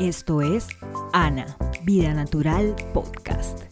Esto 0.00 0.40
es 0.40 0.68
Ana, 1.12 1.56
Vida 1.84 2.14
Natural 2.14 2.74
Podcast. 2.94 3.64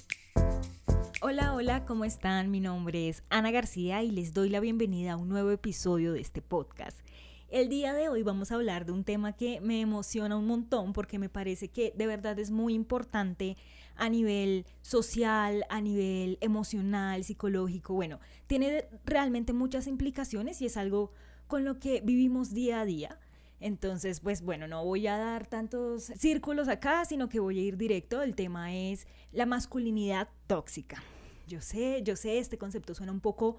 Hola, 1.23 1.55
hola, 1.55 1.87
¿cómo 1.87 2.05
están? 2.05 2.51
Mi 2.51 2.61
nombre 2.61 3.09
es 3.09 3.23
Ana 3.31 3.51
García 3.51 4.03
y 4.03 4.11
les 4.11 4.35
doy 4.35 4.51
la 4.51 4.61
bienvenida 4.61 5.13
a 5.13 5.17
un 5.17 5.29
nuevo 5.29 5.51
episodio 5.51 6.13
de 6.13 6.21
este 6.21 6.43
podcast. 6.43 7.01
El 7.49 7.69
día 7.69 7.95
de 7.95 8.09
hoy 8.09 8.23
vamos 8.23 8.53
a 8.53 8.57
hablar 8.57 8.85
de 8.85 8.93
un 8.93 9.03
tema 9.03 9.33
que 9.33 9.61
me 9.61 9.81
emociona 9.81 10.37
un 10.37 10.47
montón 10.47 10.93
porque 10.93 11.19
me 11.19 11.31
parece 11.31 11.69
que 11.69 11.93
de 11.97 12.07
verdad 12.07 12.39
es 12.39 12.51
muy 12.51 12.75
importante 12.75 13.57
a 13.97 14.09
nivel 14.09 14.67
social, 14.83 15.65
a 15.69 15.81
nivel 15.81 16.39
emocional, 16.43 17.25
psicológico. 17.25 17.95
Bueno, 17.95 18.21
tiene 18.47 18.85
realmente 19.05 19.53
muchas 19.53 19.87
implicaciones 19.87 20.61
y 20.61 20.67
es 20.67 20.77
algo 20.77 21.13
con 21.47 21.65
lo 21.65 21.81
que 21.81 22.03
vivimos 22.03 22.53
día 22.53 22.81
a 22.81 22.85
día. 22.85 23.19
Entonces, 23.61 24.21
pues 24.21 24.43
bueno, 24.43 24.67
no 24.67 24.85
voy 24.85 25.07
a 25.07 25.19
dar 25.19 25.47
tantos 25.47 26.05
círculos 26.17 26.69
acá, 26.69 27.05
sino 27.05 27.29
que 27.29 27.41
voy 27.41 27.59
a 27.59 27.63
ir 27.63 27.77
directo. 27.77 28.23
El 28.23 28.35
tema 28.35 28.75
es 28.75 29.07
la 29.33 29.47
masculinidad 29.47 30.29
tóxica. 30.47 31.03
Yo 31.47 31.61
sé, 31.61 32.03
yo 32.03 32.17
sé, 32.17 32.39
este 32.39 32.59
concepto 32.59 32.95
suena 32.95 33.13
un 33.13 33.21
poco 33.21 33.59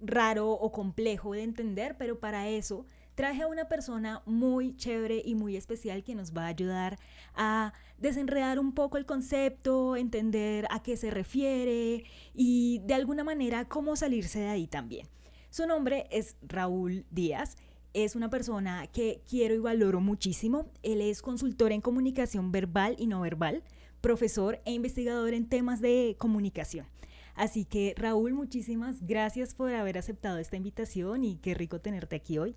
raro 0.00 0.50
o 0.50 0.72
complejo 0.72 1.32
de 1.32 1.42
entender, 1.42 1.96
pero 1.98 2.18
para 2.20 2.48
eso 2.48 2.86
traje 3.14 3.42
a 3.42 3.48
una 3.48 3.68
persona 3.68 4.22
muy 4.24 4.76
chévere 4.76 5.20
y 5.24 5.34
muy 5.34 5.56
especial 5.56 6.04
que 6.04 6.14
nos 6.14 6.34
va 6.34 6.44
a 6.44 6.48
ayudar 6.48 6.98
a 7.34 7.72
desenredar 7.98 8.58
un 8.58 8.72
poco 8.72 8.96
el 8.96 9.04
concepto, 9.04 9.96
entender 9.96 10.66
a 10.70 10.82
qué 10.82 10.96
se 10.96 11.10
refiere 11.10 12.04
y 12.34 12.80
de 12.84 12.94
alguna 12.94 13.24
manera 13.24 13.68
cómo 13.68 13.96
salirse 13.96 14.40
de 14.40 14.48
ahí 14.48 14.66
también. 14.66 15.06
Su 15.50 15.66
nombre 15.66 16.06
es 16.10 16.36
Raúl 16.40 17.04
Díaz. 17.10 17.56
Es 17.92 18.14
una 18.14 18.30
persona 18.30 18.86
que 18.86 19.20
quiero 19.28 19.54
y 19.54 19.58
valoro 19.58 20.00
muchísimo. 20.00 20.66
Él 20.84 21.00
es 21.00 21.22
consultor 21.22 21.72
en 21.72 21.80
comunicación 21.80 22.52
verbal 22.52 22.94
y 22.98 23.08
no 23.08 23.20
verbal, 23.20 23.64
profesor 24.00 24.60
e 24.64 24.72
investigador 24.72 25.34
en 25.34 25.48
temas 25.48 25.80
de 25.80 26.14
comunicación. 26.16 26.86
Así 27.34 27.64
que 27.64 27.94
Raúl, 27.96 28.32
muchísimas 28.32 29.04
gracias 29.06 29.54
por 29.54 29.72
haber 29.74 29.98
aceptado 29.98 30.38
esta 30.38 30.56
invitación 30.56 31.24
y 31.24 31.36
qué 31.38 31.54
rico 31.54 31.80
tenerte 31.80 32.14
aquí 32.14 32.38
hoy. 32.38 32.54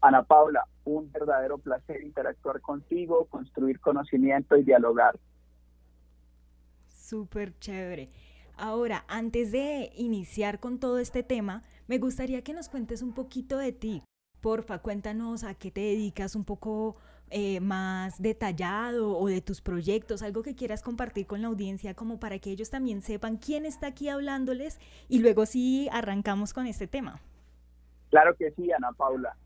Ana 0.00 0.22
Paula, 0.22 0.64
un 0.84 1.10
verdadero 1.10 1.58
placer 1.58 2.02
interactuar 2.02 2.60
contigo, 2.60 3.26
construir 3.26 3.80
conocimiento 3.80 4.56
y 4.56 4.62
dialogar. 4.62 5.18
Súper 6.88 7.58
chévere. 7.58 8.08
Ahora, 8.56 9.04
antes 9.08 9.50
de 9.50 9.90
iniciar 9.96 10.60
con 10.60 10.78
todo 10.78 10.98
este 10.98 11.22
tema, 11.22 11.62
me 11.88 11.98
gustaría 11.98 12.42
que 12.42 12.52
nos 12.52 12.68
cuentes 12.68 13.02
un 13.02 13.12
poquito 13.12 13.58
de 13.58 13.72
ti. 13.72 14.02
Porfa, 14.40 14.78
cuéntanos 14.78 15.44
a 15.44 15.54
qué 15.54 15.70
te 15.70 15.80
dedicas 15.80 16.34
un 16.34 16.44
poco 16.44 16.96
eh, 17.30 17.60
más 17.60 18.20
detallado 18.20 19.16
o 19.16 19.28
de 19.28 19.40
tus 19.40 19.60
proyectos, 19.60 20.22
algo 20.22 20.42
que 20.42 20.54
quieras 20.54 20.82
compartir 20.82 21.26
con 21.26 21.42
la 21.42 21.48
audiencia 21.48 21.94
como 21.94 22.18
para 22.18 22.38
que 22.38 22.50
ellos 22.50 22.70
también 22.70 23.02
sepan 23.02 23.36
quién 23.36 23.66
está 23.66 23.88
aquí 23.88 24.08
hablándoles 24.08 24.80
y 25.08 25.20
luego 25.20 25.46
sí 25.46 25.88
arrancamos 25.92 26.52
con 26.52 26.66
este 26.66 26.86
tema. 26.86 27.20
Claro 28.10 28.34
que 28.36 28.50
sí, 28.52 28.72
Ana 28.72 28.92
Paula 28.92 29.36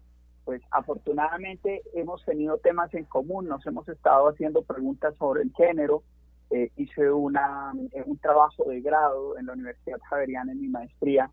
pues 0.45 0.63
afortunadamente 0.71 1.83
hemos 1.95 2.25
tenido 2.25 2.59
temas 2.59 2.93
en 2.95 3.05
común, 3.05 3.49
nos 3.49 3.67
hemos 3.67 3.89
estado 3.89 4.29
haciendo 4.29 4.63
preguntas 4.63 5.15
sobre 5.17 5.43
el 5.43 5.53
género. 5.55 6.03
Eh, 6.51 6.71
hice 6.77 7.11
una, 7.11 7.73
un 8.05 8.19
trabajo 8.19 8.65
de 8.69 8.81
grado 8.83 9.39
en 9.39 9.47
la 9.47 9.55
Universidad 9.55 9.99
Javeriana 10.11 10.53
en 10.53 10.61
mi 10.61 10.69
maestría 10.69 11.31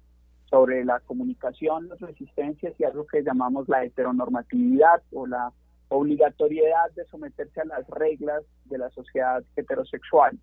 sobre 0.52 0.86
la 0.86 1.00
comunicación, 1.00 1.88
las 1.88 2.00
resistencias 2.02 2.76
y 2.78 2.84
algo 2.84 3.08
que 3.08 3.24
llamamos 3.24 3.68
la 3.70 3.84
heteronormatividad 3.86 5.02
o 5.14 5.26
la 5.26 5.52
obligatoriedad 5.88 6.92
de 6.96 7.06
someterse 7.06 7.62
a 7.62 7.66
las 7.66 7.88
reglas 7.90 8.44
de 8.66 8.78
la 8.78 8.90
sociedad 8.92 9.42
heterosexual. 9.56 10.38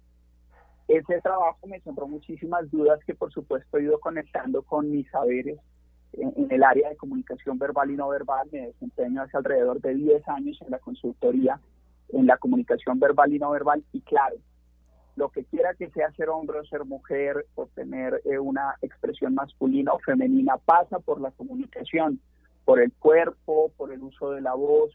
Ese 0.89 1.20
trabajo 1.20 1.67
me 1.67 1.81
sembró 1.81 2.09
muchísimas 2.09 2.70
dudas 2.70 2.98
que 3.06 3.14
por 3.14 3.31
supuesto 3.31 3.77
he 3.77 3.83
ido 3.83 4.01
conectando 4.01 4.63
con 4.63 4.91
mis 4.91 5.08
saberes 5.11 5.58
en, 6.14 6.48
el 6.51 6.64
área 6.64 6.89
de 6.89 6.96
comunicación 6.96 7.58
verbal 7.58 7.90
y 7.90 7.96
no 7.96 8.08
verbal. 8.08 8.48
Me 8.51 8.69
desempeño 8.69 9.23
hace 9.23 9.36
alrededor 9.36 9.80
de 9.83 9.95
10 9.95 10.27
años 10.29 10.58
en 10.63 10.70
la 10.70 10.79
consultoría 10.79 11.61
en 12.11 12.27
la 12.27 12.39
comunicación 12.39 12.98
verbal 12.98 13.33
y 13.35 13.39
no 13.39 13.51
verbal. 13.51 13.85
Y 13.92 14.01
claro, 14.01 14.36
lo 15.18 15.30
que 15.30 15.45
quiera 15.45 15.74
que 15.74 15.90
sea 15.90 16.12
ser 16.12 16.29
hombre 16.29 16.61
o 16.61 16.64
ser 16.64 16.84
mujer 16.84 17.45
o 17.56 17.67
tener 17.67 18.23
eh, 18.24 18.39
una 18.39 18.77
expresión 18.80 19.34
masculina 19.34 19.92
o 19.92 19.98
femenina 19.98 20.56
pasa 20.56 21.01
por 21.01 21.20
la 21.20 21.33
comunicación, 21.33 22.20
por 22.64 22.80
el 22.80 22.92
cuerpo, 22.92 23.73
por 23.77 23.92
el 23.92 24.02
uso 24.02 24.30
de 24.30 24.40
la 24.40 24.55
voz, 24.55 24.92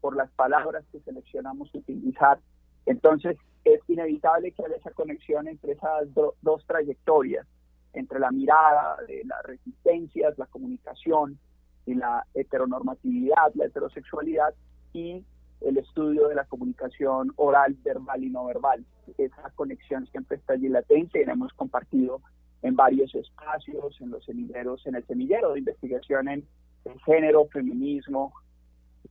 por 0.00 0.16
las 0.16 0.30
palabras 0.30 0.84
que 0.92 1.00
seleccionamos 1.00 1.74
utilizar. 1.74 2.38
Entonces 2.86 3.36
es 3.64 3.80
inevitable 3.88 4.52
que 4.52 4.64
haya 4.64 4.76
esa 4.76 4.92
conexión 4.92 5.48
entre 5.48 5.72
esas 5.72 6.08
dos 6.14 6.64
trayectorias 6.66 7.46
entre 7.94 8.18
la 8.18 8.30
mirada 8.30 8.96
de 9.06 9.22
las 9.24 9.42
resistencias, 9.44 10.36
la 10.36 10.46
comunicación 10.46 11.38
y 11.86 11.94
la 11.94 12.26
heteronormatividad, 12.34 13.54
la 13.54 13.66
heterosexualidad 13.66 14.54
y 14.92 15.24
el 15.60 15.78
estudio 15.78 16.28
de 16.28 16.34
la 16.34 16.44
comunicación 16.44 17.32
oral, 17.36 17.76
verbal 17.82 18.22
y 18.22 18.30
no 18.30 18.44
verbal. 18.46 18.84
Esa 19.18 19.50
conexión 19.54 20.06
siempre 20.08 20.36
está 20.36 20.54
allí 20.54 20.68
latente 20.68 21.20
y 21.20 21.24
la 21.24 21.32
hemos 21.32 21.52
compartido 21.54 22.20
en 22.62 22.76
varios 22.76 23.14
espacios, 23.14 24.00
en 24.00 24.10
los 24.10 24.24
semilleros, 24.24 24.86
en 24.86 24.94
el 24.94 25.06
semillero 25.06 25.52
de 25.52 25.58
investigación 25.60 26.28
en, 26.28 26.46
género, 27.04 27.46
feminismo 27.46 28.32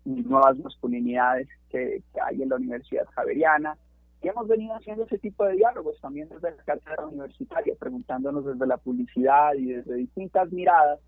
nuevas 0.06 0.58
masculinidades 0.58 1.48
que 1.70 2.02
hay 2.22 2.42
en 2.42 2.50
la 2.50 2.56
Universidad 2.56 3.06
Javeriana, 3.16 3.78
y 4.24 4.30
hemos 4.30 4.48
venido 4.48 4.74
haciendo 4.74 5.04
ese 5.04 5.18
tipo 5.18 5.44
de 5.44 5.54
diálogos 5.54 6.00
también 6.00 6.30
desde 6.30 6.56
la 6.56 6.64
cátedra 6.64 7.08
universitaria, 7.08 7.76
preguntándonos 7.78 8.46
desde 8.46 8.66
la 8.66 8.78
publicidad 8.78 9.54
y 9.56 9.74
desde 9.74 9.96
distintas 9.96 10.50
miradas 10.52 11.00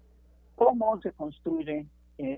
cómo 0.55 1.01
se 1.01 1.13
construyen 1.13 1.89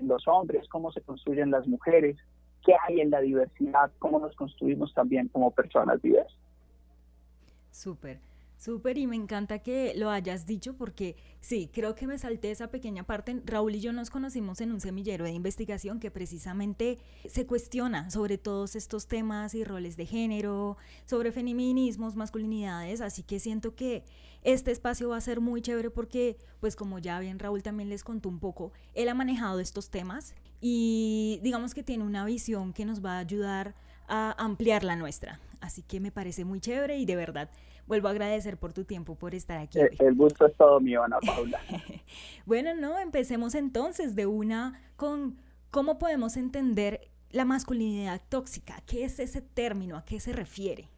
los 0.02 0.26
hombres, 0.28 0.68
cómo 0.68 0.92
se 0.92 1.00
construyen 1.00 1.50
las 1.50 1.66
mujeres, 1.66 2.16
qué 2.64 2.74
hay 2.86 3.00
en 3.00 3.10
la 3.10 3.20
diversidad, 3.20 3.90
cómo 3.98 4.18
nos 4.18 4.34
construimos 4.36 4.92
también 4.94 5.28
como 5.28 5.50
personas 5.50 6.00
diversas. 6.02 6.38
Súper. 7.70 8.20
Súper 8.58 8.98
y 8.98 9.06
me 9.06 9.14
encanta 9.14 9.60
que 9.60 9.92
lo 9.94 10.10
hayas 10.10 10.44
dicho 10.44 10.76
porque 10.76 11.14
sí, 11.38 11.70
creo 11.72 11.94
que 11.94 12.08
me 12.08 12.18
salté 12.18 12.50
esa 12.50 12.72
pequeña 12.72 13.04
parte. 13.04 13.40
Raúl 13.44 13.76
y 13.76 13.80
yo 13.80 13.92
nos 13.92 14.10
conocimos 14.10 14.60
en 14.60 14.72
un 14.72 14.80
semillero 14.80 15.24
de 15.24 15.30
investigación 15.30 16.00
que 16.00 16.10
precisamente 16.10 16.98
se 17.28 17.46
cuestiona 17.46 18.10
sobre 18.10 18.36
todos 18.36 18.74
estos 18.74 19.06
temas 19.06 19.54
y 19.54 19.62
roles 19.62 19.96
de 19.96 20.06
género, 20.06 20.76
sobre 21.04 21.30
feminismos, 21.30 22.16
masculinidades, 22.16 23.00
así 23.00 23.22
que 23.22 23.38
siento 23.38 23.76
que 23.76 24.02
este 24.42 24.72
espacio 24.72 25.10
va 25.10 25.18
a 25.18 25.20
ser 25.20 25.40
muy 25.40 25.62
chévere 25.62 25.90
porque, 25.90 26.36
pues 26.58 26.74
como 26.74 26.98
ya 26.98 27.20
bien 27.20 27.38
Raúl 27.38 27.62
también 27.62 27.88
les 27.88 28.02
contó 28.02 28.28
un 28.28 28.40
poco, 28.40 28.72
él 28.94 29.08
ha 29.08 29.14
manejado 29.14 29.60
estos 29.60 29.88
temas 29.90 30.34
y 30.60 31.40
digamos 31.42 31.74
que 31.74 31.82
tiene 31.82 32.04
una 32.04 32.24
visión 32.24 32.72
que 32.72 32.84
nos 32.84 33.04
va 33.04 33.16
a 33.16 33.18
ayudar 33.18 33.74
a 34.08 34.34
ampliar 34.42 34.84
la 34.84 34.96
nuestra. 34.96 35.40
Así 35.60 35.82
que 35.82 36.00
me 36.00 36.10
parece 36.10 36.44
muy 36.44 36.60
chévere 36.60 36.98
y 36.98 37.04
de 37.04 37.16
verdad 37.16 37.50
vuelvo 37.86 38.08
a 38.08 38.10
agradecer 38.12 38.58
por 38.58 38.72
tu 38.72 38.84
tiempo, 38.84 39.14
por 39.14 39.34
estar 39.34 39.58
aquí. 39.58 39.80
El, 39.80 39.90
el 39.98 40.14
gusto 40.14 40.46
es 40.46 40.54
todo 40.56 40.78
mío, 40.78 41.02
Ana 41.02 41.18
Paula. 41.20 41.60
bueno, 42.46 42.74
no, 42.74 42.98
empecemos 42.98 43.54
entonces 43.54 44.14
de 44.14 44.26
una 44.26 44.80
con 44.96 45.38
cómo 45.70 45.98
podemos 45.98 46.36
entender 46.36 47.08
la 47.30 47.44
masculinidad 47.44 48.20
tóxica. 48.28 48.76
¿Qué 48.86 49.04
es 49.04 49.18
ese 49.18 49.42
término? 49.42 49.96
¿A 49.96 50.04
qué 50.04 50.20
se 50.20 50.32
refiere? 50.32 50.88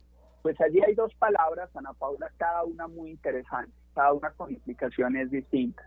Pues 0.42 0.60
allí 0.60 0.80
hay 0.86 0.94
dos 0.94 1.14
palabras, 1.14 1.68
Ana 1.74 1.92
Paula, 1.92 2.30
cada 2.36 2.64
una 2.64 2.88
muy 2.88 3.10
interesante, 3.10 3.72
cada 3.94 4.12
una 4.12 4.30
con 4.30 4.50
implicaciones 4.50 5.30
distintas. 5.30 5.86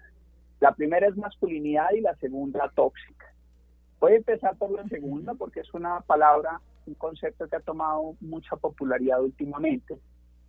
La 0.60 0.74
primera 0.74 1.08
es 1.08 1.18
masculinidad 1.18 1.92
y 1.96 2.02
la 2.02 2.16
segunda 2.16 2.72
tóxica. 2.76 3.33
Voy 4.04 4.12
a 4.12 4.18
empezar 4.18 4.58
por 4.58 4.70
la 4.72 4.86
segunda 4.90 5.34
porque 5.34 5.62
es 5.62 5.74
una 5.74 6.02
palabra, 6.02 6.60
un 6.86 6.94
concepto 6.96 7.48
que 7.48 7.56
ha 7.56 7.62
tomado 7.62 8.18
mucha 8.20 8.58
popularidad 8.58 9.22
últimamente 9.22 9.98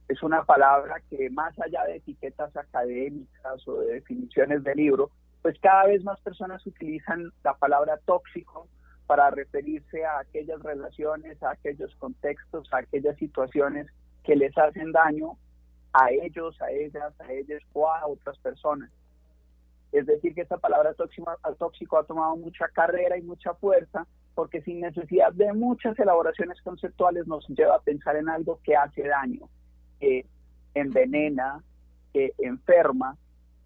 es 0.08 0.20
una 0.24 0.42
palabra 0.42 1.00
que 1.08 1.30
más 1.30 1.56
allá 1.60 1.84
de 1.84 1.98
etiquetas 1.98 2.56
académicas 2.56 3.68
o 3.68 3.78
de 3.78 3.94
definiciones 3.94 4.64
de 4.64 4.74
libro, 4.74 5.12
pues 5.40 5.56
cada 5.60 5.86
vez 5.86 6.02
más 6.02 6.20
personas 6.22 6.66
utilizan 6.66 7.30
la 7.44 7.54
palabra 7.54 7.96
tóxico 8.04 8.66
para 9.06 9.30
referirse 9.30 10.04
a 10.04 10.18
aquellas 10.18 10.60
relaciones, 10.60 11.40
a 11.40 11.52
aquellos 11.52 11.94
contextos, 12.00 12.66
a 12.72 12.78
aquellas 12.78 13.16
situaciones 13.18 13.86
que 14.24 14.34
les 14.34 14.58
hacen 14.58 14.90
daño 14.90 15.38
a 15.92 16.10
ellos, 16.10 16.60
a 16.60 16.72
ellas, 16.72 17.14
a 17.20 17.32
ellas 17.32 17.62
o 17.72 17.88
a 17.88 18.04
otras 18.04 18.36
personas. 18.38 18.90
Es 19.92 20.06
decir, 20.06 20.34
que 20.34 20.40
esta 20.40 20.58
palabra 20.58 20.94
tóxico, 20.94 21.30
tóxico 21.58 21.98
ha 21.98 22.04
tomado 22.04 22.36
mucha 22.36 22.68
carrera 22.68 23.16
y 23.16 23.22
mucha 23.22 23.54
fuerza 23.54 24.06
porque 24.34 24.60
sin 24.62 24.80
necesidad 24.80 25.32
de 25.32 25.52
muchas 25.52 25.98
elaboraciones 25.98 26.60
conceptuales 26.62 27.26
nos 27.26 27.46
lleva 27.48 27.76
a 27.76 27.80
pensar 27.80 28.16
en 28.16 28.28
algo 28.28 28.58
que 28.64 28.76
hace 28.76 29.06
daño, 29.06 29.48
que 30.00 30.26
envenena, 30.74 31.62
que 32.12 32.32
enferma. 32.38 33.16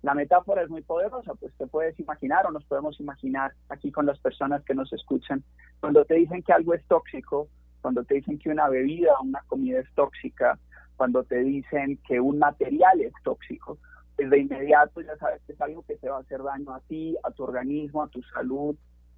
La 0.02 0.14
metáfora 0.14 0.62
es 0.62 0.68
muy 0.68 0.82
poderosa, 0.82 1.34
pues 1.34 1.52
te 1.56 1.66
puedes 1.66 1.98
imaginar 1.98 2.46
o 2.46 2.50
nos 2.50 2.64
podemos 2.66 3.00
imaginar 3.00 3.52
aquí 3.68 3.90
con 3.90 4.06
las 4.06 4.18
personas 4.18 4.62
que 4.64 4.74
nos 4.74 4.92
escuchan, 4.92 5.42
cuando 5.80 6.04
te 6.04 6.14
dicen 6.14 6.42
que 6.42 6.52
algo 6.52 6.74
es 6.74 6.84
tóxico, 6.86 7.48
cuando 7.80 8.04
te 8.04 8.16
dicen 8.16 8.38
que 8.38 8.50
una 8.50 8.68
bebida 8.68 9.12
o 9.18 9.24
una 9.24 9.42
comida 9.46 9.80
es 9.80 9.92
tóxica, 9.94 10.58
cuando 10.96 11.24
te 11.24 11.38
dicen 11.38 11.98
que 12.06 12.20
un 12.20 12.38
material 12.38 13.00
es 13.00 13.12
tóxico, 13.22 13.78
pues 14.18 14.30
de 14.30 14.40
inmediato 14.40 15.00
ya 15.00 15.16
sabes 15.16 15.40
que 15.46 15.52
es 15.52 15.60
algo 15.60 15.84
que 15.86 15.94
te 15.94 16.08
va 16.08 16.16
a 16.16 16.20
hacer 16.20 16.42
daño 16.42 16.74
a 16.74 16.80
ti, 16.80 17.16
a 17.22 17.30
tu 17.30 17.44
organismo, 17.44 18.02
a 18.02 18.08
tu 18.08 18.20
salud 18.24 18.74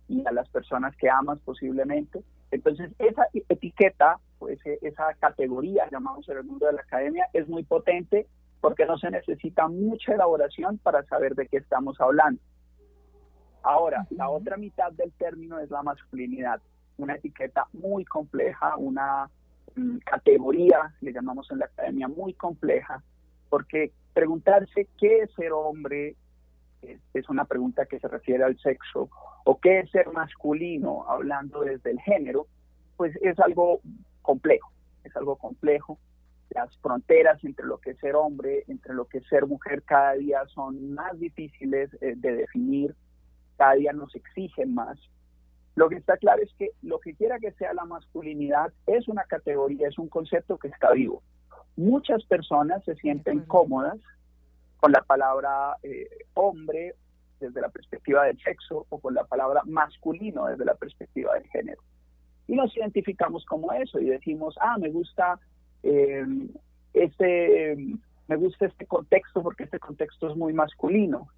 y 0.09 0.23
a 0.27 0.31
las 0.31 0.47
personas 0.51 0.95
que 0.97 1.09
amas 1.09 1.39
posiblemente. 1.41 2.23
Entonces, 2.51 2.93
esa 2.99 3.27
etiqueta, 3.33 4.19
pues 4.39 4.61
esa 4.83 5.15
categoría, 5.15 5.89
llamamos 5.91 6.29
en 6.29 6.37
el 6.37 6.45
mundo 6.45 6.67
de 6.67 6.75
la 6.75 6.83
academia, 6.83 7.27
es 7.33 7.49
muy 7.49 7.63
potente 7.63 8.27
porque 8.61 8.85
no 8.85 8.99
se 8.99 9.11
necesita 9.11 9.69
mucha 9.69 10.13
elaboración 10.13 10.77
para 10.77 11.03
saber 11.05 11.35
de 11.35 11.49
qué 11.49 11.57
estamos 11.57 11.99
hablando. 11.99 12.43
Ahora, 13.63 14.07
la 14.11 14.29
otra 14.29 14.59
mitad 14.59 14.93
del 14.93 15.13
término 15.13 15.61
es 15.61 15.71
la 15.71 15.83
masculinidad, 15.83 16.61
una 16.99 17.15
etiqueta 17.15 17.67
muy 17.73 18.05
compleja, 18.05 18.77
una 18.77 19.31
mm, 19.77 19.97
categoría, 20.05 20.95
le 21.01 21.15
llamamos 21.15 21.51
en 21.51 21.61
la 21.61 21.65
academia, 21.65 22.07
muy 22.07 22.35
compleja, 22.35 23.03
porque 23.49 23.93
preguntarse 24.13 24.89
qué 24.99 25.21
es 25.21 25.33
ser 25.35 25.53
hombre 25.53 26.17
es, 26.83 27.29
una 27.29 27.45
pregunta 27.45 27.87
que 27.87 28.01
se 28.01 28.09
refiere 28.09 28.45
al 28.45 28.59
sexo, 28.59 29.11
o 29.45 29.61
qué 29.61 29.81
es 29.81 29.91
ser 29.91 30.11
masculino, 30.13 31.05
hablando 31.09 31.61
desde 31.61 31.91
el 31.91 32.01
género, 32.01 32.47
pues 32.97 33.15
es 33.23 33.39
algo 33.39 33.81
complejo, 34.23 34.71
es 35.05 35.15
algo 35.17 35.37
complejo. 35.37 35.99
Las 36.51 36.77
fronteras 36.79 37.43
entre 37.45 37.67
lo 37.67 37.79
que 37.79 37.91
es 37.91 37.99
ser 37.99 38.17
hombre, 38.17 38.65
entre 38.67 38.95
lo 38.95 39.05
que 39.05 39.19
es 39.19 39.27
ser 39.29 39.47
mujer, 39.47 39.83
cada 39.83 40.15
día 40.15 40.45
son 40.47 40.95
más 40.95 41.19
difíciles 41.19 41.91
eh, 42.01 42.15
de 42.17 42.35
definir 42.35 42.95
cada 43.57 43.75
día 43.75 43.93
nos 43.93 44.15
exigen 44.15 44.73
más. 44.73 44.99
Lo 45.75 45.91
que 45.91 45.97
está 45.97 46.17
claro 46.17 46.43
es 46.43 46.51
que 46.59 46.71
lo 46.81 46.99
que 46.99 47.15
quiera 47.15 47.39
que 47.39 47.53
sea 47.53 47.75
la 47.75 47.85
masculinidad 47.85 48.73
es 48.87 49.07
una 49.07 49.25
categoría, 49.25 49.87
es 49.87 49.99
un 49.99 50.09
concepto 50.09 50.57
que 50.57 50.69
está 50.69 50.93
vivo. 50.93 51.23
Muchas 51.81 52.23
personas 52.25 52.85
se 52.85 52.95
sienten 52.97 53.41
cómodas 53.47 53.99
con 54.77 54.93
la 54.93 55.01
palabra 55.01 55.79
eh, 55.83 56.11
hombre 56.35 56.95
desde 57.41 57.59
la 57.59 57.71
perspectiva 57.71 58.25
del 58.27 58.39
sexo 58.43 58.85
o 58.91 59.01
con 59.01 59.15
la 59.15 59.25
palabra 59.25 59.63
masculino 59.65 60.45
desde 60.45 60.67
la 60.67 60.75
perspectiva 60.75 61.33
del 61.33 61.47
género. 61.49 61.81
Y 62.47 62.55
nos 62.55 62.77
identificamos 62.77 63.47
como 63.47 63.73
eso 63.73 63.99
y 63.99 64.11
decimos, 64.11 64.57
ah, 64.61 64.77
me 64.79 64.91
gusta 64.91 65.41
eh, 65.83 66.23
este, 66.93 67.77
me 68.29 68.37
gusta 68.37 68.67
este 68.67 68.85
contexto 68.85 69.43
porque 69.43 69.65
este 69.65 69.79
contexto 69.79 70.29
es 70.29 70.37
muy 70.37 70.53
masculino. 70.53 71.29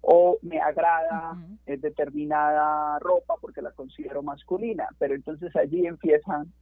O 0.00 0.38
me 0.42 0.60
agrada 0.60 1.36
eh, 1.66 1.76
determinada 1.76 3.00
ropa 3.00 3.34
porque 3.40 3.62
la 3.62 3.72
considero 3.72 4.22
masculina, 4.22 4.86
pero 5.00 5.16
entonces 5.16 5.56
allí 5.56 5.88
empiezan 5.88 6.52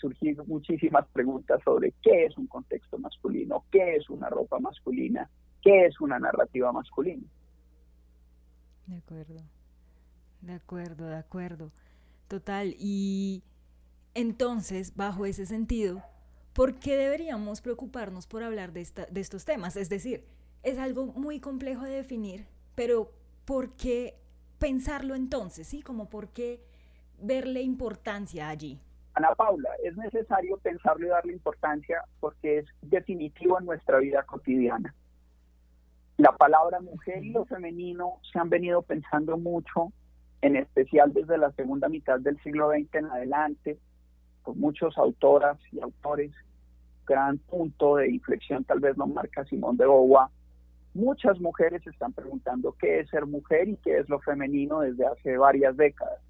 surgir 0.00 0.42
muchísimas 0.46 1.06
preguntas 1.08 1.60
sobre 1.64 1.92
qué 2.02 2.26
es 2.26 2.36
un 2.36 2.46
contexto 2.46 2.98
masculino, 2.98 3.64
qué 3.70 3.96
es 3.96 4.08
una 4.10 4.28
ropa 4.28 4.58
masculina, 4.58 5.28
qué 5.62 5.86
es 5.86 6.00
una 6.00 6.18
narrativa 6.18 6.72
masculina. 6.72 7.26
De 8.86 8.96
acuerdo, 8.96 9.40
de 10.42 10.52
acuerdo, 10.52 11.06
de 11.06 11.16
acuerdo. 11.16 11.70
Total. 12.28 12.74
Y 12.78 13.42
entonces, 14.14 14.94
bajo 14.96 15.24
ese 15.26 15.46
sentido, 15.46 16.02
¿por 16.52 16.78
qué 16.78 16.96
deberíamos 16.96 17.60
preocuparnos 17.60 18.26
por 18.26 18.42
hablar 18.42 18.72
de, 18.72 18.80
esta, 18.80 19.06
de 19.06 19.20
estos 19.20 19.44
temas? 19.44 19.76
Es 19.76 19.88
decir, 19.88 20.24
es 20.62 20.78
algo 20.78 21.06
muy 21.06 21.40
complejo 21.40 21.84
de 21.84 21.90
definir, 21.90 22.46
pero 22.74 23.12
¿por 23.44 23.74
qué 23.74 24.18
pensarlo 24.58 25.14
entonces? 25.14 25.66
¿Sí? 25.66 25.82
Como 25.82 26.08
por 26.08 26.28
qué 26.28 26.60
verle 27.20 27.62
importancia 27.62 28.48
allí. 28.48 28.80
Ana 29.14 29.34
Paula, 29.34 29.70
es 29.82 29.96
necesario 29.96 30.56
pensarlo 30.58 31.06
y 31.06 31.10
darle 31.10 31.32
importancia 31.32 32.02
porque 32.20 32.58
es 32.58 32.66
definitivo 32.80 33.58
en 33.58 33.66
nuestra 33.66 33.98
vida 33.98 34.22
cotidiana. 34.22 34.94
La 36.16 36.32
palabra 36.32 36.80
mujer 36.80 37.24
y 37.24 37.30
lo 37.30 37.44
femenino 37.44 38.20
se 38.30 38.38
han 38.38 38.48
venido 38.48 38.82
pensando 38.82 39.36
mucho, 39.36 39.92
en 40.40 40.56
especial 40.56 41.12
desde 41.12 41.38
la 41.38 41.52
segunda 41.52 41.88
mitad 41.88 42.20
del 42.20 42.40
siglo 42.42 42.70
XX 42.70 42.94
en 42.94 43.06
adelante, 43.06 43.78
por 44.44 44.56
muchos 44.56 44.96
autoras 44.96 45.58
y 45.72 45.80
autores. 45.80 46.32
Gran 47.06 47.38
punto 47.38 47.96
de 47.96 48.10
inflexión 48.10 48.64
tal 48.64 48.80
vez 48.80 48.96
lo 48.96 49.06
marca 49.06 49.44
Simón 49.44 49.76
de 49.76 49.84
Beauvoir, 49.84 50.28
Muchas 50.94 51.40
mujeres 51.40 51.86
están 51.86 52.12
preguntando 52.12 52.76
qué 52.78 53.00
es 53.00 53.08
ser 53.08 53.24
mujer 53.24 53.68
y 53.68 53.76
qué 53.76 53.98
es 53.98 54.08
lo 54.10 54.20
femenino 54.20 54.80
desde 54.80 55.06
hace 55.06 55.38
varias 55.38 55.74
décadas. 55.76 56.20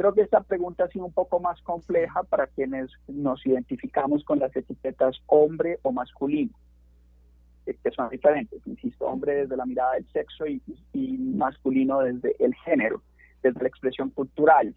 Creo 0.00 0.14
que 0.14 0.22
esta 0.22 0.40
pregunta 0.40 0.84
ha 0.84 0.88
sido 0.88 1.04
un 1.04 1.12
poco 1.12 1.40
más 1.40 1.60
compleja 1.60 2.22
para 2.22 2.46
quienes 2.46 2.90
nos 3.06 3.44
identificamos 3.44 4.24
con 4.24 4.38
las 4.38 4.56
etiquetas 4.56 5.20
hombre 5.26 5.78
o 5.82 5.92
masculino, 5.92 6.52
eh, 7.66 7.76
que 7.84 7.90
son 7.90 8.08
diferentes, 8.08 8.66
insisto, 8.66 9.04
hombre 9.04 9.34
desde 9.34 9.58
la 9.58 9.66
mirada 9.66 9.96
del 9.96 10.10
sexo 10.10 10.46
y, 10.46 10.62
y 10.94 11.18
masculino 11.18 12.00
desde 12.00 12.34
el 12.42 12.54
género, 12.54 13.02
desde 13.42 13.60
la 13.60 13.68
expresión 13.68 14.08
cultural. 14.08 14.74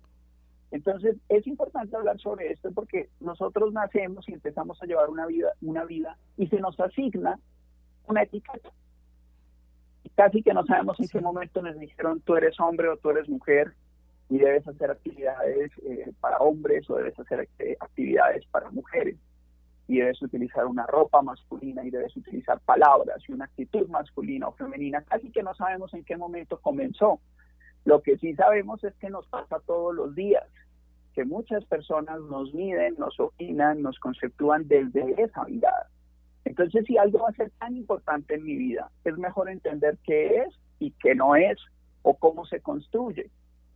Entonces 0.71 1.15
es 1.29 1.47
importante 1.47 1.95
hablar 1.95 2.19
sobre 2.19 2.51
esto 2.51 2.73
porque 2.73 3.07
nosotros 3.21 3.71
nacemos 3.71 4.27
y 4.27 4.33
empezamos 4.33 4.83
a 4.83 4.85
llevar 4.85 5.09
una 5.09 5.25
vida, 5.25 5.53
una 5.61 5.85
vida 5.85 6.17
y 6.35 6.47
se 6.47 6.59
nos 6.59 6.77
asigna 6.81 7.39
una 8.09 8.23
etiqueta. 8.23 8.71
Casi 10.17 10.43
que 10.43 10.53
no 10.53 10.65
sabemos 10.65 10.99
en 10.99 11.07
qué 11.07 11.21
momento 11.21 11.61
nos 11.61 11.79
dijeron 11.79 12.19
tú 12.19 12.35
eres 12.35 12.59
hombre 12.59 12.89
o 12.89 12.97
tú 12.97 13.11
eres 13.11 13.29
mujer 13.29 13.73
y 14.29 14.37
debes 14.37 14.67
hacer 14.67 14.91
actividades 14.91 15.71
eh, 15.85 16.11
para 16.19 16.37
hombres 16.37 16.89
o 16.89 16.95
debes 16.95 17.17
hacer 17.19 17.47
eh, 17.59 17.77
actividades 17.79 18.45
para 18.47 18.69
mujeres 18.71 19.17
y 19.87 19.97
debes 19.97 20.21
utilizar 20.21 20.65
una 20.65 20.85
ropa 20.85 21.21
masculina 21.21 21.83
y 21.83 21.89
debes 21.89 22.15
utilizar 22.15 22.59
palabras 22.61 23.21
y 23.27 23.33
una 23.33 23.45
actitud 23.45 23.87
masculina 23.89 24.47
o 24.47 24.53
femenina. 24.53 25.01
Casi 25.03 25.29
que 25.31 25.43
no 25.43 25.53
sabemos 25.55 25.93
en 25.93 26.03
qué 26.03 26.15
momento 26.15 26.59
comenzó. 26.61 27.19
Lo 27.85 28.01
que 28.01 28.17
sí 28.17 28.33
sabemos 28.35 28.83
es 28.83 28.93
que 28.95 29.09
nos 29.09 29.27
pasa 29.27 29.59
todos 29.65 29.93
los 29.93 30.15
días, 30.15 30.47
que 31.13 31.25
muchas 31.25 31.65
personas 31.65 32.21
nos 32.21 32.53
miden, 32.53 32.95
nos 32.97 33.19
opinan, 33.19 33.81
nos 33.81 33.99
conceptúan 33.99 34.67
desde 34.67 35.21
esa 35.21 35.43
mirada. 35.43 35.89
Entonces, 36.45 36.85
si 36.85 36.97
algo 36.97 37.19
va 37.19 37.29
a 37.29 37.33
ser 37.33 37.51
tan 37.59 37.75
importante 37.75 38.35
en 38.35 38.43
mi 38.43 38.55
vida, 38.55 38.89
es 39.03 39.17
mejor 39.17 39.49
entender 39.49 39.97
qué 40.05 40.43
es 40.43 40.59
y 40.79 40.91
qué 40.91 41.13
no 41.13 41.35
es 41.35 41.57
o 42.03 42.15
cómo 42.15 42.45
se 42.45 42.61
construye. 42.61 43.29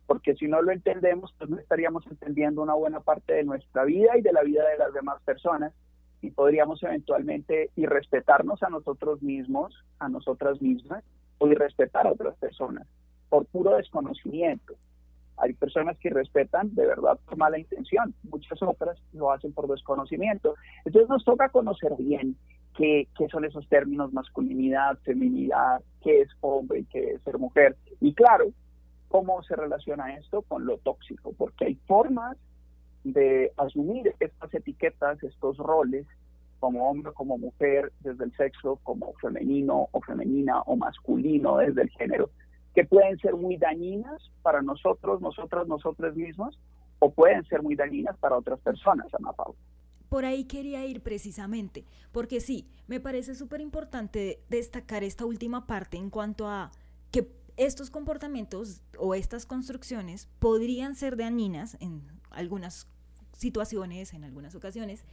Porque 0.08 0.34
si 0.36 0.48
no 0.48 0.62
lo 0.62 0.72
entendemos, 0.72 1.34
pues 1.36 1.50
no 1.50 1.58
estaríamos 1.58 2.06
entendiendo 2.06 2.62
una 2.62 2.72
buena 2.72 3.00
parte 3.00 3.34
de 3.34 3.44
nuestra 3.44 3.84
vida 3.84 4.16
y 4.16 4.22
de 4.22 4.32
la 4.32 4.42
vida 4.42 4.66
de 4.66 4.78
las 4.78 4.94
demás 4.94 5.22
personas 5.22 5.74
y 6.22 6.30
podríamos 6.30 6.82
eventualmente 6.82 7.70
irrespetarnos 7.76 8.62
a 8.62 8.70
nosotros 8.70 9.22
mismos, 9.22 9.84
a 9.98 10.08
nosotras 10.08 10.62
mismas, 10.62 11.04
o 11.36 11.46
irrespetar 11.46 12.06
a 12.06 12.12
otras 12.12 12.36
personas 12.38 12.88
por 13.28 13.44
puro 13.44 13.76
desconocimiento. 13.76 14.74
Hay 15.36 15.52
personas 15.52 15.98
que 15.98 16.08
respetan 16.08 16.74
de 16.74 16.86
verdad 16.86 17.18
por 17.26 17.36
mala 17.36 17.58
intención, 17.58 18.14
muchas 18.24 18.62
otras 18.62 18.98
lo 19.12 19.30
hacen 19.30 19.52
por 19.52 19.68
desconocimiento. 19.68 20.54
Entonces 20.86 21.10
nos 21.10 21.22
toca 21.22 21.50
conocer 21.50 21.92
bien 21.98 22.34
qué, 22.78 23.08
son 23.30 23.44
esos 23.44 23.68
términos 23.68 24.12
masculinidad, 24.12 24.96
feminidad, 25.04 25.82
qué 26.02 26.22
es 26.22 26.28
hombre 26.40 26.80
y 26.80 26.84
qué 26.86 27.12
es 27.12 27.22
ser 27.22 27.38
mujer. 27.38 27.76
Y 28.00 28.14
claro, 28.14 28.46
cómo 29.08 29.42
se 29.42 29.56
relaciona 29.56 30.14
esto 30.16 30.42
con 30.42 30.66
lo 30.66 30.78
tóxico, 30.78 31.32
porque 31.36 31.66
hay 31.66 31.74
formas 31.86 32.36
de 33.04 33.52
asumir 33.56 34.14
estas 34.20 34.52
etiquetas, 34.54 35.22
estos 35.22 35.56
roles, 35.56 36.06
como 36.60 36.90
hombre, 36.90 37.12
como 37.12 37.38
mujer, 37.38 37.92
desde 38.00 38.24
el 38.24 38.36
sexo, 38.36 38.80
como 38.82 39.12
femenino 39.14 39.88
o 39.92 40.00
femenina 40.00 40.60
o 40.62 40.76
masculino, 40.76 41.58
desde 41.58 41.82
el 41.82 41.90
género, 41.90 42.30
que 42.74 42.84
pueden 42.84 43.18
ser 43.18 43.34
muy 43.34 43.56
dañinas 43.56 44.30
para 44.42 44.62
nosotros, 44.62 45.20
nosotras, 45.20 45.66
nosotros 45.66 46.14
mismos, 46.16 46.58
o 46.98 47.12
pueden 47.12 47.44
ser 47.44 47.62
muy 47.62 47.76
dañinas 47.76 48.16
para 48.18 48.36
otras 48.36 48.58
personas, 48.60 49.06
Ana 49.14 49.32
Paula. 49.32 49.58
Por 50.08 50.24
ahí 50.24 50.44
quería 50.44 50.84
ir 50.86 51.02
precisamente, 51.02 51.84
porque 52.12 52.40
sí, 52.40 52.66
me 52.86 52.98
parece 52.98 53.34
súper 53.34 53.60
importante 53.60 54.40
destacar 54.48 55.04
esta 55.04 55.26
última 55.26 55.66
parte 55.66 55.96
en 55.96 56.10
cuanto 56.10 56.48
a 56.48 56.70
que 57.12 57.22
estos 57.58 57.90
comportamientos 57.90 58.82
o 58.98 59.14
estas 59.14 59.44
construcciones 59.44 60.28
podrían 60.38 60.94
ser 60.94 61.16
dañinas 61.16 61.76
en 61.80 62.02
algunas 62.30 62.86
situaciones, 63.36 64.14
en 64.14 64.24
algunas 64.24 64.54
ocasiones, 64.54 65.04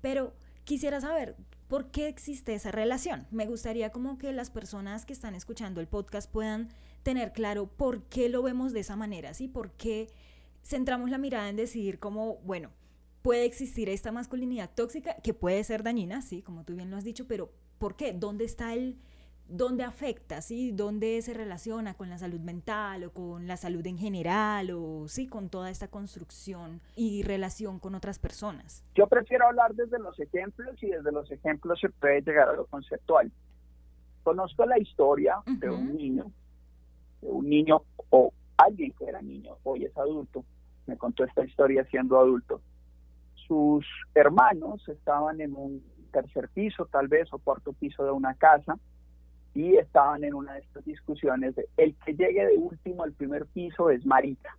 pero 0.00 0.34
quisiera 0.64 1.00
saber 1.00 1.34
por 1.66 1.90
qué 1.90 2.08
existe 2.08 2.54
esa 2.54 2.70
relación. 2.70 3.26
Me 3.30 3.46
gustaría 3.46 3.90
como 3.90 4.18
que 4.18 4.32
las 4.32 4.50
personas 4.50 5.06
que 5.06 5.14
están 5.14 5.34
escuchando 5.34 5.80
el 5.80 5.88
podcast 5.88 6.30
puedan 6.30 6.68
tener 7.02 7.32
claro 7.32 7.66
por 7.66 8.02
qué 8.04 8.28
lo 8.28 8.42
vemos 8.42 8.72
de 8.72 8.80
esa 8.80 8.96
manera, 8.96 9.32
¿sí? 9.32 9.48
¿Por 9.48 9.70
qué 9.72 10.08
centramos 10.62 11.10
la 11.10 11.18
mirada 11.18 11.48
en 11.48 11.56
decidir 11.56 11.98
como, 11.98 12.36
bueno, 12.44 12.70
puede 13.22 13.46
existir 13.46 13.88
esta 13.88 14.12
masculinidad 14.12 14.70
tóxica 14.74 15.16
que 15.22 15.32
puede 15.32 15.64
ser 15.64 15.82
dañina, 15.82 16.20
sí, 16.20 16.42
como 16.42 16.64
tú 16.64 16.74
bien 16.74 16.90
lo 16.90 16.98
has 16.98 17.04
dicho, 17.04 17.26
pero 17.26 17.50
¿por 17.78 17.96
qué? 17.96 18.12
¿Dónde 18.12 18.44
está 18.44 18.74
el 18.74 18.98
dónde 19.48 19.84
afecta, 19.84 20.40
¿sí? 20.40 20.72
¿Dónde 20.72 21.20
se 21.22 21.34
relaciona 21.34 21.94
con 21.94 22.08
la 22.08 22.18
salud 22.18 22.40
mental 22.40 23.04
o 23.04 23.10
con 23.12 23.46
la 23.46 23.56
salud 23.56 23.86
en 23.86 23.98
general 23.98 24.70
o 24.72 25.06
sí, 25.08 25.26
con 25.26 25.48
toda 25.48 25.70
esta 25.70 25.88
construcción 25.88 26.80
y 26.96 27.22
relación 27.22 27.78
con 27.78 27.94
otras 27.94 28.18
personas? 28.18 28.84
Yo 28.94 29.06
prefiero 29.06 29.46
hablar 29.46 29.74
desde 29.74 29.98
los 29.98 30.18
ejemplos 30.18 30.82
y 30.82 30.86
desde 30.86 31.12
los 31.12 31.30
ejemplos 31.30 31.80
se 31.80 31.90
puede 31.90 32.22
llegar 32.22 32.48
a 32.48 32.54
lo 32.54 32.66
conceptual. 32.66 33.30
Conozco 34.22 34.64
la 34.64 34.78
historia 34.78 35.36
de 35.46 35.68
un 35.68 35.94
niño, 35.94 36.30
de 37.20 37.28
un 37.28 37.48
niño 37.48 37.82
o 38.10 38.32
alguien 38.56 38.92
que 38.98 39.04
era 39.04 39.20
niño, 39.20 39.58
hoy 39.64 39.84
es 39.84 39.96
adulto, 39.96 40.44
me 40.86 40.96
contó 40.96 41.24
esta 41.24 41.44
historia 41.44 41.84
siendo 41.90 42.18
adulto. 42.18 42.62
Sus 43.46 43.86
hermanos 44.14 44.88
estaban 44.88 45.40
en 45.42 45.54
un 45.54 45.84
tercer 46.12 46.48
piso, 46.48 46.86
tal 46.86 47.08
vez, 47.08 47.30
o 47.32 47.38
cuarto 47.38 47.74
piso 47.74 48.04
de 48.04 48.12
una 48.12 48.34
casa, 48.34 48.78
y 49.54 49.76
estaban 49.76 50.24
en 50.24 50.34
una 50.34 50.54
de 50.54 50.60
estas 50.60 50.84
discusiones 50.84 51.54
de 51.54 51.68
el 51.76 51.94
que 52.04 52.14
llegue 52.14 52.44
de 52.46 52.58
último 52.58 53.04
al 53.04 53.12
primer 53.12 53.46
piso 53.46 53.88
es 53.88 54.04
Marita. 54.04 54.56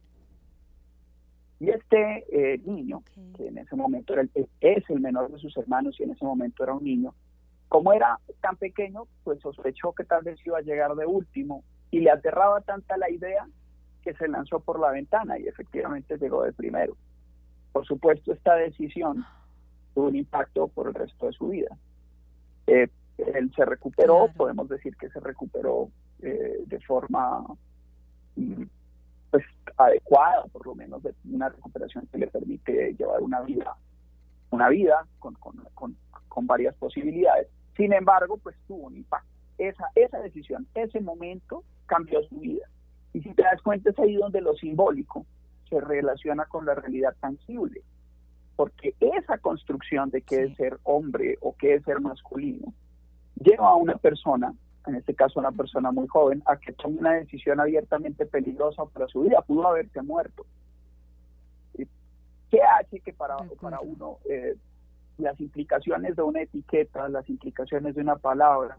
Y 1.59 1.69
este 1.69 2.25
eh, 2.31 2.59
niño, 2.65 3.03
que 3.35 3.47
en 3.47 3.57
ese 3.57 3.75
momento 3.75 4.13
era 4.13 4.23
el, 4.23 4.49
es 4.61 4.89
el 4.89 4.99
menor 5.01 5.31
de 5.31 5.39
sus 5.39 5.55
hermanos 5.57 5.99
y 5.99 6.03
en 6.03 6.11
ese 6.11 6.25
momento 6.25 6.63
era 6.63 6.73
un 6.73 6.83
niño, 6.83 7.13
como 7.67 7.93
era 7.93 8.19
tan 8.41 8.55
pequeño, 8.55 9.03
pues 9.23 9.39
sospechó 9.41 9.93
que 9.93 10.05
tal 10.05 10.23
vez 10.23 10.39
iba 10.45 10.57
a 10.57 10.61
llegar 10.61 10.95
de 10.95 11.05
último 11.05 11.63
y 11.91 11.99
le 11.99 12.11
aterraba 12.11 12.61
tanta 12.61 12.97
la 12.97 13.09
idea 13.09 13.47
que 14.01 14.13
se 14.13 14.27
lanzó 14.27 14.59
por 14.59 14.79
la 14.79 14.91
ventana 14.91 15.37
y 15.39 15.47
efectivamente 15.47 16.17
llegó 16.17 16.43
de 16.43 16.53
primero. 16.53 16.95
Por 17.73 17.85
supuesto, 17.85 18.31
esta 18.31 18.55
decisión 18.55 19.25
tuvo 19.93 20.07
un 20.07 20.15
impacto 20.15 20.67
por 20.67 20.87
el 20.87 20.93
resto 20.93 21.25
de 21.25 21.33
su 21.33 21.49
vida. 21.49 21.77
Eh, 22.67 22.87
él 23.17 23.51
se 23.55 23.65
recuperó, 23.65 24.29
podemos 24.35 24.67
decir 24.69 24.95
que 24.97 25.09
se 25.09 25.19
recuperó 25.19 25.89
eh, 26.21 26.63
de 26.65 26.79
forma 26.81 27.45
mm, 28.35 28.63
pues 29.31 29.43
adecuada, 29.77 30.45
por 30.51 30.65
lo 30.65 30.75
menos 30.75 31.03
de 31.03 31.13
una 31.25 31.49
recuperación 31.49 32.07
que 32.11 32.17
le 32.17 32.27
permite 32.27 32.93
llevar 32.97 33.21
una 33.21 33.41
vida, 33.41 33.75
una 34.49 34.69
vida 34.69 35.05
con, 35.19 35.33
con, 35.35 35.55
con, 35.73 36.47
varias 36.47 36.75
posibilidades. 36.75 37.47
Sin 37.75 37.93
embargo, 37.93 38.37
pues 38.37 38.55
tuvo 38.67 38.87
un 38.87 38.97
impacto. 38.97 39.27
Esa, 39.57 39.85
esa 39.95 40.19
decisión, 40.19 40.67
ese 40.75 40.99
momento 40.99 41.63
cambió 41.85 42.21
su 42.23 42.39
vida. 42.39 42.65
Y 43.13 43.21
si 43.21 43.33
te 43.33 43.43
das 43.43 43.61
cuenta 43.61 43.89
es 43.89 43.99
ahí 43.99 44.15
donde 44.15 44.41
lo 44.41 44.53
simbólico 44.55 45.25
se 45.69 45.79
relaciona 45.79 46.45
con 46.45 46.65
la 46.65 46.75
realidad 46.75 47.15
tangible. 47.19 47.81
Porque 48.55 48.95
esa 48.99 49.37
construcción 49.37 50.09
de 50.09 50.21
qué 50.21 50.43
es 50.43 50.55
ser 50.55 50.77
hombre 50.83 51.37
o 51.41 51.55
qué 51.57 51.75
es 51.75 51.83
ser 51.83 51.99
masculino 51.99 52.73
lleva 53.35 53.69
a 53.69 53.75
una 53.75 53.95
persona, 53.95 54.53
en 54.87 54.95
este 54.95 55.13
caso 55.13 55.39
una 55.39 55.51
persona 55.51 55.91
muy 55.91 56.07
joven, 56.07 56.43
a 56.45 56.57
que 56.57 56.73
tome 56.73 56.99
una 56.99 57.13
decisión 57.13 57.59
abiertamente 57.59 58.25
peligrosa 58.25 58.85
para 58.85 59.07
su 59.07 59.21
vida. 59.21 59.41
Pudo 59.41 59.67
haberse 59.67 60.01
muerto. 60.01 60.45
¿Qué 61.75 62.61
hace 62.61 62.99
que 62.99 63.11
para, 63.11 63.37
para 63.59 63.79
uno 63.81 64.19
eh, 64.29 64.55
las 65.17 65.39
implicaciones 65.39 66.15
de 66.15 66.21
una 66.21 66.41
etiqueta, 66.41 67.09
las 67.09 67.27
implicaciones 67.29 67.95
de 67.95 68.01
una 68.01 68.15
palabra, 68.15 68.77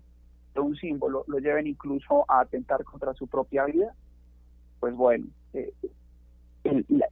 de 0.55 0.61
un 0.61 0.77
símbolo, 0.77 1.25
lo 1.27 1.39
lleven 1.39 1.67
incluso 1.67 2.25
a 2.29 2.41
atentar 2.41 2.85
contra 2.85 3.13
su 3.15 3.27
propia 3.27 3.65
vida? 3.65 3.93
Pues 4.81 4.95
bueno, 4.95 5.27
eh, 5.53 5.73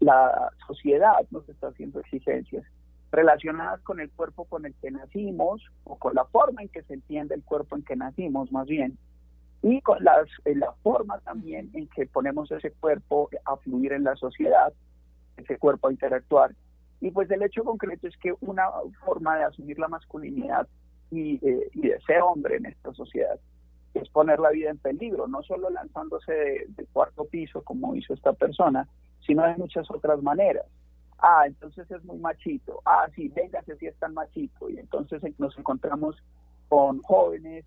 la 0.01 0.51
sociedad 0.67 1.27
nos 1.31 1.49
está 1.49 1.69
haciendo 1.69 2.01
exigencias 2.01 2.65
relacionadas 3.15 3.81
con 3.83 4.01
el 4.01 4.11
cuerpo 4.11 4.45
con 4.45 4.67
el 4.67 4.75
que 4.75 4.91
nacimos 4.91 5.63
o 5.85 5.97
con 5.97 6.15
la 6.15 6.25
forma 6.25 6.63
en 6.63 6.69
que 6.69 6.83
se 6.83 6.95
entiende 6.95 7.35
el 7.35 7.43
cuerpo 7.43 7.77
en 7.77 7.85
que 7.85 7.97
nacimos 7.97 8.51
más 8.53 8.67
bien 8.67 8.99
y 9.63 9.81
con 9.81 10.03
las, 10.05 10.29
la 10.45 10.73
forma 10.83 11.21
también 11.21 11.71
en 11.73 11.89
que 11.89 12.07
ponemos 12.07 12.51
ese 12.51 12.71
cuerpo 12.73 13.31
a 13.47 13.57
fluir 13.57 13.93
en 13.95 14.05
la 14.05 14.15
sociedad, 14.17 14.73
ese 15.39 15.57
cuerpo 15.57 15.89
a 15.89 15.93
interactuar. 15.93 16.55
Y 17.01 17.11
pues 17.11 17.31
el 17.31 17.43
hecho 17.43 17.65
concreto 17.65 18.07
es 18.07 18.17
que 18.19 18.35
una 18.41 18.65
forma 19.05 19.39
de 19.39 19.45
asumir 19.45 19.79
la 19.79 19.89
masculinidad 19.89 20.69
y, 21.11 21.37
eh, 21.47 21.71
y 21.73 21.89
de 21.89 22.01
ser 22.03 22.21
hombre 22.21 22.57
en 22.57 22.67
esta 22.67 22.93
sociedad 22.93 23.39
es 23.95 24.09
poner 24.11 24.39
la 24.39 24.51
vida 24.51 24.71
en 24.71 24.79
peligro, 24.79 25.29
no 25.29 25.43
solo 25.43 25.71
lanzándose 25.71 26.67
del 26.69 26.87
cuarto 26.93 27.25
piso 27.25 27.63
como 27.63 27.95
hizo 27.95 28.13
esta 28.13 28.33
persona, 28.33 28.87
sino 29.25 29.45
de 29.47 29.57
muchas 29.57 29.91
otras 29.91 30.21
maneras 30.23 30.67
ah, 31.19 31.45
entonces 31.47 31.91
es 31.91 32.05
muy 32.05 32.19
machito, 32.19 32.81
ah, 32.85 33.07
sí, 33.15 33.29
véngase 33.29 33.77
si 33.77 33.87
es 33.87 33.97
tan 33.99 34.15
machito. 34.15 34.69
Y 34.71 34.79
entonces 34.79 35.23
nos 35.39 35.57
encontramos 35.59 36.17
con 36.69 37.01
jóvenes 37.03 37.65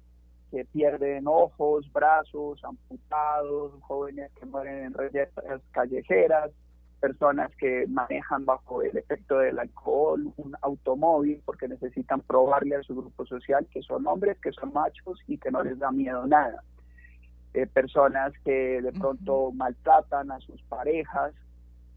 que 0.52 0.66
pierden 0.66 1.28
ojos, 1.28 1.92
brazos, 1.92 2.64
amputados, 2.64 3.74
jóvenes 3.82 4.32
que 4.40 4.46
mueren 4.46 4.86
en 4.86 4.94
redes 4.94 5.30
callejeras, 5.72 6.52
personas 7.00 7.52
que 7.58 7.86
manejan 7.88 8.46
bajo 8.46 8.82
el 8.82 8.98
efecto 8.98 9.40
del 9.40 9.60
alcohol 9.60 10.34
un 10.38 10.56
automóvil 10.62 11.42
porque 11.46 11.68
necesitan 11.68 12.22
probarle 12.22 12.76
a 12.76 12.84
su 12.84 12.96
grupo 12.96 13.26
social 13.26 13.68
que 13.72 13.82
son 13.84 14.08
hombres, 14.08 14.38
que 14.40 14.52
son 14.52 14.74
machos 14.74 15.20
y 15.28 15.38
que 15.38 15.52
no 15.52 15.64
les 15.64 15.78
da 15.78 15.92
miedo 15.92 16.26
nada. 16.26 16.64
Eh, 17.54 17.68
personas 17.68 18.34
que 18.44 18.82
de 18.82 18.92
pronto 18.94 19.52
maltratan 19.52 20.32
a 20.32 20.40
sus 20.40 20.62
parejas, 20.64 21.34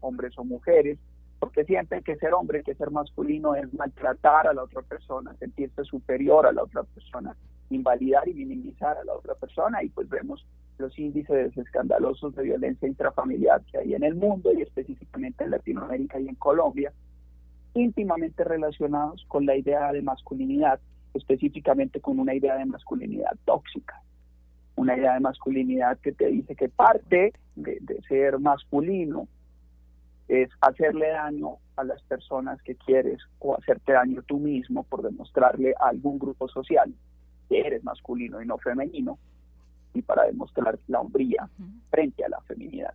hombres 0.01 0.37
o 0.37 0.43
mujeres, 0.43 0.97
porque 1.41 1.65
sienten 1.65 2.03
que 2.03 2.17
ser 2.17 2.35
hombre, 2.35 2.61
que 2.61 2.75
ser 2.75 2.91
masculino 2.91 3.55
es 3.55 3.73
maltratar 3.73 4.45
a 4.45 4.53
la 4.53 4.61
otra 4.61 4.83
persona, 4.83 5.35
sentirse 5.39 5.83
superior 5.83 6.45
a 6.45 6.51
la 6.51 6.61
otra 6.61 6.83
persona, 6.83 7.35
invalidar 7.71 8.29
y 8.29 8.35
minimizar 8.35 8.95
a 8.95 9.03
la 9.03 9.15
otra 9.15 9.33
persona 9.33 9.81
y 9.81 9.89
pues 9.89 10.07
vemos 10.07 10.45
los 10.77 10.97
índices 10.99 11.57
escandalosos 11.57 12.35
de 12.35 12.43
violencia 12.43 12.87
intrafamiliar 12.87 13.63
que 13.63 13.79
hay 13.79 13.95
en 13.95 14.03
el 14.03 14.13
mundo 14.13 14.53
y 14.53 14.61
específicamente 14.61 15.43
en 15.43 15.49
Latinoamérica 15.49 16.19
y 16.19 16.27
en 16.27 16.35
Colombia, 16.35 16.93
íntimamente 17.73 18.43
relacionados 18.43 19.25
con 19.27 19.47
la 19.47 19.55
idea 19.55 19.91
de 19.91 20.03
masculinidad, 20.03 20.79
específicamente 21.15 22.01
con 22.01 22.19
una 22.19 22.35
idea 22.35 22.55
de 22.55 22.65
masculinidad 22.65 23.35
tóxica, 23.45 23.99
una 24.75 24.95
idea 24.95 25.15
de 25.15 25.21
masculinidad 25.21 25.97
que 25.97 26.11
te 26.11 26.27
dice 26.27 26.55
que 26.55 26.69
parte 26.69 27.33
de, 27.55 27.79
de 27.81 27.99
ser 28.03 28.37
masculino 28.37 29.27
es 30.31 30.49
hacerle 30.61 31.09
daño 31.09 31.57
a 31.75 31.83
las 31.83 32.01
personas 32.03 32.61
que 32.61 32.75
quieres 32.75 33.19
o 33.39 33.53
hacerte 33.53 33.91
daño 33.91 34.21
tú 34.23 34.39
mismo 34.39 34.83
por 34.83 35.01
demostrarle 35.01 35.73
a 35.77 35.89
algún 35.89 36.17
grupo 36.17 36.47
social 36.47 36.93
que 37.49 37.59
eres 37.59 37.83
masculino 37.83 38.41
y 38.41 38.45
no 38.45 38.57
femenino 38.57 39.19
y 39.93 40.01
para 40.01 40.23
demostrar 40.23 40.79
la 40.87 41.01
hombría 41.01 41.49
frente 41.89 42.23
a 42.23 42.29
la 42.29 42.39
feminidad. 42.43 42.93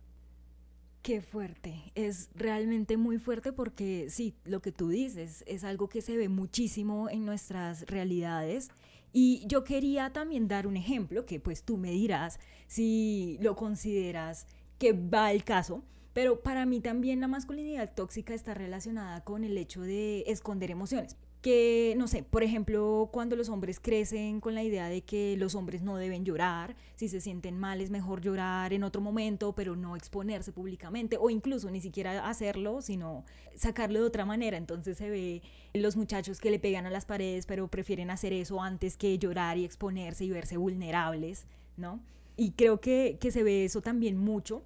Qué 1.03 1.21
fuerte, 1.21 1.75
es 1.93 2.31
realmente 2.33 2.97
muy 2.97 3.19
fuerte 3.19 3.53
porque 3.53 4.07
sí, 4.09 4.33
lo 4.43 4.59
que 4.59 4.71
tú 4.71 4.89
dices 4.89 5.43
es 5.45 5.63
algo 5.63 5.89
que 5.89 6.01
se 6.01 6.17
ve 6.17 6.29
muchísimo 6.29 7.07
en 7.07 7.23
nuestras 7.23 7.85
realidades 7.85 8.71
y 9.13 9.45
yo 9.45 9.63
quería 9.63 10.11
también 10.11 10.47
dar 10.47 10.65
un 10.65 10.75
ejemplo 10.75 11.27
que 11.27 11.39
pues 11.39 11.63
tú 11.63 11.77
me 11.77 11.91
dirás 11.91 12.39
si 12.65 13.37
lo 13.41 13.55
consideras 13.55 14.47
que 14.79 14.93
va 14.93 15.31
el 15.31 15.43
caso, 15.43 15.83
pero 16.17 16.39
para 16.39 16.65
mí 16.65 16.79
también 16.79 17.19
la 17.19 17.27
masculinidad 17.27 17.93
tóxica 17.93 18.33
está 18.33 18.55
relacionada 18.55 19.23
con 19.23 19.43
el 19.43 19.55
hecho 19.55 19.81
de 19.83 20.23
esconder 20.25 20.71
emociones. 20.71 21.15
Que, 21.43 21.93
no 21.95 22.07
sé, 22.07 22.23
por 22.23 22.41
ejemplo, 22.41 23.09
cuando 23.13 23.35
los 23.35 23.49
hombres 23.49 23.79
crecen 23.79 24.41
con 24.41 24.55
la 24.55 24.63
idea 24.63 24.89
de 24.89 25.03
que 25.03 25.37
los 25.37 25.53
hombres 25.53 25.83
no 25.83 25.95
deben 25.95 26.25
llorar, 26.25 26.75
si 26.95 27.07
se 27.07 27.21
sienten 27.21 27.59
mal 27.59 27.81
es 27.81 27.91
mejor 27.91 28.21
llorar 28.21 28.73
en 28.73 28.83
otro 28.83 28.99
momento, 28.99 29.53
pero 29.53 29.75
no 29.75 29.95
exponerse 29.95 30.51
públicamente, 30.51 31.17
o 31.19 31.29
incluso 31.29 31.69
ni 31.69 31.81
siquiera 31.81 32.27
hacerlo, 32.27 32.81
sino 32.81 33.23
sacarlo 33.55 33.99
de 33.99 34.07
otra 34.07 34.25
manera. 34.25 34.57
Entonces 34.57 34.97
se 34.97 35.11
ve 35.11 35.43
los 35.75 35.97
muchachos 35.97 36.39
que 36.39 36.49
le 36.49 36.57
pegan 36.57 36.87
a 36.87 36.89
las 36.89 37.05
paredes, 37.05 37.45
pero 37.45 37.67
prefieren 37.67 38.09
hacer 38.09 38.33
eso 38.33 38.59
antes 38.59 38.97
que 38.97 39.19
llorar 39.19 39.59
y 39.59 39.65
exponerse 39.65 40.25
y 40.25 40.31
verse 40.31 40.57
vulnerables, 40.57 41.45
¿no? 41.75 41.99
Y 42.35 42.53
creo 42.53 42.81
que, 42.81 43.19
que 43.21 43.29
se 43.29 43.43
ve 43.43 43.65
eso 43.65 43.81
también 43.81 44.17
mucho 44.17 44.63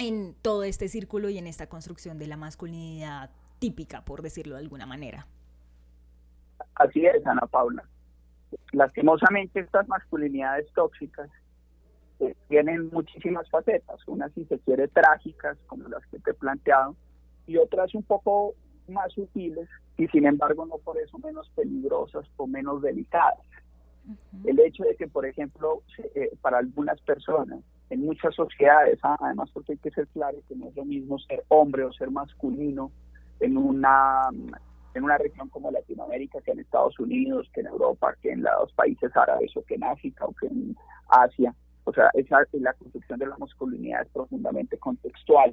en 0.00 0.34
todo 0.40 0.64
este 0.64 0.88
círculo 0.88 1.28
y 1.28 1.36
en 1.36 1.46
esta 1.46 1.68
construcción 1.68 2.18
de 2.18 2.26
la 2.26 2.38
masculinidad 2.38 3.28
típica, 3.58 4.02
por 4.02 4.22
decirlo 4.22 4.54
de 4.54 4.62
alguna 4.62 4.86
manera. 4.86 5.26
Así 6.74 7.04
es, 7.04 7.26
Ana 7.26 7.46
Paula. 7.46 7.84
Lastimosamente 8.72 9.60
estas 9.60 9.86
masculinidades 9.88 10.72
tóxicas 10.72 11.28
eh, 12.18 12.34
tienen 12.48 12.88
muchísimas 12.88 13.48
facetas, 13.50 14.00
unas 14.06 14.32
si 14.32 14.46
se 14.46 14.58
quiere 14.60 14.88
trágicas, 14.88 15.58
como 15.66 15.86
las 15.88 16.04
que 16.06 16.18
te 16.18 16.30
he 16.30 16.34
planteado, 16.34 16.96
y 17.46 17.58
otras 17.58 17.94
un 17.94 18.02
poco 18.02 18.54
más 18.88 19.12
sutiles 19.12 19.68
y 19.98 20.08
sin 20.08 20.24
embargo 20.24 20.64
no 20.64 20.78
por 20.78 20.98
eso 20.98 21.18
menos 21.18 21.50
peligrosas 21.54 22.24
o 22.38 22.46
menos 22.46 22.80
delicadas. 22.80 23.38
El 24.44 24.58
hecho 24.60 24.82
de 24.84 24.96
que, 24.96 25.06
por 25.06 25.26
ejemplo, 25.26 25.82
eh, 26.14 26.30
para 26.40 26.58
algunas 26.58 26.98
personas 27.02 27.60
en 27.90 28.00
muchas 28.00 28.34
sociedades, 28.34 28.98
ah, 29.02 29.16
además 29.20 29.50
porque 29.52 29.72
hay 29.72 29.78
que 29.78 29.90
ser 29.90 30.06
claro 30.08 30.38
que 30.48 30.54
no 30.54 30.68
es 30.68 30.76
lo 30.76 30.84
mismo 30.84 31.18
ser 31.18 31.44
hombre 31.48 31.84
o 31.84 31.92
ser 31.92 32.10
masculino 32.10 32.90
en 33.40 33.56
una 33.56 34.28
en 34.94 35.04
una 35.04 35.18
región 35.18 35.48
como 35.48 35.70
Latinoamérica, 35.70 36.40
que 36.40 36.50
en 36.50 36.60
Estados 36.60 36.98
Unidos, 36.98 37.48
que 37.54 37.60
en 37.60 37.68
Europa, 37.68 38.14
que 38.20 38.32
en 38.32 38.42
los 38.42 38.72
países 38.72 39.16
árabes 39.16 39.56
o 39.56 39.62
que 39.62 39.76
en 39.76 39.84
África 39.84 40.24
o 40.24 40.34
que 40.34 40.46
en 40.46 40.76
Asia. 41.08 41.54
O 41.84 41.92
sea, 41.92 42.10
esa, 42.14 42.38
la 42.52 42.72
construcción 42.74 43.18
de 43.18 43.26
la 43.26 43.38
masculinidad 43.38 44.02
es 44.02 44.08
profundamente 44.08 44.76
contextual, 44.78 45.52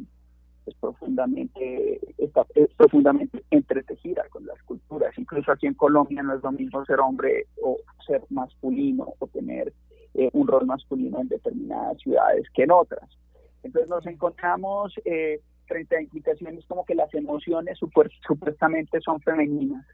es 0.66 0.76
profundamente, 0.76 2.00
está, 2.18 2.46
es 2.56 2.74
profundamente 2.74 3.44
entretejida 3.52 4.24
con 4.30 4.46
las 4.46 4.62
culturas. 4.64 5.18
Incluso 5.18 5.52
aquí 5.52 5.68
en 5.68 5.76
Colombia 5.76 6.24
no 6.24 6.36
es 6.36 6.44
lo 6.44 6.52
mismo 6.52 6.84
ser 6.86 7.00
hombre 7.00 7.46
o 7.62 7.78
ser 8.06 8.24
masculino 8.30 9.14
o 9.20 9.28
tener 9.28 9.72
eh, 10.18 10.32
un 10.34 10.48
rol 10.48 10.66
masculino 10.66 11.22
en 11.22 11.28
determinadas 11.28 12.00
ciudades 12.02 12.48
que 12.56 12.64
en 12.64 12.72
otras. 12.72 13.08
Entonces 13.62 13.88
nos 13.88 14.04
encontramos 14.08 14.92
eh, 15.06 15.42
frente 15.68 15.96
a 15.96 16.02
implicaciones 16.02 16.66
como 16.66 16.86
que 16.86 16.96
las 16.96 17.14
emociones 17.14 17.78
supuestamente 17.78 19.00
son 19.02 19.22
femeninas 19.22 19.86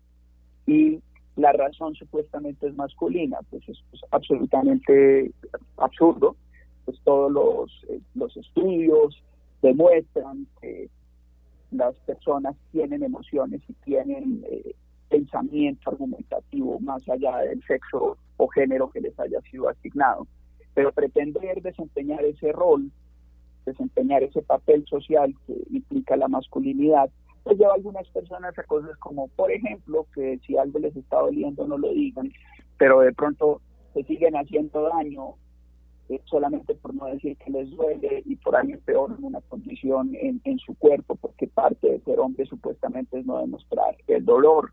y 0.66 1.02
la 1.36 1.52
razón 1.52 1.94
supuestamente 1.96 2.68
es 2.68 2.76
masculina, 2.76 3.40
pues 3.50 3.68
es, 3.68 3.84
absolutamente 4.12 5.34
absurdo. 5.76 6.38
Pues 6.86 6.98
todos 7.04 7.30
los, 7.30 7.86
eh, 7.90 8.00
los 8.16 8.38
estudios 8.38 9.22
demuestran 9.62 10.48
que 10.62 10.90
las 11.72 11.96
personas 12.06 12.56
tienen 12.72 13.04
emociones 13.04 13.62
y 13.68 13.74
tienen 13.84 14.46
pensamiento 15.10 15.90
argumentativo 15.90 16.80
más 16.80 17.08
allá 17.10 17.40
del 17.40 17.62
sexo 17.66 18.18
o 18.38 18.48
género 18.48 18.90
que 18.90 19.02
les 19.02 19.18
haya 19.20 19.42
sido 19.42 19.70
asignado. 19.70 20.28
Pero 20.74 20.92
pretender 20.92 21.62
desempeñar 21.62 22.24
ese 22.26 22.52
rol 22.52 22.92
desempeñar 23.66 24.24
ese 24.24 24.42
papel 24.42 24.86
social 24.88 25.34
que 25.46 25.54
implica 25.72 26.16
la 26.16 26.28
masculinidad, 26.28 27.10
pues 27.44 27.58
lleva 27.58 27.72
a 27.72 27.76
algunas 27.76 28.08
personas 28.10 28.58
a 28.58 28.64
cosas 28.64 28.98
como, 28.98 29.28
por 29.30 29.52
ejemplo, 29.52 30.08
que 30.14 30.40
si 30.46 30.58
algo 30.58 30.80
les 30.80 30.96
está 30.96 31.20
doliendo 31.20 31.68
no 31.68 31.78
lo 31.78 31.92
digan, 31.92 32.32
pero 32.78 33.02
de 33.02 33.14
pronto 33.14 33.62
se 33.94 34.04
siguen 34.04 34.36
haciendo 34.36 34.90
daño 34.90 35.36
eh, 36.10 36.20
solamente 36.26 36.76
por 36.76 36.94
no 36.94 37.06
decir 37.06 37.38
que 37.38 37.52
les 37.52 37.70
duele 37.70 38.24
y 38.26 38.36
por 38.38 38.56
año 38.56 38.78
peor 38.86 39.16
una 39.22 39.42
condición 39.42 40.16
en, 40.16 40.42
en 40.44 40.60
su 40.60 40.76
cuerpo, 40.76 41.16
porque 41.16 41.48
parte 41.48 41.90
de 41.90 42.00
ser 42.02 42.20
hombre 42.20 42.46
supuestamente 42.46 43.20
es 43.20 43.26
no 43.26 43.40
demostrar 43.40 43.96
el 44.08 44.26
dolor. 44.26 44.72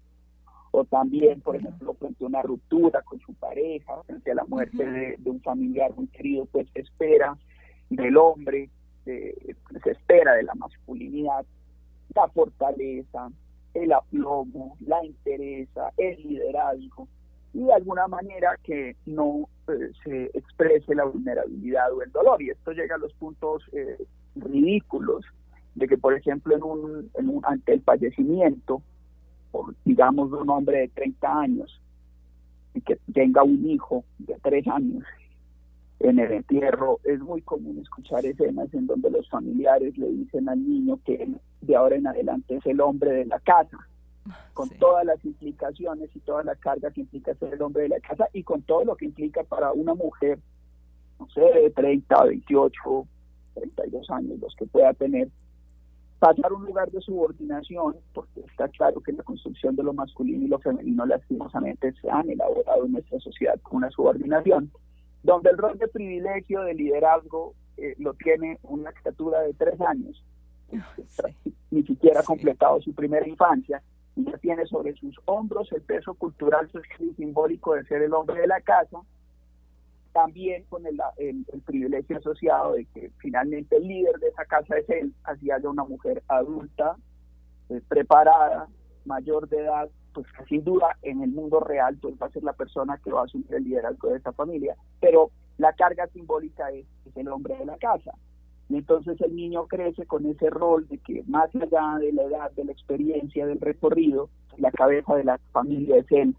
O 0.73 0.85
también, 0.85 1.41
por 1.41 1.57
ejemplo, 1.57 1.95
frente 1.95 2.25
a 2.25 2.29
una 2.29 2.43
ruptura 2.43 3.03
con 3.03 3.19
su 3.21 3.35
pareja, 3.35 4.03
frente 4.05 4.31
a 4.31 4.35
la 4.35 4.45
muerte 4.45 4.85
de, 4.85 5.17
de 5.19 5.31
un 5.31 5.41
familiar 5.41 5.93
muy 5.95 6.07
querido, 6.09 6.47
pues 6.47 6.69
espera 6.75 7.37
del 7.89 8.17
hombre 8.17 8.71
se 9.05 9.91
espera 9.91 10.35
de 10.35 10.43
la 10.43 10.55
masculinidad, 10.55 11.45
la 12.15 12.29
fortaleza, 12.29 13.31
el 13.75 13.93
aplomo, 13.93 14.77
la 14.81 15.05
interesa, 15.05 15.93
el 15.97 16.17
liderazgo 16.23 17.09
y 17.53 17.65
de 17.65 17.73
alguna 17.73 18.07
manera 18.07 18.57
que 18.63 18.97
no 19.07 19.49
eh, 19.69 19.91
se 20.05 20.27
exprese 20.35 20.95
la 20.95 21.05
vulnerabilidad 21.05 21.93
o 21.93 22.03
el 22.03 22.13
dolor. 22.13 22.41
Y 22.43 22.51
esto 22.51 22.73
llega 22.73 22.95
a 22.95 22.99
los 22.99 23.13
puntos 23.15 23.63
eh, 23.73 23.99
ridículos 24.37 25.25
de 25.75 25.89
que, 25.89 25.99
por 25.99 26.15
ejemplo, 26.15 26.55
en 26.55 26.63
un, 26.63 27.11
en 27.15 27.29
un, 27.29 27.45
ante 27.45 27.73
el 27.73 27.83
fallecimiento, 27.83 28.83
por, 29.51 29.75
digamos, 29.91 30.31
de 30.31 30.37
un 30.37 30.51
hombre 30.51 30.79
de 30.79 30.89
30 30.89 31.41
años, 31.41 31.81
y 32.75 32.81
que 32.81 32.97
tenga 33.13 33.43
un 33.43 33.69
hijo 33.69 34.05
de 34.19 34.37
3 34.41 34.69
años 34.69 35.05
en 35.99 36.19
el 36.19 36.33
entierro 36.33 37.01
es 37.05 37.19
muy 37.21 37.43
común 37.43 37.79
escuchar 37.83 38.25
escenas 38.25 38.73
en 38.73 38.87
donde 38.87 39.11
los 39.11 39.29
familiares 39.29 39.99
le 39.99 40.09
dicen 40.09 40.49
al 40.49 40.67
niño 40.67 40.99
que 41.05 41.29
de 41.61 41.77
ahora 41.77 41.97
en 41.97 42.07
adelante 42.07 42.57
es 42.57 42.65
el 42.67 42.81
hombre 42.81 43.11
de 43.11 43.27
la 43.27 43.41
casa, 43.41 43.77
con 44.55 44.71
todas 44.79 45.05
las 45.05 45.23
implicaciones 45.25 46.09
y 46.15 46.21
toda 46.21 46.45
la 46.45 46.55
carga 46.55 46.91
que 46.93 47.01
implica 47.03 47.35
ser 47.35 47.55
el 47.55 47.63
hombre 47.63 47.83
de 47.83 47.89
la 47.91 48.01
casa 48.01 48.29
y 48.33 48.45
con 48.45 48.63
todo 48.63 48.85
lo 48.85 48.97
que 48.97 49.07
implica 49.07 49.43
para 49.43 49.73
una 49.73 49.95
mujer, 49.95 50.39
no 51.19 51.29
sé, 51.31 51.41
de 51.41 51.71
30, 51.71 52.25
28, 52.25 53.07
32 53.55 54.11
años, 54.11 54.39
los 54.41 54.55
que 54.55 54.67
pueda 54.67 54.95
tener, 54.95 55.29
pasar 56.21 56.53
un 56.53 56.67
lugar 56.67 56.91
de 56.91 57.01
subordinación, 57.01 57.97
porque 58.13 58.41
está 58.41 58.69
claro 58.69 59.01
que 59.01 59.13
la 59.13 59.23
construcción 59.23 59.75
de 59.75 59.83
lo 59.83 59.95
masculino 59.95 60.45
y 60.45 60.49
lo 60.49 60.59
femenino 60.59 61.07
lastimosamente 61.07 61.93
se 61.95 62.11
han 62.11 62.29
elaborado 62.29 62.85
en 62.85 62.93
nuestra 62.93 63.19
sociedad 63.21 63.59
con 63.63 63.79
una 63.79 63.91
subordinación 63.91 64.71
donde 65.23 65.51
el 65.51 65.59
rol 65.59 65.79
de 65.79 65.89
privilegio, 65.89 66.61
de 66.63 66.75
liderazgo, 66.75 67.55
eh, 67.79 67.95
lo 67.99 68.13
tiene 68.15 68.59
una 68.63 68.91
estatura 68.91 69.41
de 69.41 69.55
tres 69.55 69.81
años, 69.81 70.23
ni 71.71 71.83
siquiera 71.85 72.21
ha 72.21 72.25
completado 72.25 72.81
su 72.83 72.95
primera 72.95 73.27
infancia, 73.27 73.83
y 74.15 74.25
ya 74.25 74.37
tiene 74.39 74.67
sobre 74.67 74.95
sus 74.97 75.19
hombros 75.25 75.73
el 75.73 75.83
peso 75.83 76.15
cultural, 76.15 76.71
social 76.71 77.01
y 77.01 77.15
simbólico 77.15 77.75
de 77.75 77.85
ser 77.85 78.03
el 78.03 78.13
hombre 78.13 78.41
de 78.43 78.47
la 78.47 78.61
casa, 78.61 78.99
también 80.13 80.65
con 80.69 80.85
el, 80.87 81.01
privilegio 81.65 82.19
asociado 82.19 82.75
de 82.75 82.85
que 82.87 83.11
finalmente 83.19 83.77
el 83.77 83.87
líder 83.87 84.19
de 84.19 84.29
esa 84.29 84.45
casa 84.45 84.77
es 84.77 84.89
él, 84.89 85.15
así 85.25 85.51
haya 85.51 85.69
una 85.69 85.85
mujer 85.85 86.23
adulta, 86.29 86.97
eh, 87.69 87.81
preparada, 87.89 88.69
mayor 89.05 89.49
de 89.49 89.59
edad, 89.59 89.89
pues 90.13 90.27
sin 90.49 90.65
duda 90.65 90.97
en 91.03 91.23
el 91.23 91.31
mundo 91.31 91.61
real 91.61 91.97
pues 92.01 92.15
va 92.21 92.27
a 92.27 92.31
ser 92.31 92.43
la 92.43 92.53
persona 92.53 92.99
que 93.03 93.13
va 93.13 93.21
a 93.21 93.25
asumir 93.25 93.55
el 93.55 93.65
liderazgo 93.65 94.09
de 94.09 94.17
esta 94.17 94.33
familia, 94.33 94.77
pero 95.01 95.31
la 95.59 95.73
carga 95.75 96.07
simbólica 96.09 96.71
es, 96.71 96.87
el 97.15 97.29
hombre 97.29 97.57
de 97.57 97.67
la 97.67 97.77
casa. 97.77 98.13
Y 98.69 98.77
entonces 98.77 99.21
el 99.21 99.35
niño 99.35 99.67
crece 99.67 100.07
con 100.07 100.25
ese 100.27 100.49
rol 100.49 100.87
de 100.89 100.99
que 100.99 101.25
más 101.27 101.55
allá 101.57 101.99
de 101.99 102.13
la 102.13 102.23
edad, 102.23 102.53
de 102.53 102.65
la 102.65 102.73
experiencia, 102.73 103.45
del 103.45 103.61
recorrido, 103.61 104.31
la 104.59 104.71
cabeza 104.71 105.17
de 105.17 105.25
la 105.25 105.39
familia 105.53 105.97
es 105.97 106.07
él, 106.11 106.37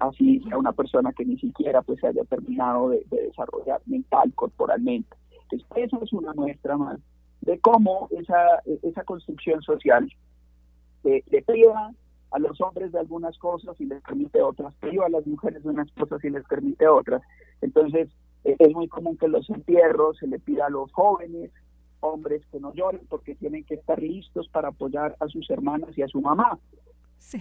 así 0.00 0.40
sea 0.40 0.58
una 0.58 0.72
persona 0.72 1.12
que 1.12 1.24
ni 1.24 1.38
siquiera 1.38 1.82
pues 1.82 2.00
se 2.00 2.08
haya 2.08 2.24
terminado 2.24 2.90
de, 2.90 3.04
desarrollar 3.10 3.80
mental, 3.86 4.32
corporalmente. 4.34 5.16
Entonces, 5.42 5.68
eso 5.76 6.02
es 6.02 6.12
una 6.12 6.32
muestra 6.34 6.76
más 6.76 6.98
de 7.42 7.58
cómo 7.60 8.08
esa, 8.10 8.62
esa 8.82 9.04
construcción 9.04 9.62
social 9.62 10.10
le, 11.04 11.22
priva 11.42 11.92
a 12.30 12.38
los 12.38 12.60
hombres 12.60 12.92
de 12.92 12.98
algunas 12.98 13.36
cosas 13.38 13.80
y 13.80 13.86
les 13.86 14.02
permite 14.02 14.42
otras, 14.42 14.74
pero 14.80 15.04
a 15.04 15.08
las 15.08 15.26
mujeres 15.26 15.62
de 15.62 15.70
unas 15.70 15.90
cosas 15.92 16.22
y 16.24 16.30
les 16.30 16.44
permite 16.46 16.86
otras. 16.86 17.22
Entonces, 17.60 18.08
eh, 18.44 18.56
es 18.58 18.72
muy 18.72 18.88
común 18.88 19.16
que 19.16 19.28
los 19.28 19.48
entierros 19.50 20.18
se 20.18 20.26
le 20.26 20.38
pida 20.38 20.66
a 20.66 20.70
los 20.70 20.92
jóvenes, 20.92 21.50
hombres 22.00 22.42
que 22.50 22.60
no 22.60 22.72
lloren 22.74 23.06
porque 23.08 23.34
tienen 23.34 23.64
que 23.64 23.74
estar 23.74 24.00
listos 24.00 24.48
para 24.48 24.68
apoyar 24.68 25.16
a 25.20 25.26
sus 25.28 25.50
hermanas 25.50 25.96
y 25.96 26.02
a 26.02 26.08
su 26.08 26.20
mamá. 26.20 26.58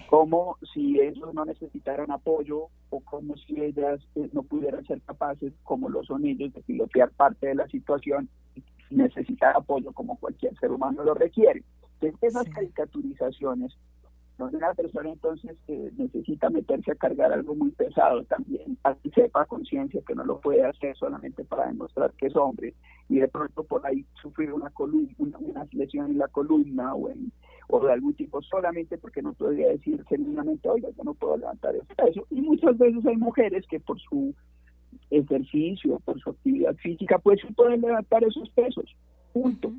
Como 0.09 0.57
si 0.73 0.99
ellos 0.99 1.33
no 1.33 1.45
necesitaran 1.45 2.11
apoyo 2.11 2.67
o 2.89 2.99
como 2.99 3.35
si 3.37 3.61
ellas 3.61 3.99
eh, 4.15 4.29
no 4.33 4.43
pudieran 4.43 4.85
ser 4.85 5.01
capaces, 5.01 5.53
como 5.63 5.89
lo 5.89 6.03
son 6.03 6.25
ellos, 6.25 6.53
de 6.53 6.61
pilotear 6.61 7.09
parte 7.11 7.47
de 7.47 7.55
la 7.55 7.67
situación 7.67 8.29
y 8.55 8.63
necesitar 8.89 9.55
apoyo 9.55 9.91
como 9.93 10.17
cualquier 10.17 10.57
ser 10.59 10.71
humano 10.71 11.03
lo 11.03 11.13
requiere. 11.13 11.63
Entonces, 12.01 12.19
esas 12.21 12.49
caricaturizaciones 12.49 13.73
donde 14.39 14.57
una 14.57 14.73
persona 14.73 15.09
entonces 15.09 15.57
que 15.67 15.91
necesita 15.97 16.49
meterse 16.49 16.93
a 16.93 16.95
cargar 16.95 17.33
algo 17.33 17.53
muy 17.55 17.71
pesado 17.71 18.23
también, 18.23 18.77
así 18.83 19.11
sepa 19.11 19.45
conciencia 19.45 20.01
que 20.07 20.15
no 20.15 20.23
lo 20.23 20.39
puede 20.39 20.63
hacer 20.63 20.95
solamente 20.95 21.43
para 21.43 21.67
demostrar 21.67 22.13
que 22.13 22.27
es 22.27 22.35
hombre 22.37 22.73
y 23.09 23.19
de 23.19 23.27
pronto 23.27 23.63
por 23.65 23.85
ahí 23.85 24.05
sufrir 24.21 24.53
una 24.53 24.69
columna, 24.69 25.13
una, 25.17 25.67
lesión 25.71 26.11
en 26.11 26.17
la 26.17 26.29
columna 26.29 26.95
o, 26.95 27.09
en, 27.09 27.33
o 27.71 27.79
de 27.86 27.93
algún 27.93 28.13
tipo 28.15 28.41
solamente 28.41 28.97
porque 28.97 29.21
no 29.21 29.34
podría 29.34 29.69
decir 29.69 30.03
genuinamente, 30.05 30.67
oiga, 30.67 30.89
yo 30.97 31.03
no 31.03 31.13
puedo 31.13 31.38
levantar 31.38 31.75
ese 31.75 31.93
peso. 31.95 32.25
Y 32.32 32.41
muchas 32.41 32.77
veces 32.77 33.05
hay 33.05 33.15
mujeres 33.15 33.65
que 33.67 33.79
por 33.79 33.99
su 33.99 34.34
ejercicio, 35.12 35.99
por 35.99 36.19
su 36.19 36.32
actividad 36.32 36.75
física, 36.77 37.19
pues 37.19 37.39
sí 37.41 37.53
pueden 37.53 37.82
levantar 37.82 38.23
esos 38.23 38.49
pesos, 38.49 38.86
punto. 39.34 39.71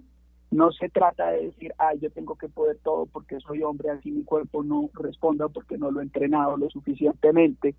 No 0.52 0.70
se 0.72 0.88
trata 0.88 1.30
de 1.30 1.46
decir, 1.46 1.72
ay, 1.78 1.98
yo 2.00 2.10
tengo 2.10 2.36
que 2.36 2.48
poder 2.48 2.78
todo 2.82 3.06
porque 3.06 3.38
soy 3.40 3.62
hombre, 3.62 3.90
así 3.90 4.10
mi 4.10 4.24
cuerpo 4.24 4.62
no 4.62 4.88
responda 4.94 5.48
porque 5.48 5.76
no 5.76 5.90
lo 5.90 6.00
he 6.00 6.04
entrenado 6.04 6.56
lo 6.56 6.70
suficientemente, 6.70 7.74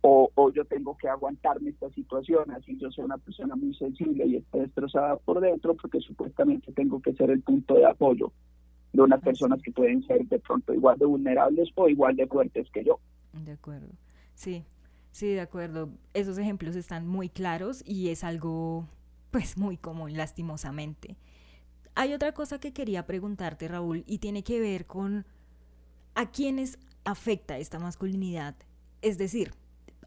o, 0.00 0.30
o 0.34 0.50
yo 0.50 0.64
tengo 0.64 0.96
que 0.96 1.08
aguantarme 1.08 1.70
esta 1.70 1.90
situación, 1.90 2.50
así 2.52 2.76
yo 2.78 2.90
soy 2.90 3.04
una 3.04 3.18
persona 3.18 3.54
muy 3.54 3.74
sensible 3.74 4.26
y 4.26 4.36
está 4.36 4.58
destrozada 4.58 5.16
por 5.16 5.40
dentro 5.40 5.74
porque 5.74 6.00
supuestamente 6.00 6.72
tengo 6.72 7.00
que 7.02 7.12
ser 7.12 7.30
el 7.30 7.42
punto 7.42 7.74
de 7.74 7.86
apoyo 7.86 8.32
de 8.92 9.02
unas 9.02 9.20
personas 9.20 9.60
que 9.62 9.72
pueden 9.72 10.02
ser 10.06 10.26
de 10.26 10.38
pronto 10.38 10.74
igual 10.74 10.98
de 10.98 11.06
vulnerables 11.06 11.68
o 11.74 11.88
igual 11.88 12.16
de 12.16 12.26
fuertes 12.26 12.68
que 12.72 12.84
yo. 12.84 12.98
De 13.32 13.52
acuerdo, 13.52 13.88
sí, 14.34 14.64
sí, 15.12 15.28
de 15.28 15.40
acuerdo. 15.40 15.90
Esos 16.14 16.38
ejemplos 16.38 16.76
están 16.76 17.06
muy 17.06 17.28
claros 17.28 17.82
y 17.86 18.08
es 18.08 18.24
algo 18.24 18.86
pues 19.30 19.56
muy 19.56 19.76
común, 19.76 20.16
lastimosamente. 20.16 21.16
Hay 21.94 22.14
otra 22.14 22.32
cosa 22.32 22.58
que 22.58 22.72
quería 22.72 23.06
preguntarte, 23.06 23.68
Raúl, 23.68 24.04
y 24.06 24.18
tiene 24.18 24.42
que 24.42 24.60
ver 24.60 24.86
con 24.86 25.26
a 26.14 26.30
quiénes 26.30 26.78
afecta 27.04 27.58
esta 27.58 27.78
masculinidad. 27.78 28.56
Es 29.02 29.18
decir, 29.18 29.52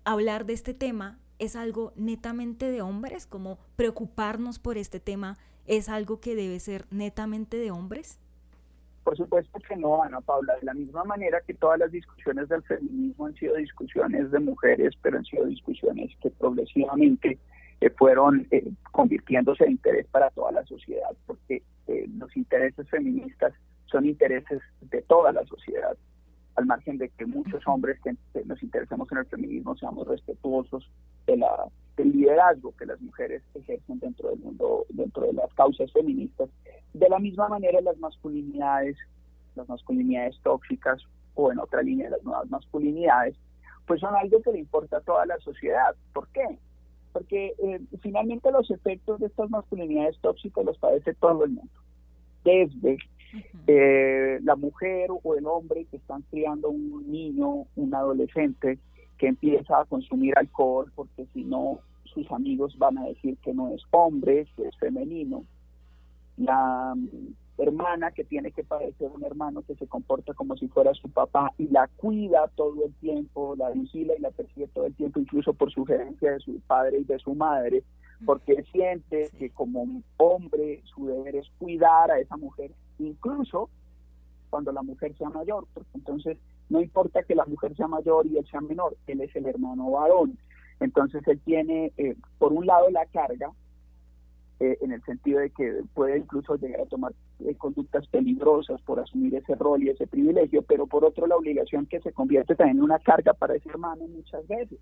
hablar 0.04 0.46
de 0.46 0.54
este 0.54 0.74
tema 0.74 1.20
es 1.40 1.56
algo 1.56 1.94
netamente 1.96 2.70
de 2.70 2.82
hombres, 2.82 3.26
como 3.28 3.60
preocuparnos 3.76 4.60
por 4.60 4.78
este 4.78 5.00
tema 5.00 5.38
es 5.66 5.90
algo 5.90 6.20
que 6.20 6.36
debe 6.36 6.60
ser 6.60 6.86
netamente 6.92 7.58
de 7.58 7.72
hombres. 7.72 8.20
Por 9.04 9.18
supuesto 9.18 9.60
que 9.68 9.76
no, 9.76 10.02
Ana 10.02 10.22
Paula, 10.22 10.56
de 10.56 10.66
la 10.66 10.74
misma 10.74 11.04
manera 11.04 11.42
que 11.42 11.54
todas 11.54 11.80
las 11.80 11.92
discusiones 11.92 12.48
del 12.48 12.64
feminismo 12.64 13.26
han 13.26 13.36
sido 13.36 13.56
discusiones 13.56 14.32
de 14.32 14.40
mujeres, 14.40 14.94
pero 15.02 15.18
han 15.18 15.26
sido 15.26 15.46
discusiones 15.46 16.12
que 16.22 16.30
progresivamente 16.30 17.38
eh, 17.82 17.90
fueron 17.90 18.48
eh, 18.52 18.72
convirtiéndose 18.92 19.66
en 19.66 19.72
interés 19.72 20.08
para 20.08 20.30
toda 20.30 20.54
la 20.54 20.66
sociedad, 20.66 21.10
porque 21.26 21.64
eh, 21.88 22.08
los 22.18 22.36
intereses 22.38 22.88
feministas 22.90 23.54
son 23.88 24.06
intereses 24.06 24.62
de 24.82 25.02
toda 25.02 25.34
la 25.34 25.46
sociedad, 25.46 25.98
al 26.56 26.66
margen 26.66 26.98
de 26.98 27.10
que 27.10 27.26
muchos 27.26 27.62
hombres 27.68 28.00
que 28.02 28.16
nos 28.46 28.64
interesemos 28.64 29.12
en 29.12 29.18
el 29.18 29.26
feminismo 29.26 29.76
seamos 29.76 30.08
respetuosos 30.08 30.90
de 31.28 31.38
la, 31.38 31.68
del 31.98 32.12
liderazgo 32.12 32.76
que 32.76 32.86
las 32.86 33.00
mujeres 33.02 33.44
ejercen 33.54 34.00
dentro 34.00 34.30
del 34.30 34.40
mundo, 34.40 34.86
dentro 34.90 35.28
de 35.28 35.34
las 35.34 35.54
causas 35.54 35.92
feministas. 35.92 36.50
De 36.94 37.10
la 37.10 37.20
misma 37.20 37.48
manera, 37.48 37.82
las 37.82 37.98
masculinidades, 37.98 38.98
las 39.56 39.68
masculinidades 39.70 40.36
tóxicas 40.44 41.02
o 41.36 41.52
en 41.52 41.60
otra 41.60 41.82
línea 41.82 42.10
las 42.10 42.24
nuevas 42.24 42.50
masculinidades, 42.50 43.36
pues 43.86 44.00
son 44.00 44.16
algo 44.16 44.42
que 44.42 44.52
le 44.52 44.60
importa 44.60 44.98
a 44.98 45.02
toda 45.02 45.26
la 45.26 45.38
sociedad. 45.40 45.96
¿Por 46.14 46.28
qué? 46.30 46.58
Porque 47.12 47.54
eh, 47.58 47.80
finalmente 48.02 48.52
los 48.52 48.70
efectos 48.72 49.20
de 49.20 49.28
estas 49.28 49.50
masculinidades 49.50 50.18
tóxicas 50.20 50.66
los 50.66 50.78
padece 50.78 51.14
todo 51.16 51.44
el 51.46 51.52
mundo. 51.52 51.72
Desde 52.44 52.98
eh, 53.68 54.40
la 54.44 54.56
mujer 54.56 55.10
o 55.12 55.36
el 55.36 55.46
hombre 55.46 55.86
que 55.86 55.98
están 55.98 56.24
criando 56.24 56.70
un 56.70 57.12
niño, 57.12 57.66
un 57.76 57.96
adolescente, 57.96 58.80
que 59.24 59.30
empieza 59.30 59.80
a 59.80 59.86
consumir 59.86 60.38
alcohol 60.38 60.92
porque 60.94 61.26
si 61.34 61.46
no 61.46 61.80
sus 62.04 62.30
amigos 62.30 62.78
van 62.78 62.98
a 62.98 63.06
decir 63.06 63.38
que 63.38 63.54
no 63.54 63.70
es 63.70 63.82
hombre, 63.92 64.46
que 64.58 64.68
es 64.68 64.78
femenino. 64.78 65.46
La 66.36 66.94
mm, 66.94 67.34
hermana 67.58 68.12
que 68.12 68.26
tiene 68.26 68.52
que 68.52 68.66
padecer 68.66 69.10
un 69.16 69.24
hermano 69.24 69.62
que 69.62 69.76
se 69.76 69.88
comporta 69.88 70.34
como 70.34 70.58
si 70.58 70.68
fuera 70.68 70.94
su 70.94 71.10
papá 71.10 71.54
y 71.58 71.70
la 71.70 71.88
cuida 71.88 72.50
todo 72.56 72.84
el 72.84 72.94
tiempo, 72.96 73.56
la 73.56 73.70
vigila 73.70 74.14
y 74.14 74.20
la 74.20 74.32
persigue 74.32 74.68
todo 74.68 74.88
el 74.88 74.94
tiempo, 74.94 75.22
incluso 75.22 75.54
por 75.54 75.72
sugerencia 75.72 76.34
de 76.34 76.40
su 76.42 76.60
padre 76.68 76.98
y 76.98 77.06
de 77.06 77.18
su 77.20 77.34
madre, 77.34 77.82
porque 78.26 78.62
siente 78.74 79.30
que 79.40 79.52
como 79.52 80.04
hombre 80.18 80.82
su 80.84 81.08
deber 81.08 81.38
es 81.38 81.48
cuidar 81.60 82.12
a 82.12 82.20
esa 82.20 82.36
mujer, 82.36 82.72
incluso 83.00 83.70
cuando 84.50 84.74
la 84.74 84.82
mujer 84.82 85.16
sea 85.18 85.30
mayor, 85.30 85.66
porque 85.74 85.92
entonces 85.94 86.38
no 86.74 86.82
importa 86.82 87.22
que 87.22 87.36
la 87.36 87.46
mujer 87.46 87.76
sea 87.76 87.88
mayor 87.88 88.26
y 88.26 88.38
él 88.38 88.48
sea 88.50 88.60
menor, 88.60 88.98
él 89.06 89.22
es 89.22 89.36
el 89.36 89.46
hermano 89.46 89.92
varón. 89.92 90.40
Entonces 90.80 91.22
él 91.28 91.40
tiene, 91.46 91.94
eh, 91.98 92.16
por 92.40 92.52
un 92.52 92.66
lado, 92.66 92.90
la 92.90 93.06
carga, 93.06 93.52
eh, 94.60 94.80
en 94.82 94.92
el 94.92 95.04
sentido 95.04 95.40
de 95.40 95.52
que 95.52 95.84
puede 95.94 96.18
incluso 96.18 96.56
llegar 96.56 96.82
a 96.82 96.86
tomar 96.88 97.14
eh, 97.46 97.54
conductas 97.56 98.08
peligrosas 98.08 98.82
por 98.82 99.00
asumir 99.00 99.36
ese 99.36 99.54
rol 99.54 99.84
y 99.84 99.90
ese 99.90 100.08
privilegio, 100.08 100.64
pero 100.64 100.88
por 100.88 101.06
otro 101.06 101.28
la 101.28 101.36
obligación 101.36 101.86
que 101.86 102.02
se 102.02 102.12
convierte 102.12 102.56
también 102.56 102.78
en 102.78 102.84
una 102.84 102.98
carga 102.98 103.34
para 103.34 103.54
ese 103.56 103.70
hermano 103.70 104.08
muchas 104.08 104.48
veces, 104.48 104.80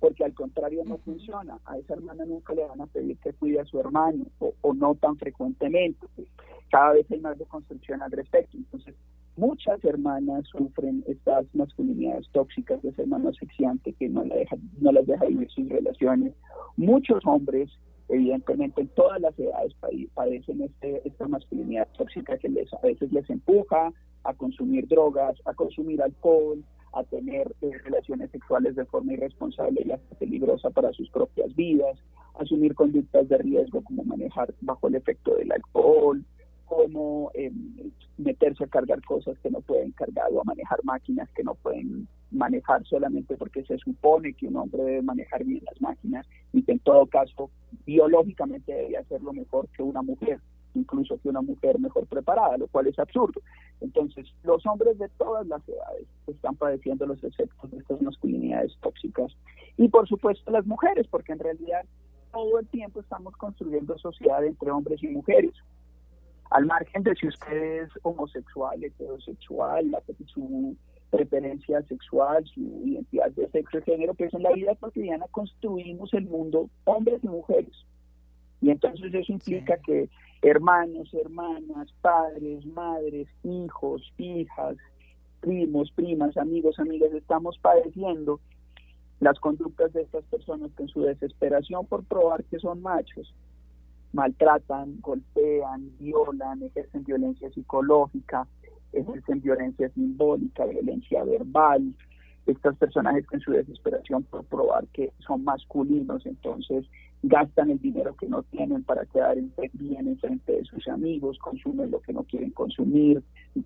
porque 0.00 0.24
al 0.24 0.34
contrario 0.34 0.82
no 0.84 0.98
funciona, 0.98 1.60
a 1.64 1.78
esa 1.78 1.94
hermana 1.94 2.24
nunca 2.24 2.54
le 2.54 2.66
van 2.66 2.80
a 2.80 2.86
pedir 2.86 3.18
que 3.18 3.34
cuide 3.34 3.60
a 3.60 3.64
su 3.66 3.78
hermano 3.78 4.26
o, 4.40 4.52
o 4.62 4.74
no 4.74 4.96
tan 4.96 5.16
frecuentemente, 5.16 6.06
cada 6.70 6.94
vez 6.94 7.08
hay 7.10 7.20
más 7.20 7.38
de 7.38 7.46
construcción 7.46 8.02
al 8.02 8.10
respecto, 8.10 8.56
entonces 8.56 8.96
muchas 9.36 9.82
hermanas 9.84 10.44
sufren 10.48 11.04
estas 11.06 11.46
masculinidades 11.54 12.28
tóxicas 12.32 12.82
de 12.82 12.92
ser 12.92 13.06
asfixiante 13.28 13.92
que 13.94 14.08
no, 14.08 14.24
la 14.24 14.36
deja, 14.36 14.56
no 14.80 14.92
las 14.92 15.06
deja 15.06 15.26
vivir 15.26 15.50
sus 15.50 15.68
relaciones. 15.68 16.34
Muchos 16.76 17.24
hombres, 17.24 17.70
evidentemente 18.08 18.82
en 18.82 18.88
todas 18.88 19.20
las 19.20 19.38
edades, 19.38 19.74
padecen 20.14 20.62
este, 20.62 21.06
esta 21.06 21.28
masculinidad 21.28 21.88
tóxica 21.96 22.36
que 22.38 22.48
les, 22.48 22.72
a 22.74 22.80
veces 22.80 23.12
les 23.12 23.28
empuja 23.30 23.92
a 24.24 24.34
consumir 24.34 24.86
drogas, 24.88 25.36
a 25.46 25.54
consumir 25.54 26.02
alcohol, 26.02 26.62
a 26.92 27.04
tener 27.04 27.54
eh, 27.62 27.70
relaciones 27.84 28.30
sexuales 28.30 28.74
de 28.74 28.84
forma 28.84 29.12
irresponsable 29.12 29.82
y 29.84 29.92
hasta 29.92 30.16
peligrosa 30.16 30.70
para 30.70 30.92
sus 30.92 31.08
propias 31.10 31.54
vidas, 31.54 31.98
asumir 32.38 32.74
conductas 32.74 33.28
de 33.28 33.38
riesgo 33.38 33.82
como 33.82 34.02
manejar 34.04 34.52
bajo 34.60 34.88
el 34.88 34.96
efecto 34.96 35.34
del 35.36 35.52
alcohol, 35.52 36.24
como 36.70 37.32
eh, 37.34 37.50
meterse 38.16 38.62
a 38.62 38.68
cargar 38.68 39.02
cosas 39.02 39.36
que 39.40 39.50
no 39.50 39.60
pueden 39.60 39.90
cargar 39.90 40.28
o 40.30 40.40
a 40.40 40.44
manejar 40.44 40.78
máquinas 40.84 41.28
que 41.30 41.42
no 41.42 41.56
pueden 41.56 42.06
manejar 42.30 42.86
solamente 42.86 43.36
porque 43.36 43.64
se 43.64 43.76
supone 43.78 44.34
que 44.34 44.46
un 44.46 44.56
hombre 44.56 44.84
debe 44.84 45.02
manejar 45.02 45.42
bien 45.42 45.64
las 45.64 45.80
máquinas 45.80 46.28
y 46.52 46.62
que 46.62 46.70
en 46.70 46.78
todo 46.78 47.06
caso 47.06 47.50
biológicamente 47.84 48.72
debe 48.72 48.98
hacerlo 48.98 49.32
mejor 49.32 49.66
que 49.76 49.82
una 49.82 50.00
mujer, 50.00 50.38
incluso 50.76 51.18
que 51.20 51.28
una 51.28 51.42
mujer 51.42 51.80
mejor 51.80 52.06
preparada, 52.06 52.56
lo 52.56 52.68
cual 52.68 52.86
es 52.86 53.00
absurdo. 53.00 53.40
Entonces, 53.80 54.28
los 54.44 54.64
hombres 54.64 54.96
de 54.96 55.08
todas 55.18 55.44
las 55.48 55.68
edades 55.68 56.06
están 56.28 56.54
padeciendo 56.54 57.04
los 57.04 57.22
efectos 57.24 57.68
de 57.72 57.78
estas 57.78 58.00
masculinidades 58.00 58.76
tóxicas 58.80 59.36
y 59.76 59.88
por 59.88 60.06
supuesto 60.06 60.52
las 60.52 60.66
mujeres, 60.66 61.08
porque 61.08 61.32
en 61.32 61.40
realidad 61.40 61.84
todo 62.32 62.60
el 62.60 62.68
tiempo 62.68 63.00
estamos 63.00 63.36
construyendo 63.36 63.98
sociedad 63.98 64.44
entre 64.44 64.70
hombres 64.70 65.02
y 65.02 65.08
mujeres 65.08 65.52
al 66.50 66.66
margen 66.66 67.02
de 67.04 67.14
si 67.14 67.28
usted 67.28 67.82
es 67.84 67.90
homosexual, 68.02 68.82
heterosexual, 68.82 69.96
su 70.26 70.76
preferencia 71.10 71.82
sexual, 71.82 72.44
su 72.46 72.82
identidad 72.84 73.30
de 73.32 73.48
sexo 73.50 73.78
y 73.78 73.82
género, 73.82 74.14
pues 74.14 74.32
en 74.34 74.42
la 74.42 74.52
vida 74.52 74.74
cotidiana 74.76 75.26
construimos 75.30 76.12
el 76.14 76.26
mundo 76.26 76.68
hombres 76.84 77.22
y 77.22 77.28
mujeres. 77.28 77.86
Y 78.60 78.70
entonces 78.70 79.12
eso 79.14 79.32
implica 79.32 79.78
que 79.78 80.08
hermanos, 80.42 81.12
hermanas, 81.14 81.92
padres, 82.00 82.64
madres, 82.66 83.28
hijos, 83.42 84.12
hijas, 84.18 84.76
primos, 85.40 85.90
primas, 85.92 86.36
amigos, 86.36 86.78
amigas, 86.78 87.12
estamos 87.12 87.58
padeciendo 87.58 88.40
las 89.20 89.38
conductas 89.38 89.92
de 89.92 90.02
estas 90.02 90.24
personas 90.24 90.70
que 90.76 90.84
en 90.84 90.88
su 90.88 91.02
desesperación 91.02 91.86
por 91.86 92.04
probar 92.04 92.44
que 92.44 92.58
son 92.58 92.82
machos, 92.82 93.34
maltratan, 94.12 95.00
golpean, 95.00 95.90
violan, 95.98 96.62
ejercen 96.62 97.04
violencia 97.04 97.50
psicológica, 97.50 98.46
ejercen 98.92 99.40
violencia 99.40 99.88
simbólica, 99.90 100.66
violencia 100.66 101.24
verbal. 101.24 101.94
Estos 102.46 102.76
personajes 102.76 103.24
en 103.30 103.40
su 103.40 103.52
desesperación 103.52 104.24
por 104.24 104.44
probar 104.44 104.86
que 104.88 105.12
son 105.18 105.44
masculinos, 105.44 106.26
entonces 106.26 106.86
gastan 107.22 107.70
el 107.70 107.78
dinero 107.78 108.16
que 108.16 108.26
no 108.28 108.42
tienen 108.44 108.82
para 108.82 109.04
quedar 109.04 109.36
bien 109.74 110.08
en 110.08 110.18
frente 110.18 110.52
de 110.52 110.64
sus 110.64 110.88
amigos, 110.88 111.38
consumen 111.38 111.90
lo 111.90 112.00
que 112.00 112.14
no 112.14 112.24
quieren 112.24 112.50
consumir, 112.50 113.22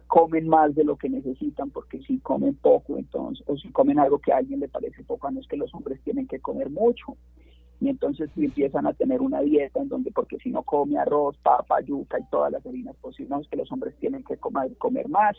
comen 0.08 0.48
más 0.48 0.74
de 0.74 0.84
lo 0.84 0.96
que 0.96 1.08
necesitan 1.08 1.70
porque 1.70 2.00
si 2.02 2.18
comen 2.18 2.56
poco, 2.56 2.98
entonces, 2.98 3.44
o 3.46 3.56
si 3.56 3.70
comen 3.70 4.00
algo 4.00 4.18
que 4.18 4.32
a 4.32 4.38
alguien 4.38 4.60
le 4.60 4.68
parece 4.68 5.04
poco, 5.04 5.30
no 5.30 5.40
es 5.40 5.46
que 5.46 5.56
los 5.56 5.72
hombres 5.72 6.00
tienen 6.02 6.26
que 6.26 6.40
comer 6.40 6.68
mucho 6.68 7.16
y 7.80 7.88
entonces 7.88 8.30
empiezan 8.36 8.86
a 8.86 8.92
tener 8.92 9.20
una 9.20 9.40
dieta 9.40 9.80
en 9.80 9.88
donde 9.88 10.10
porque 10.10 10.38
si 10.38 10.50
no 10.50 10.62
come 10.62 10.98
arroz, 10.98 11.36
papa, 11.38 11.80
yuca 11.80 12.18
y 12.18 12.24
todas 12.30 12.52
las 12.52 12.64
harinas 12.64 12.96
posibles, 12.96 13.30
no, 13.30 13.40
es 13.40 13.48
que 13.48 13.56
los 13.56 13.70
hombres 13.72 13.94
tienen 13.98 14.24
que 14.24 14.36
comer, 14.36 14.76
comer 14.78 15.08
más 15.08 15.36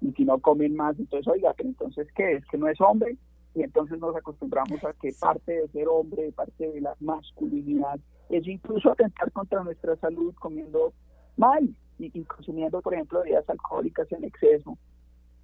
y 0.00 0.12
si 0.12 0.24
no 0.24 0.38
comen 0.38 0.76
más, 0.76 0.98
entonces 0.98 1.26
oiga, 1.28 1.52
pero 1.56 1.68
entonces 1.68 2.08
¿qué? 2.14 2.34
Es 2.36 2.46
que 2.46 2.58
no 2.58 2.68
es 2.68 2.80
hombre 2.80 3.16
y 3.54 3.62
entonces 3.62 3.98
nos 3.98 4.14
acostumbramos 4.14 4.82
a 4.84 4.92
que 4.94 5.12
parte 5.18 5.52
de 5.52 5.68
ser 5.68 5.88
hombre, 5.88 6.32
parte 6.32 6.70
de 6.70 6.80
la 6.80 6.94
masculinidad 7.00 7.98
es 8.28 8.46
incluso 8.46 8.92
atentar 8.92 9.32
contra 9.32 9.62
nuestra 9.64 9.96
salud 9.96 10.34
comiendo 10.36 10.92
mal 11.36 11.68
y, 11.98 12.18
y 12.18 12.24
consumiendo, 12.24 12.80
por 12.80 12.94
ejemplo, 12.94 13.20
bebidas 13.22 13.48
alcohólicas 13.48 14.10
en 14.12 14.24
exceso 14.24 14.78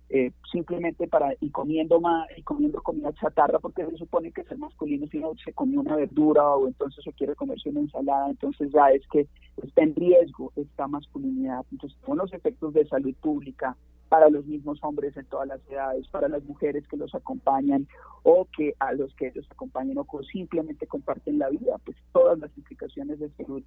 eh, 0.08 0.30
simplemente 0.52 1.08
para 1.08 1.34
y 1.40 1.50
comiendo 1.50 2.00
más 2.00 2.28
y 2.36 2.42
comiendo 2.42 2.80
comida 2.82 3.12
chatarra 3.14 3.58
porque 3.58 3.84
se 3.86 3.96
supone 3.96 4.30
que 4.30 4.42
es 4.42 4.50
el 4.52 4.58
masculino 4.58 5.06
si 5.08 5.18
no 5.18 5.32
se 5.44 5.52
come 5.52 5.78
una 5.78 5.96
verdura 5.96 6.48
o 6.54 6.68
entonces 6.68 7.02
se 7.02 7.12
quiere 7.12 7.34
comerse 7.34 7.70
una 7.70 7.80
ensalada 7.80 8.30
entonces 8.30 8.70
ya 8.72 8.90
es 8.90 9.02
que 9.08 9.26
está 9.62 9.82
en 9.82 9.94
riesgo 9.94 10.52
esta 10.56 10.86
masculinidad. 10.86 11.64
Entonces 11.72 11.98
son 12.04 12.18
los 12.18 12.32
efectos 12.32 12.74
de 12.74 12.86
salud 12.86 13.14
pública 13.16 13.76
para 14.08 14.30
los 14.30 14.46
mismos 14.46 14.78
hombres 14.82 15.16
en 15.16 15.26
todas 15.26 15.48
las 15.48 15.60
edades, 15.68 16.06
para 16.08 16.28
las 16.28 16.44
mujeres 16.44 16.86
que 16.86 16.96
los 16.96 17.14
acompañan 17.14 17.88
o 18.22 18.46
que 18.56 18.74
a 18.78 18.92
los 18.92 19.12
que 19.14 19.28
ellos 19.28 19.46
acompañan 19.50 19.98
o 19.98 20.06
simplemente 20.22 20.86
comparten 20.86 21.38
la 21.38 21.48
vida, 21.50 21.78
pues 21.84 21.96
todas 22.12 22.38
las 22.38 22.56
implicaciones 22.56 23.18
de 23.18 23.30
salud 23.30 23.62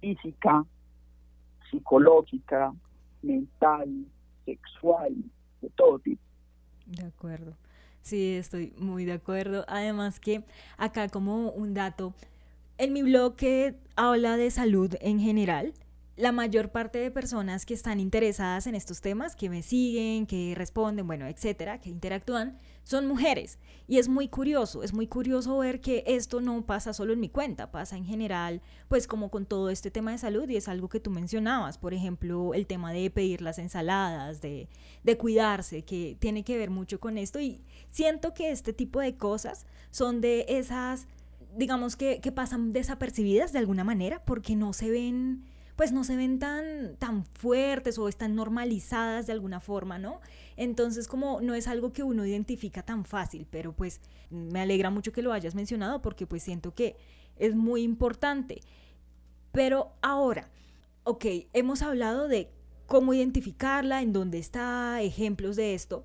física, 0.00 0.64
psicológica, 1.70 2.72
mental, 3.22 4.06
sexual, 4.44 5.14
de 5.60 5.70
todo 5.70 5.98
tipo. 5.98 6.22
De 6.86 7.04
acuerdo. 7.04 7.56
Sí, 8.02 8.34
estoy 8.34 8.72
muy 8.78 9.04
de 9.04 9.12
acuerdo. 9.12 9.64
Además 9.68 10.20
que 10.20 10.44
acá 10.76 11.08
como 11.08 11.50
un 11.50 11.74
dato, 11.74 12.14
en 12.78 12.92
mi 12.92 13.02
blog 13.02 13.36
que 13.36 13.74
habla 13.96 14.36
de 14.36 14.50
salud 14.50 14.94
en 15.00 15.20
general, 15.20 15.74
la 16.20 16.32
mayor 16.32 16.70
parte 16.70 16.98
de 16.98 17.10
personas 17.10 17.64
que 17.64 17.72
están 17.72 17.98
interesadas 17.98 18.66
en 18.66 18.74
estos 18.74 19.00
temas, 19.00 19.34
que 19.34 19.48
me 19.48 19.62
siguen, 19.62 20.26
que 20.26 20.54
responden, 20.54 21.06
bueno, 21.06 21.26
etcétera, 21.26 21.80
que 21.80 21.88
interactúan, 21.88 22.58
son 22.84 23.06
mujeres. 23.06 23.58
Y 23.88 23.98
es 23.98 24.08
muy 24.08 24.28
curioso, 24.28 24.82
es 24.82 24.92
muy 24.92 25.06
curioso 25.06 25.56
ver 25.58 25.80
que 25.80 26.04
esto 26.06 26.40
no 26.40 26.66
pasa 26.66 26.92
solo 26.92 27.14
en 27.14 27.20
mi 27.20 27.30
cuenta, 27.30 27.70
pasa 27.70 27.96
en 27.96 28.04
general, 28.04 28.60
pues 28.88 29.06
como 29.06 29.30
con 29.30 29.46
todo 29.46 29.70
este 29.70 29.90
tema 29.90 30.12
de 30.12 30.18
salud 30.18 30.48
y 30.48 30.56
es 30.56 30.68
algo 30.68 30.88
que 30.88 31.00
tú 31.00 31.10
mencionabas, 31.10 31.78
por 31.78 31.94
ejemplo, 31.94 32.52
el 32.52 32.66
tema 32.66 32.92
de 32.92 33.10
pedir 33.10 33.40
las 33.40 33.58
ensaladas, 33.58 34.42
de, 34.42 34.68
de 35.02 35.16
cuidarse, 35.16 35.82
que 35.82 36.16
tiene 36.20 36.44
que 36.44 36.58
ver 36.58 36.70
mucho 36.70 37.00
con 37.00 37.16
esto. 37.16 37.40
Y 37.40 37.62
siento 37.88 38.34
que 38.34 38.50
este 38.50 38.72
tipo 38.74 39.00
de 39.00 39.16
cosas 39.16 39.64
son 39.90 40.20
de 40.20 40.44
esas, 40.48 41.06
digamos 41.56 41.96
que, 41.96 42.20
que 42.20 42.30
pasan 42.30 42.74
desapercibidas 42.74 43.52
de 43.52 43.58
alguna 43.60 43.84
manera 43.84 44.20
porque 44.24 44.54
no 44.54 44.74
se 44.74 44.90
ven 44.90 45.44
pues 45.80 45.92
no 45.92 46.04
se 46.04 46.14
ven 46.14 46.38
tan, 46.38 46.96
tan 46.98 47.24
fuertes 47.24 47.98
o 47.98 48.06
están 48.06 48.34
normalizadas 48.34 49.26
de 49.26 49.32
alguna 49.32 49.60
forma, 49.60 49.98
¿no? 49.98 50.20
Entonces 50.58 51.08
como 51.08 51.40
no 51.40 51.54
es 51.54 51.68
algo 51.68 51.90
que 51.94 52.02
uno 52.02 52.26
identifica 52.26 52.82
tan 52.82 53.06
fácil, 53.06 53.46
pero 53.50 53.72
pues 53.72 54.02
me 54.28 54.60
alegra 54.60 54.90
mucho 54.90 55.10
que 55.10 55.22
lo 55.22 55.32
hayas 55.32 55.54
mencionado 55.54 56.02
porque 56.02 56.26
pues 56.26 56.42
siento 56.42 56.74
que 56.74 56.96
es 57.36 57.54
muy 57.54 57.80
importante. 57.80 58.60
Pero 59.52 59.94
ahora, 60.02 60.50
ok, 61.04 61.24
hemos 61.54 61.80
hablado 61.80 62.28
de 62.28 62.50
cómo 62.84 63.14
identificarla, 63.14 64.02
en 64.02 64.12
dónde 64.12 64.36
está, 64.36 65.00
ejemplos 65.00 65.56
de 65.56 65.72
esto, 65.72 66.04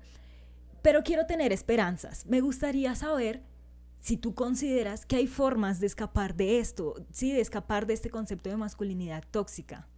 pero 0.80 1.02
quiero 1.02 1.26
tener 1.26 1.52
esperanzas. 1.52 2.24
Me 2.24 2.40
gustaría 2.40 2.94
saber 2.94 3.42
si 4.06 4.16
tú 4.16 4.36
consideras 4.36 5.04
que 5.04 5.16
hay 5.16 5.26
formas 5.26 5.80
de 5.80 5.88
escapar 5.88 6.36
de 6.36 6.60
esto, 6.60 6.94
sí, 7.10 7.32
de 7.32 7.40
escapar 7.40 7.86
de 7.86 7.94
este 7.94 8.08
concepto 8.08 8.48
de 8.48 8.56
masculinidad 8.56 9.24
tóxica. 9.32 9.88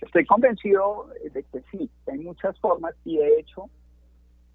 Estoy 0.00 0.26
convencido 0.26 1.08
de 1.22 1.44
que 1.44 1.62
sí, 1.70 1.88
hay 2.08 2.18
muchas 2.18 2.58
formas 2.58 2.96
y 3.04 3.18
de 3.18 3.38
hecho 3.38 3.70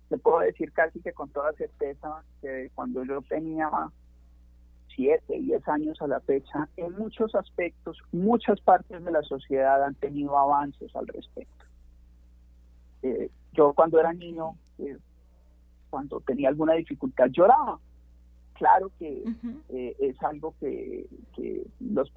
te 0.09 0.17
puedo 0.17 0.39
decir 0.39 0.73
casi 0.73 0.99
que 0.99 1.13
con 1.13 1.29
toda 1.29 1.53
certeza 1.53 2.25
que 2.41 2.71
cuando 2.75 3.05
yo 3.05 3.21
tenía 3.21 3.69
siete, 4.93 5.39
diez 5.39 5.65
años 5.69 6.01
a 6.01 6.07
la 6.07 6.19
fecha, 6.19 6.67
en 6.75 6.91
muchos 6.97 7.33
aspectos, 7.35 7.97
muchas 8.11 8.59
partes 8.59 9.01
de 9.01 9.11
la 9.11 9.21
sociedad 9.21 9.81
han 9.81 9.95
tenido 9.95 10.37
avances 10.37 10.93
al 10.93 11.07
respecto. 11.07 11.65
Eh, 13.01 13.29
yo 13.53 13.71
cuando 13.71 13.97
era 13.97 14.11
niño, 14.11 14.57
eh, 14.79 14.97
cuando 15.89 16.19
tenía 16.19 16.49
alguna 16.49 16.73
dificultad, 16.73 17.27
lloraba 17.27 17.79
claro 18.63 18.91
que 18.97 19.25
eh, 19.73 19.95
es 19.99 20.23
algo 20.23 20.55
que, 20.57 21.05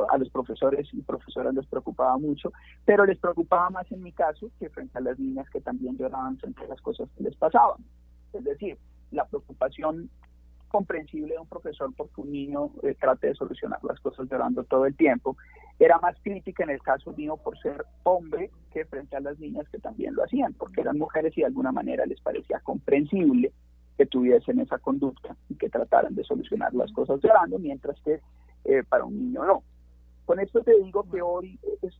a 0.09 0.19
los 0.19 0.31
profesores 0.31 0.87
y 0.93 1.03
profesoras 1.03 1.53
les 1.53 1.67
preocupaba 1.67 2.17
mucho, 2.19 2.53
pero 2.85 3.05
les 3.05 3.19
preocupaba 3.19 3.69
más 3.71 3.91
en 3.91 4.01
mi 4.01 4.13
caso 4.13 4.49
que 4.61 4.71
frente 4.71 4.97
a 4.97 5.01
las 5.01 5.19
niñas 5.19 5.51
que 5.51 5.61
también 5.61 5.97
lloraban 5.99 6.39
frente 6.39 6.63
a 6.63 6.69
las 6.69 6.81
cosas 6.81 7.09
que 7.17 7.25
les 7.25 7.35
pasaban. 7.35 7.85
Es 8.33 8.45
decir, 8.45 8.79
la 9.11 9.25
preocupación 9.25 10.09
comprensible 10.69 11.35
de 11.35 11.41
un 11.41 11.49
profesor 11.49 11.93
porque 11.97 12.21
un 12.21 12.31
niño 12.31 12.71
eh, 12.85 12.95
trate 12.95 13.27
de 13.29 13.35
solucionar 13.35 13.83
las 13.83 13.99
cosas 13.99 14.29
llorando 14.31 14.63
todo 14.63 14.87
el 14.87 14.95
tiempo, 14.95 15.37
era 15.81 15.99
más 15.99 16.17
crítica 16.23 16.63
en 16.63 16.71
el 16.71 16.81
caso 16.81 17.13
mío 17.15 17.37
por 17.39 17.59
ser 17.59 17.85
hombre 18.05 18.53
que 18.73 18.85
frente 18.85 19.17
a 19.17 19.21
las 19.21 19.37
niñas 19.41 19.69
que 19.69 19.81
también 19.81 20.15
lo 20.15 20.23
hacían, 20.23 20.53
porque 20.55 20.83
eran 20.83 20.97
mujeres 20.97 21.37
y 21.37 21.41
de 21.41 21.49
alguna 21.49 21.73
manera 21.73 22.07
les 22.07 22.21
parecía 22.21 22.61
comprensible 22.61 23.53
que 23.97 24.07
tuviesen 24.07 24.61
esa 24.61 24.79
conducta 24.79 25.37
y 25.49 25.55
que 25.55 25.69
trataran 25.69 26.15
de 26.15 26.25
solucionar 26.25 26.75
las 26.75 26.93
cosas 26.93 27.21
llorando, 27.23 27.59
mientras 27.59 28.01
que 28.03 28.21
eh, 28.65 28.83
para 28.89 29.05
un 29.05 29.19
niño 29.19 29.45
no. 29.45 29.63
Con 30.25 30.41
esto 30.41 30.61
te 30.63 30.75
digo 30.83 31.09
que 31.11 31.23
hoy 31.23 31.59
es, 31.83 31.95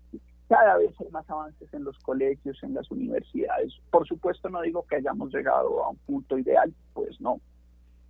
cada 0.49 0.77
vez 0.79 0.93
hay 1.01 1.09
más 1.11 1.29
avances 1.31 1.73
en 1.73 1.85
los 1.85 1.99
colegios, 1.99 2.63
en 2.63 2.75
las 2.75 2.91
universidades. 2.91 3.73
Por 3.91 4.07
supuesto 4.07 4.49
no 4.49 4.63
digo 4.63 4.85
que 4.89 4.97
hayamos 4.97 5.33
llegado 5.33 5.85
a 5.85 5.91
un 5.91 5.97
punto 5.99 6.39
ideal, 6.39 6.73
pues 6.93 7.21
no. 7.21 7.41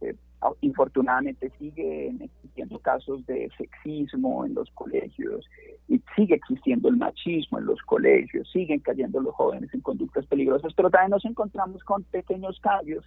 Eh, 0.00 0.14
infortunadamente 0.60 1.50
siguen 1.58 2.20
existiendo 2.22 2.78
casos 2.80 3.24
de 3.26 3.50
sexismo 3.56 4.44
en 4.44 4.54
los 4.54 4.70
colegios 4.72 5.46
y 5.88 6.02
sigue 6.14 6.34
existiendo 6.34 6.88
el 6.88 6.96
machismo 6.96 7.58
en 7.58 7.66
los 7.66 7.80
colegios, 7.82 8.50
siguen 8.52 8.80
cayendo 8.80 9.20
los 9.20 9.34
jóvenes 9.34 9.72
en 9.72 9.80
conductas 9.80 10.26
peligrosas, 10.26 10.72
pero 10.74 10.90
también 10.90 11.10
nos 11.10 11.24
encontramos 11.24 11.82
con 11.84 12.02
pequeños 12.04 12.58
cambios 12.60 13.04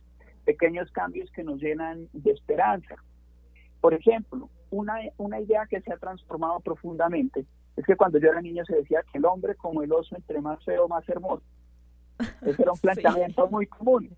pequeños 0.50 0.90
cambios 0.92 1.30
que 1.30 1.44
nos 1.44 1.62
llenan 1.62 2.10
de 2.12 2.32
esperanza. 2.32 2.96
Por 3.82 3.94
ejemplo, 3.94 4.50
una, 4.72 4.96
una 5.18 5.40
idea 5.40 5.68
que 5.68 5.80
se 5.82 5.94
ha 5.94 5.98
transformado 5.98 6.60
profundamente 6.60 7.46
es 7.76 7.86
que 7.86 7.96
cuando 7.96 8.18
yo 8.18 8.32
era 8.32 8.42
niño 8.42 8.66
se 8.66 8.78
decía 8.78 9.04
que 9.12 9.20
el 9.20 9.26
hombre 9.26 9.54
como 9.54 9.84
el 9.84 9.92
oso, 9.94 10.16
entre 10.16 10.42
más 10.42 10.64
feo, 10.66 10.88
más 10.88 11.08
hermoso. 11.08 11.44
Ese 12.42 12.64
era 12.64 12.72
un 12.72 12.80
planteamiento 12.82 13.48
muy 13.48 13.68
común. 13.68 14.10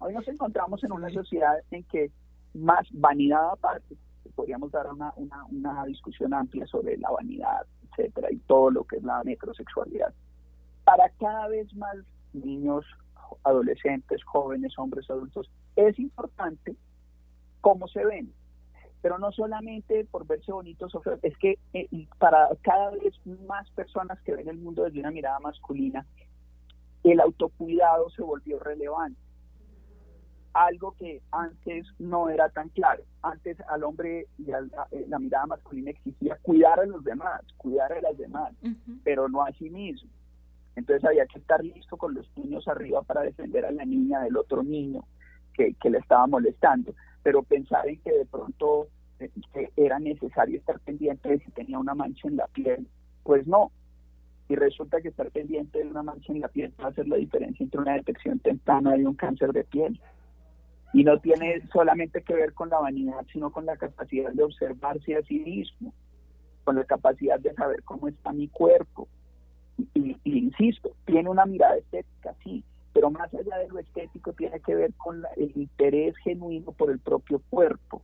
Hoy 0.00 0.14
nos 0.14 0.26
encontramos 0.26 0.82
en 0.82 0.90
una 0.90 1.10
sociedad 1.10 1.58
en 1.70 1.84
que 1.84 2.10
más 2.54 2.88
vanidad 2.90 3.50
aparte, 3.52 3.96
podríamos 4.34 4.72
dar 4.72 4.92
una, 4.92 5.12
una, 5.14 5.44
una 5.44 5.84
discusión 5.84 6.34
amplia 6.34 6.66
sobre 6.66 6.96
la 6.98 7.10
vanidad, 7.12 7.64
etcétera, 7.92 8.32
y 8.32 8.38
todo 8.38 8.72
lo 8.72 8.82
que 8.82 8.96
es 8.96 9.04
la 9.04 9.22
metrosexualidad. 9.22 10.12
Para 10.82 11.08
cada 11.20 11.46
vez 11.46 11.72
más 11.76 11.96
niños 12.32 12.84
adolescentes, 13.44 14.22
jóvenes, 14.24 14.78
hombres, 14.78 15.08
adultos, 15.10 15.50
es 15.76 15.98
importante 15.98 16.76
cómo 17.60 17.88
se 17.88 18.04
ven. 18.04 18.32
Pero 19.02 19.18
no 19.18 19.30
solamente 19.32 20.04
por 20.04 20.26
verse 20.26 20.52
bonitos 20.52 20.94
o 20.94 21.00
feos, 21.00 21.20
es 21.22 21.36
que 21.38 21.58
eh, 21.72 21.88
para 22.18 22.48
cada 22.62 22.90
vez 22.90 23.14
más 23.46 23.70
personas 23.70 24.20
que 24.22 24.34
ven 24.34 24.48
el 24.48 24.58
mundo 24.58 24.84
desde 24.84 25.00
una 25.00 25.10
mirada 25.10 25.38
masculina, 25.40 26.06
el 27.04 27.20
autocuidado 27.20 28.10
se 28.10 28.22
volvió 28.22 28.58
relevante. 28.58 29.20
Algo 30.54 30.92
que 30.92 31.20
antes 31.30 31.86
no 31.98 32.30
era 32.30 32.48
tan 32.48 32.70
claro. 32.70 33.04
Antes 33.22 33.60
al 33.68 33.84
hombre 33.84 34.26
y 34.38 34.50
a 34.52 34.60
eh, 34.90 35.04
la, 35.06 35.18
mirada 35.18 35.46
masculina 35.46 35.90
exigía 35.90 36.38
cuidar 36.40 36.80
a 36.80 36.86
los 36.86 37.04
demás, 37.04 37.42
cuidar 37.58 37.92
a 37.92 38.00
las 38.00 38.16
demás, 38.16 38.54
pero 39.04 39.28
no 39.28 39.44
a 39.44 39.52
sí 39.52 39.68
mismo. 39.68 40.10
Entonces 40.76 41.04
había 41.04 41.26
que 41.26 41.38
estar 41.38 41.64
listo 41.64 41.96
con 41.96 42.14
los 42.14 42.30
niños 42.36 42.68
arriba 42.68 43.02
para 43.02 43.22
defender 43.22 43.64
a 43.64 43.70
la 43.70 43.84
niña 43.84 44.20
del 44.20 44.36
otro 44.36 44.62
niño 44.62 45.04
que, 45.54 45.74
le 45.90 45.98
estaba 45.98 46.26
molestando. 46.26 46.94
Pero 47.22 47.42
pensar 47.42 47.88
en 47.88 47.98
que 48.00 48.12
de 48.12 48.26
pronto 48.26 48.88
eh, 49.18 49.30
era 49.76 49.98
necesario 49.98 50.58
estar 50.58 50.78
pendiente 50.80 51.30
de 51.30 51.38
si 51.38 51.50
tenía 51.52 51.78
una 51.78 51.94
mancha 51.94 52.28
en 52.28 52.36
la 52.36 52.46
piel, 52.48 52.86
pues 53.22 53.46
no. 53.46 53.72
Y 54.48 54.54
resulta 54.54 55.00
que 55.00 55.08
estar 55.08 55.30
pendiente 55.30 55.78
de 55.78 55.88
una 55.88 56.02
mancha 56.02 56.32
en 56.32 56.42
la 56.42 56.48
piel 56.48 56.72
va 56.78 56.84
a 56.84 56.88
hacer 56.88 57.08
la 57.08 57.16
diferencia 57.16 57.64
entre 57.64 57.80
una 57.80 57.94
detección 57.94 58.38
temprana 58.38 58.96
y 58.96 59.04
un 59.04 59.14
cáncer 59.14 59.52
de 59.52 59.64
piel. 59.64 59.98
Y 60.92 61.04
no 61.04 61.18
tiene 61.20 61.66
solamente 61.72 62.22
que 62.22 62.34
ver 62.34 62.52
con 62.52 62.68
la 62.68 62.78
vanidad, 62.78 63.26
sino 63.32 63.50
con 63.50 63.64
la 63.64 63.76
capacidad 63.76 64.30
de 64.30 64.44
observarse 64.44 65.16
a 65.16 65.22
sí 65.22 65.40
mismo, 65.40 65.92
con 66.64 66.76
la 66.76 66.84
capacidad 66.84 67.40
de 67.40 67.54
saber 67.54 67.82
cómo 67.82 68.08
está 68.08 68.32
mi 68.32 68.48
cuerpo, 68.48 69.08
y, 69.94 70.16
insisto, 70.24 70.90
tiene 71.04 71.28
una 71.28 71.46
mirada 71.46 71.76
estética, 71.76 72.34
sí, 72.42 72.64
pero 72.92 73.10
más 73.10 73.32
allá 73.34 73.58
de 73.58 73.68
lo 73.68 73.78
estético 73.78 74.32
tiene 74.32 74.60
que 74.60 74.74
ver 74.74 74.92
con 74.94 75.22
el 75.36 75.52
interés 75.54 76.16
genuino 76.18 76.72
por 76.72 76.90
el 76.90 76.98
propio 76.98 77.42
cuerpo. 77.50 78.02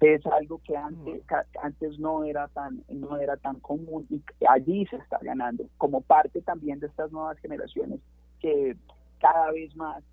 Es 0.00 0.24
algo 0.26 0.60
que 0.62 0.76
antes, 0.76 1.22
antes 1.62 1.98
no 1.98 2.22
era 2.22 2.48
tan 2.48 2.84
no 2.90 3.16
era 3.16 3.36
tan 3.38 3.58
común 3.60 4.06
y 4.10 4.20
allí 4.46 4.84
se 4.86 4.96
está 4.96 5.18
ganando 5.22 5.64
como 5.78 6.02
parte 6.02 6.42
también 6.42 6.80
de 6.80 6.86
estas 6.86 7.10
nuevas 7.10 7.38
generaciones 7.38 8.00
que 8.38 8.76
cada 9.18 9.50
vez 9.52 9.74
más 9.74 10.04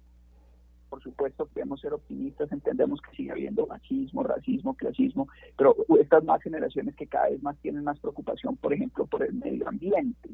por 0.93 1.01
supuesto 1.01 1.49
queremos 1.51 1.82
ser 1.82 1.91
optimistas, 1.91 2.51
entendemos 2.51 3.01
que 3.01 3.15
sigue 3.15 3.32
habiendo 3.32 3.65
machismo, 3.65 4.21
racismo, 4.21 4.75
clasismo, 4.75 5.27
pero 5.58 5.75
estas 5.99 6.23
más 6.23 6.39
generaciones 6.43 6.95
que 6.95 7.08
cada 7.08 7.29
vez 7.29 7.41
más 7.41 7.58
tienen 7.63 7.84
más 7.84 7.99
preocupación, 7.99 8.58
por 8.58 8.71
ejemplo, 8.73 9.08
por 9.08 9.23
el 9.23 9.34
medio 9.34 9.67
ambiente. 9.67 10.29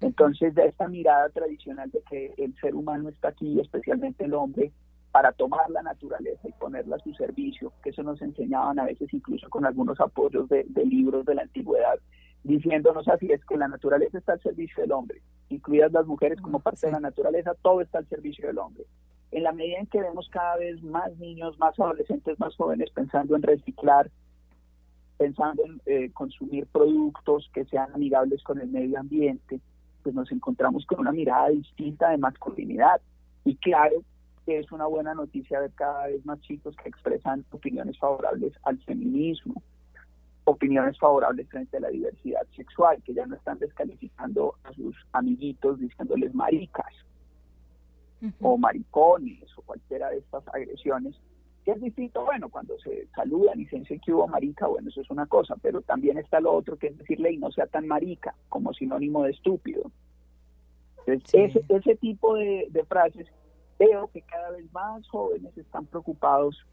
Entonces, 0.00 0.54
de 0.54 0.66
esta 0.66 0.86
mirada 0.86 1.30
tradicional 1.30 1.90
de 1.90 2.00
que 2.08 2.32
el 2.38 2.54
ser 2.60 2.76
humano 2.76 3.08
está 3.08 3.30
aquí, 3.30 3.58
especialmente 3.58 4.24
el 4.24 4.34
hombre, 4.34 4.70
para 5.10 5.32
tomar 5.32 5.68
la 5.68 5.82
naturaleza 5.82 6.46
y 6.46 6.52
ponerla 6.52 6.94
a 6.94 7.00
su 7.00 7.12
servicio, 7.14 7.72
que 7.82 7.90
eso 7.90 8.04
nos 8.04 8.22
enseñaban 8.22 8.78
a 8.78 8.84
veces 8.84 9.12
incluso 9.12 9.50
con 9.50 9.66
algunos 9.66 9.98
apoyos 9.98 10.48
de, 10.48 10.64
libros 10.84 11.26
de 11.26 11.34
la 11.34 11.42
antigüedad, 11.42 11.98
diciéndonos 12.44 13.08
así 13.08 13.32
es 13.32 13.44
que 13.44 13.56
la 13.56 13.66
naturaleza 13.66 14.18
está 14.18 14.34
al 14.34 14.42
servicio 14.42 14.80
del 14.80 14.92
hombre, 14.92 15.20
incluidas 15.48 15.90
las 15.90 16.06
mujeres 16.06 16.40
como 16.40 16.60
parte 16.60 16.86
de 16.86 16.92
la 16.92 17.00
naturaleza, 17.00 17.56
todo 17.60 17.80
está 17.80 17.98
al 17.98 18.08
servicio 18.08 18.46
del 18.46 18.58
hombre 18.58 18.84
en 19.32 19.42
la 19.44 19.52
medida 19.52 19.78
en 19.78 19.86
que 19.86 20.00
vemos 20.00 20.28
cada 20.30 20.56
vez 20.56 20.82
más 20.82 21.16
niños, 21.18 21.58
más 21.58 21.78
adolescentes, 21.78 22.38
más 22.40 22.54
jóvenes 22.56 22.90
pensando 22.90 23.36
en 23.36 23.42
reciclar, 23.42 24.10
pensando 25.18 25.64
en 25.64 25.80
eh, 25.86 26.10
consumir 26.12 26.66
productos 26.66 27.48
que 27.54 27.64
sean 27.66 27.92
amigables 27.94 28.42
con 28.42 28.60
el 28.60 28.68
medio 28.68 28.98
ambiente, 28.98 29.60
pues 30.02 30.14
nos 30.14 30.32
encontramos 30.32 30.84
con 30.86 31.00
una 31.00 31.12
mirada 31.12 31.50
distinta 31.50 32.10
de 32.10 32.18
masculinidad. 32.18 33.00
Y 33.44 33.54
claro 33.56 34.02
que 34.46 34.58
es 34.58 34.72
una 34.72 34.86
buena 34.86 35.14
noticia 35.14 35.60
ver 35.60 35.72
cada 35.74 36.06
vez 36.06 36.24
más 36.26 36.40
chicos 36.40 36.74
que 36.76 36.88
expresan 36.88 37.44
opiniones 37.50 37.98
favorables 37.98 38.52
al 38.64 38.78
feminismo. 38.78 39.62
opiniones 40.44 40.98
favorables 40.98 41.48
frente 41.48 41.76
a 41.76 41.80
la 41.80 41.90
diversidad 41.90 42.44
sexual, 42.56 43.00
que 43.04 43.14
ya 43.14 43.24
no 43.26 43.36
están 43.36 43.58
descalificando 43.60 44.54
a 44.64 44.72
sus 44.72 44.96
amiguitos 45.12 45.78
diciéndoles 45.78 46.34
maricas 46.34 46.92
o 48.40 48.58
maricones 48.58 49.46
o 49.56 49.62
cualquiera 49.62 50.10
de 50.10 50.18
estas 50.18 50.46
agresiones, 50.48 51.14
que 51.64 51.72
es 51.72 51.80
distinto, 51.80 52.24
bueno, 52.24 52.48
cuando 52.48 52.78
se 52.78 53.06
saludan 53.14 53.60
y 53.60 53.66
se 53.66 53.76
dice 53.76 53.98
que 53.98 54.12
hubo 54.12 54.26
marica, 54.26 54.66
bueno, 54.66 54.88
eso 54.88 55.00
es 55.00 55.10
una 55.10 55.26
cosa, 55.26 55.56
pero 55.60 55.82
también 55.82 56.18
está 56.18 56.40
lo 56.40 56.52
otro 56.52 56.76
que 56.76 56.88
es 56.88 56.98
decirle 56.98 57.32
y 57.32 57.38
no 57.38 57.50
sea 57.50 57.66
tan 57.66 57.86
marica, 57.86 58.34
como 58.48 58.72
sinónimo 58.72 59.24
de 59.24 59.32
estúpido. 59.32 59.90
Entonces, 61.06 61.62
ese, 61.68 61.96
tipo 61.96 62.34
de, 62.34 62.84
frases 62.88 63.26
veo 63.78 64.08
que 64.12 64.22
cada 64.22 64.50
vez 64.50 64.70
más 64.72 65.06
jóvenes 65.08 65.56
están 65.56 65.86
preocupados 65.86 66.64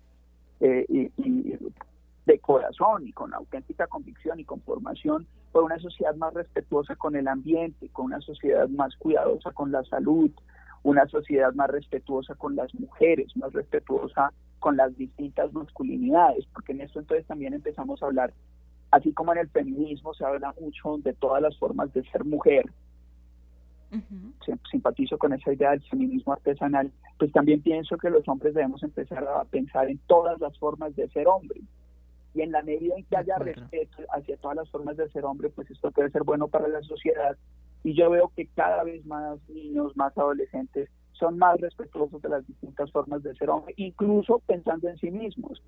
eh, 0.60 0.86
y, 0.90 1.58
de 2.26 2.40
corazón 2.40 3.08
y 3.08 3.14
con 3.14 3.34
auténtica 3.34 3.88
convicción 3.88 4.40
y 4.40 4.44
con 4.44 4.62
formación 4.62 5.26
por 5.52 5.64
una 5.64 5.80
sociedad 5.80 6.14
más 6.16 6.34
respetuosa 6.34 6.96
con 6.96 7.16
el 7.16 7.28
ambiente, 7.28 7.90
con 7.90 8.08
una 8.08 8.20
sociedad 8.20 8.68
más 8.68 8.96
cuidadosa 8.98 9.52
con 9.52 9.72
la 9.72 9.84
salud, 9.86 10.30
una 10.88 11.06
sociedad 11.08 11.54
más 11.54 11.70
respetuosa 11.70 12.34
con 12.36 12.56
las 12.56 12.74
mujeres, 12.74 13.36
más 13.36 13.52
respetuosa 13.52 14.32
con 14.60 14.78
las 14.78 14.96
distintas 14.96 15.52
masculinidades, 15.52 16.46
porque 16.54 16.72
en 16.72 16.80
esto 16.80 17.00
entonces 17.00 17.28
también 17.28 17.54
empezamos 17.54 18.02
a 18.02 18.06
hablar, 18.06 18.34
así 18.92 19.12
como 19.12 19.34
en 19.34 19.40
el 19.40 19.50
feminismo 19.50 20.14
se 20.14 20.24
habla 20.24 20.54
mucho 20.62 20.98
de 21.00 21.14
todas 21.14 21.42
las 21.42 21.58
formas 21.58 21.94
de 21.94 22.04
ser 22.10 22.24
mujer, 22.24 22.72
simpatizo 24.72 25.18
con 25.18 25.34
esa 25.34 25.52
idea 25.52 25.72
del 25.72 25.84
feminismo 25.84 26.32
artesanal, 26.32 26.90
pues 27.20 27.34
también 27.34 27.62
pienso 27.62 27.98
que 27.98 28.10
los 28.10 28.26
hombres 28.30 28.54
debemos 28.54 28.82
empezar 28.82 29.28
a 29.28 29.44
pensar 29.44 29.90
en 29.90 29.98
todas 30.08 30.40
las 30.40 30.58
formas 30.58 30.96
de 30.96 31.10
ser 31.10 31.28
hombre. 31.28 31.60
Y 32.34 32.44
en 32.44 32.52
la 32.54 32.62
medida 32.62 32.96
en 32.96 33.04
que 33.04 33.18
haya 33.18 33.38
respeto 33.40 34.04
hacia 34.16 34.38
todas 34.38 34.56
las 34.56 34.70
formas 34.70 34.96
de 34.96 35.10
ser 35.10 35.26
hombre, 35.26 35.50
pues 35.50 35.70
esto 35.70 35.92
puede 35.92 36.12
ser 36.12 36.24
bueno 36.24 36.48
para 36.48 36.68
la 36.70 36.82
sociedad. 36.84 37.36
Y 37.84 37.94
yo 37.94 38.10
veo 38.10 38.32
que 38.36 38.48
cada 38.48 38.84
vez 38.84 39.06
más 39.06 39.38
niños, 39.50 39.96
más 39.96 40.18
adolescentes, 40.18 40.90
son 41.14 41.38
más 41.38 41.60
respetuosos 41.60 42.22
de 42.22 42.30
las 42.30 42.46
distintas 42.46 42.92
formas 42.92 43.24
de 43.24 43.36
ser 43.36 43.50
hombre, 43.50 43.74
incluso 43.78 44.40
pensando 44.46 44.90
en 44.90 44.98
sí 44.98 45.10
mismos 45.10 45.62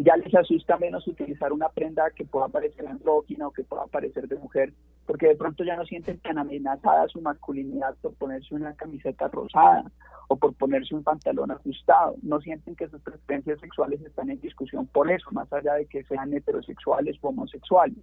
ya 0.00 0.16
les 0.16 0.32
asusta 0.32 0.76
menos 0.78 1.06
utilizar 1.08 1.52
una 1.52 1.68
prenda 1.70 2.10
que 2.14 2.24
pueda 2.24 2.46
parecer 2.48 2.86
andrógina 2.86 3.48
o 3.48 3.50
que 3.50 3.64
pueda 3.64 3.84
parecer 3.86 4.28
de 4.28 4.36
mujer, 4.36 4.72
porque 5.06 5.26
de 5.26 5.34
pronto 5.34 5.64
ya 5.64 5.74
no 5.74 5.84
sienten 5.84 6.20
tan 6.20 6.38
amenazada 6.38 7.08
su 7.08 7.20
masculinidad 7.20 7.96
por 8.00 8.14
ponerse 8.14 8.54
una 8.54 8.74
camiseta 8.74 9.26
rosada 9.26 9.90
o 10.28 10.36
por 10.36 10.54
ponerse 10.54 10.94
un 10.94 11.02
pantalón 11.02 11.50
ajustado. 11.50 12.14
No 12.22 12.40
sienten 12.40 12.76
que 12.76 12.88
sus 12.88 13.00
preferencias 13.02 13.58
sexuales 13.58 14.00
están 14.02 14.30
en 14.30 14.40
discusión 14.40 14.86
por 14.86 15.10
eso, 15.10 15.32
más 15.32 15.52
allá 15.52 15.74
de 15.74 15.86
que 15.86 16.04
sean 16.04 16.32
heterosexuales 16.32 17.16
o 17.20 17.30
homosexuales. 17.30 17.98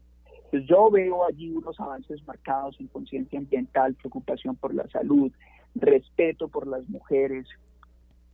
Entonces 0.45 0.69
yo 0.69 0.89
veo 0.89 1.25
allí 1.25 1.51
unos 1.51 1.79
avances 1.79 2.25
marcados 2.25 2.79
en 2.79 2.87
conciencia 2.87 3.39
ambiental, 3.39 3.95
preocupación 3.95 4.55
por 4.55 4.73
la 4.73 4.87
salud, 4.89 5.31
respeto 5.75 6.47
por 6.47 6.67
las 6.67 6.87
mujeres, 6.87 7.47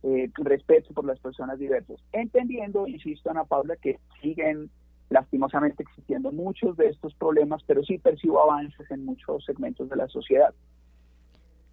eh, 0.02 0.30
respeto 0.34 0.92
por 0.94 1.04
las 1.04 1.18
personas 1.20 1.58
diversas, 1.58 1.98
entendiendo, 2.12 2.86
insisto, 2.86 3.30
Ana 3.30 3.44
Paula, 3.44 3.76
que 3.76 3.98
siguen 4.20 4.70
lastimosamente 5.10 5.82
existiendo 5.82 6.32
muchos 6.32 6.76
de 6.76 6.88
estos 6.88 7.14
problemas, 7.14 7.62
pero 7.66 7.84
sí 7.84 7.98
percibo 7.98 8.42
avances 8.42 8.90
en 8.90 9.04
muchos 9.04 9.44
segmentos 9.44 9.88
de 9.88 9.96
la 9.96 10.08
sociedad. 10.08 10.54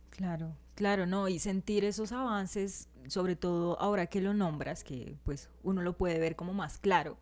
Claro, 0.10 0.52
claro, 0.75 1.06
no, 1.06 1.28
y 1.28 1.39
sentir 1.39 1.86
esos 1.86 2.12
avances, 2.12 2.89
sobre 3.08 3.36
todo 3.36 3.80
ahora 3.80 4.08
que 4.08 4.21
lo 4.21 4.34
nombras, 4.34 4.84
que 4.84 5.15
pues 5.23 5.49
uno 5.63 5.82
lo 5.82 5.93
puede 5.93 6.19
ver 6.19 6.36
como 6.36 6.54
más 6.54 6.78
claro, 6.78 7.17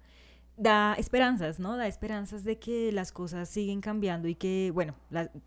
da 0.58 0.96
esperanzas, 0.96 1.60
¿no? 1.60 1.78
Da 1.78 1.88
esperanzas 1.88 2.44
de 2.44 2.60
que 2.60 2.92
las 2.92 3.12
cosas 3.12 3.48
siguen 3.48 3.80
cambiando 3.80 4.28
y 4.28 4.36
que, 4.36 4.72
bueno, 4.74 4.96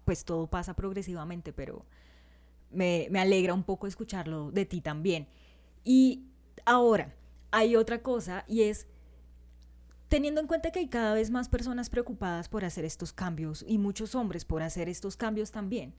pues 0.04 0.24
todo 0.24 0.46
pasa 0.46 0.74
progresivamente, 0.74 1.52
pero 1.52 1.84
me, 2.70 3.08
me 3.10 3.20
alegra 3.20 3.52
un 3.52 3.64
poco 3.64 3.86
escucharlo 3.86 4.50
de 4.52 4.64
ti 4.64 4.80
también. 4.80 5.26
Y 5.84 6.24
ahora, 6.64 7.14
hay 7.50 7.76
otra 7.76 8.02
cosa 8.02 8.44
y 8.46 8.62
es, 8.62 8.86
teniendo 10.08 10.40
en 10.40 10.46
cuenta 10.46 10.70
que 10.70 10.78
hay 10.78 10.88
cada 10.88 11.14
vez 11.14 11.30
más 11.30 11.48
personas 11.48 11.90
preocupadas 11.90 12.48
por 12.48 12.64
hacer 12.64 12.84
estos 12.84 13.12
cambios 13.12 13.64
y 13.66 13.78
muchos 13.78 14.14
hombres 14.14 14.44
por 14.44 14.62
hacer 14.62 14.88
estos 14.88 15.16
cambios 15.16 15.50
también, 15.50 15.94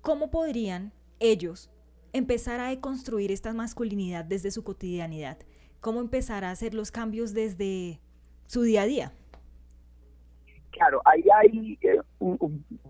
¿cómo 0.00 0.30
podrían 0.30 0.92
ellos 1.18 1.70
empezar 2.12 2.60
a 2.60 2.68
deconstruir 2.68 3.32
esta 3.32 3.52
masculinidad 3.52 4.24
desde 4.24 4.50
su 4.50 4.62
cotidianidad? 4.62 5.38
¿Cómo 5.80 6.00
empezar 6.00 6.44
a 6.44 6.50
hacer 6.50 6.74
los 6.74 6.90
cambios 6.90 7.34
desde 7.34 8.00
su 8.46 8.62
día 8.62 8.82
a 8.82 8.86
día? 8.86 9.12
Claro, 10.70 11.00
ahí 11.04 11.24
hay 11.34 11.78
eh, 11.80 12.00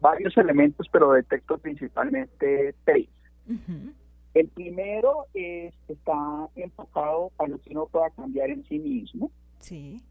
varios 0.01 0.37
elementos, 0.37 0.89
pero 0.91 1.13
detecto 1.13 1.57
principalmente 1.59 2.75
tres. 2.85 3.09
El 4.35 4.49
primero 4.49 5.27
es, 5.35 5.73
está 5.89 6.49
enfocado 6.57 7.31
a 7.39 7.47
lo 7.47 7.59
que 7.59 7.71
uno 7.71 7.87
pueda 7.87 8.11
cambiar 8.11 8.51
en 8.51 8.65
sí 8.65 8.79
mismo. 8.79 9.31
Sí. 9.61 10.03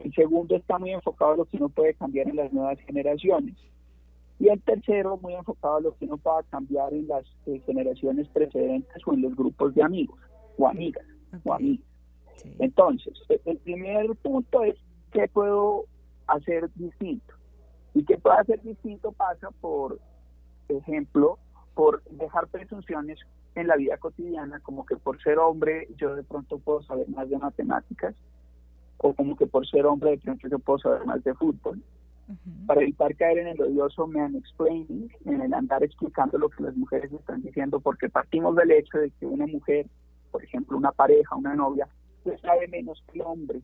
El 0.00 0.14
segundo 0.14 0.56
está 0.56 0.78
muy 0.78 0.92
enfocado 0.92 1.32
a 1.32 1.36
lo 1.38 1.44
que 1.44 1.56
uno 1.56 1.68
puede 1.68 1.94
cambiar 1.94 2.28
en 2.28 2.36
las 2.36 2.52
nuevas 2.52 2.78
generaciones. 2.80 3.56
Y 4.38 4.48
el 4.48 4.62
tercero, 4.62 5.18
muy 5.20 5.34
enfocado 5.34 5.76
a 5.76 5.80
lo 5.80 5.96
que 5.96 6.04
uno 6.04 6.16
pueda 6.18 6.44
cambiar 6.44 6.94
en 6.94 7.08
las 7.08 7.24
eh, 7.46 7.60
generaciones 7.66 8.28
precedentes 8.28 9.02
o 9.04 9.12
en 9.12 9.22
los 9.22 9.34
grupos 9.34 9.74
de 9.74 9.82
amigos 9.82 10.20
o 10.56 10.68
amigas 10.68 11.04
o 11.44 11.52
Entonces, 12.58 13.14
e, 13.28 13.40
el 13.44 13.58
primer 13.58 14.14
punto 14.16 14.64
es 14.64 14.76
qué 15.12 15.28
puedo 15.28 15.84
hacer 16.26 16.70
distinto. 16.74 17.34
Y 17.94 18.04
qué 18.04 18.18
puedo 18.18 18.38
hacer 18.38 18.62
distinto 18.62 19.12
pasa 19.12 19.50
por 19.60 19.98
ejemplo, 20.68 21.38
por 21.74 22.02
dejar 22.04 22.48
presunciones 22.48 23.18
en 23.54 23.66
la 23.66 23.76
vida 23.76 23.96
cotidiana, 23.96 24.60
como 24.60 24.84
que 24.84 24.96
por 24.96 25.20
ser 25.22 25.38
hombre 25.38 25.88
yo 25.96 26.14
de 26.14 26.22
pronto 26.22 26.58
puedo 26.58 26.82
saber 26.82 27.08
más 27.08 27.28
de 27.28 27.38
matemáticas, 27.38 28.14
o 28.98 29.14
como 29.14 29.36
que 29.36 29.46
por 29.46 29.66
ser 29.66 29.86
hombre 29.86 30.10
de 30.10 30.18
pronto 30.18 30.48
yo 30.48 30.58
puedo 30.58 30.78
saber 30.80 31.06
más 31.06 31.22
de 31.24 31.34
fútbol. 31.34 31.82
Para 32.66 32.82
evitar 32.82 33.14
caer 33.16 33.38
en 33.38 33.46
el 33.48 33.62
odioso 33.62 34.06
man 34.06 34.36
explaining, 34.36 35.10
en 35.24 35.40
el 35.40 35.54
andar 35.54 35.82
explicando 35.82 36.36
lo 36.36 36.50
que 36.50 36.62
las 36.62 36.76
mujeres 36.76 37.10
están 37.10 37.40
diciendo, 37.40 37.80
porque 37.80 38.10
partimos 38.10 38.54
del 38.54 38.70
hecho 38.70 38.98
de 38.98 39.10
que 39.12 39.24
una 39.24 39.46
mujer, 39.46 39.86
por 40.30 40.44
ejemplo, 40.44 40.76
una 40.76 40.92
pareja, 40.92 41.36
una 41.36 41.54
novia, 41.54 41.88
sabe 42.38 42.68
menos 42.68 43.02
que 43.06 43.18
el 43.18 43.26
hombre, 43.26 43.60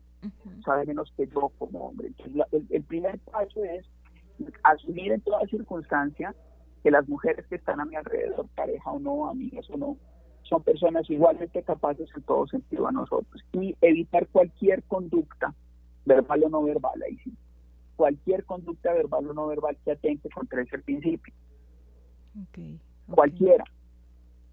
sabe 0.63 0.85
menos 0.85 1.11
que 1.15 1.27
yo 1.27 1.51
como 1.57 1.87
hombre. 1.87 2.07
Entonces, 2.07 2.63
el 2.69 2.83
primer 2.83 3.19
paso 3.19 3.63
es 3.63 3.85
asumir 4.63 5.11
en 5.11 5.21
toda 5.21 5.45
circunstancia 5.47 6.35
que 6.83 6.91
las 6.91 7.07
mujeres 7.07 7.45
que 7.47 7.55
están 7.55 7.79
a 7.79 7.85
mi 7.85 7.95
alrededor, 7.95 8.47
pareja 8.55 8.91
o 8.91 8.99
no, 8.99 9.27
amigas 9.27 9.69
o 9.69 9.77
no, 9.77 9.97
son 10.43 10.61
personas 10.63 11.09
igualmente 11.09 11.63
capaces 11.63 12.09
en 12.15 12.23
todo 12.23 12.47
sentido 12.47 12.87
a 12.87 12.91
nosotros 12.91 13.43
y 13.53 13.75
evitar 13.81 14.27
cualquier 14.27 14.83
conducta, 14.83 15.53
verbal 16.05 16.43
o 16.43 16.49
no 16.49 16.63
verbal, 16.63 17.01
ahí 17.01 17.17
sí, 17.23 17.33
cualquier 17.95 18.45
conducta 18.45 18.93
verbal 18.93 19.29
o 19.29 19.33
no 19.33 19.47
verbal 19.47 19.77
que 19.83 19.91
atente 19.91 20.29
contra 20.29 20.61
ese 20.61 20.77
principio. 20.79 21.33
Cualquiera. 23.07 23.63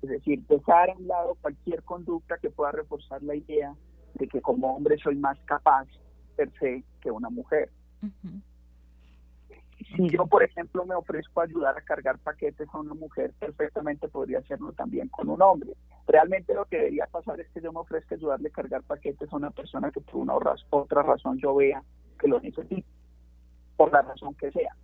Es 0.03 0.09
decir, 0.09 0.45
dejar 0.47 0.91
a 0.91 0.95
un 0.95 1.07
lado 1.07 1.37
cualquier 1.41 1.83
conducta 1.83 2.39
que 2.39 2.51
pueda 2.51 2.73
reforzar 2.73 3.23
la 3.23 3.35
idea 3.35 3.75
de 4.15 4.29
que 4.29 4.41
como 4.41 4.77
hombre 4.77 4.97
soy 4.99 5.17
más 5.17 5.39
capaz 5.45 5.87
per 6.37 6.51
se 6.59 6.85
que 7.01 7.11
una 7.11 7.31
mujer. 7.31 7.71
Si 9.97 10.09
yo, 10.09 10.27
por 10.27 10.43
ejemplo, 10.43 10.87
me 10.87 10.95
ofrezco 10.95 11.41
a 11.41 11.45
ayudar 11.45 11.77
a 11.77 11.81
cargar 11.83 12.19
paquetes 12.19 12.69
a 12.73 12.79
una 12.79 12.95
mujer, 12.95 13.33
perfectamente 13.39 14.09
podría 14.09 14.39
hacerlo 14.39 14.73
también 14.73 15.09
con 15.09 15.29
un 15.29 15.43
hombre. 15.43 15.73
Realmente 16.07 16.55
lo 16.55 16.65
que 16.67 16.79
debería 16.79 17.07
pasar 17.07 17.41
es 17.41 17.49
que 17.51 17.61
yo 17.61 17.73
me 17.73 17.81
ofrezca 17.81 18.15
a 18.15 18.19
ayudarle 18.19 18.49
a 18.49 18.53
cargar 18.53 18.83
paquetes 18.83 19.33
a 19.33 19.37
una 19.37 19.51
persona 19.51 19.91
que 19.91 20.01
por 20.01 20.17
una 20.17 20.35
otra 20.71 21.03
razón 21.03 21.39
yo 21.39 21.55
vea 21.55 21.83
que 22.19 22.29
lo 22.29 22.41
necesita, 22.41 22.89
por 23.77 23.93
la 23.93 24.03
razón 24.03 24.35
que 24.35 24.51
sea. 24.53 24.75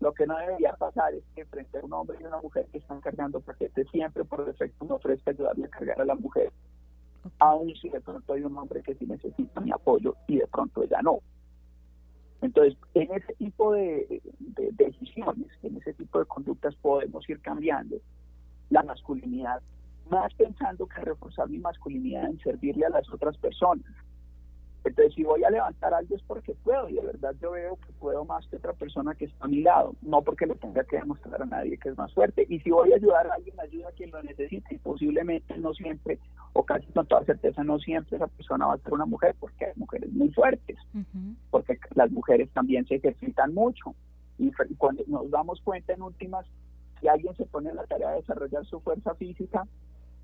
Lo 0.00 0.12
que 0.12 0.26
no 0.26 0.38
debería 0.38 0.72
pasar 0.74 1.12
es 1.14 1.24
que 1.34 1.44
frente 1.44 1.78
a 1.78 1.84
un 1.84 1.92
hombre 1.92 2.18
y 2.20 2.24
una 2.24 2.40
mujer 2.40 2.66
que 2.70 2.78
están 2.78 3.00
cargando 3.00 3.40
paquetes, 3.40 3.88
siempre 3.90 4.24
por 4.24 4.44
defecto 4.44 4.84
me 4.84 4.94
ofrezca 4.94 5.32
ayudarle 5.32 5.64
a 5.66 5.70
cargar 5.70 6.00
a 6.00 6.04
la 6.04 6.14
mujer, 6.14 6.52
aun 7.38 7.74
si 7.76 7.88
de 7.88 8.00
pronto 8.00 8.32
hay 8.32 8.42
un 8.42 8.56
hombre 8.56 8.82
que 8.82 8.94
sí 8.94 9.06
necesita 9.06 9.60
mi 9.60 9.72
apoyo 9.72 10.16
y 10.26 10.36
de 10.38 10.46
pronto 10.46 10.82
ella 10.82 11.00
no. 11.02 11.20
Entonces, 12.40 12.76
en 12.94 13.12
ese 13.12 13.34
tipo 13.34 13.72
de, 13.72 14.22
decisiones, 14.72 15.48
en 15.62 15.76
ese 15.76 15.92
tipo 15.94 16.20
de 16.20 16.26
conductas 16.26 16.74
podemos 16.76 17.28
ir 17.28 17.40
cambiando 17.40 17.96
la 18.70 18.82
masculinidad, 18.82 19.60
más 20.10 20.32
pensando 20.34 20.86
que 20.86 21.00
reforzar 21.00 21.48
mi 21.48 21.58
masculinidad 21.58 22.26
en 22.26 22.38
servirle 22.38 22.86
a 22.86 22.90
las 22.90 23.12
otras 23.12 23.36
personas. 23.38 23.84
Entonces, 24.88 25.14
si 25.14 25.22
voy 25.22 25.44
a 25.44 25.50
levantar 25.50 25.92
algo 25.92 26.16
es 26.16 26.22
porque 26.22 26.54
puedo, 26.64 26.88
y 26.88 26.94
de 26.94 27.02
verdad 27.02 27.34
yo 27.40 27.52
veo 27.52 27.76
que 27.76 27.92
puedo 27.94 28.24
más 28.24 28.46
que 28.48 28.56
otra 28.56 28.72
persona 28.72 29.14
que 29.14 29.26
está 29.26 29.44
a 29.44 29.48
mi 29.48 29.62
lado, 29.62 29.94
no 30.02 30.22
porque 30.22 30.46
le 30.46 30.54
tenga 30.54 30.82
que 30.84 30.96
demostrar 30.96 31.42
a 31.42 31.46
nadie 31.46 31.78
que 31.78 31.90
es 31.90 31.98
más 31.98 32.12
fuerte. 32.14 32.46
Y 32.48 32.60
si 32.60 32.70
voy 32.70 32.92
a 32.92 32.96
ayudar 32.96 33.26
a 33.26 33.34
alguien, 33.34 33.58
ayuda 33.60 33.88
a 33.88 33.92
quien 33.92 34.10
lo 34.10 34.22
necesite, 34.22 34.74
y 34.74 34.78
posiblemente 34.78 35.56
no 35.58 35.74
siempre, 35.74 36.18
o 36.54 36.64
casi 36.64 36.86
con 36.92 37.06
toda 37.06 37.24
certeza, 37.24 37.62
no 37.64 37.78
siempre 37.78 38.16
esa 38.16 38.26
persona 38.28 38.66
va 38.66 38.74
a 38.74 38.78
ser 38.78 38.92
una 38.92 39.06
mujer, 39.06 39.36
porque 39.38 39.66
hay 39.66 39.72
mujeres 39.76 40.10
muy 40.12 40.30
fuertes, 40.30 40.78
porque 41.50 41.78
las 41.94 42.10
mujeres 42.10 42.50
también 42.52 42.86
se 42.86 42.96
ejercitan 42.96 43.54
mucho. 43.54 43.94
Y 44.38 44.52
cuando 44.76 45.04
nos 45.06 45.30
damos 45.30 45.60
cuenta 45.60 45.92
en 45.92 46.02
últimas, 46.02 46.46
si 47.00 47.08
alguien 47.08 47.34
se 47.36 47.44
pone 47.46 47.70
en 47.70 47.76
la 47.76 47.84
tarea 47.84 48.10
de 48.10 48.16
desarrollar 48.16 48.64
su 48.66 48.80
fuerza 48.80 49.14
física, 49.14 49.66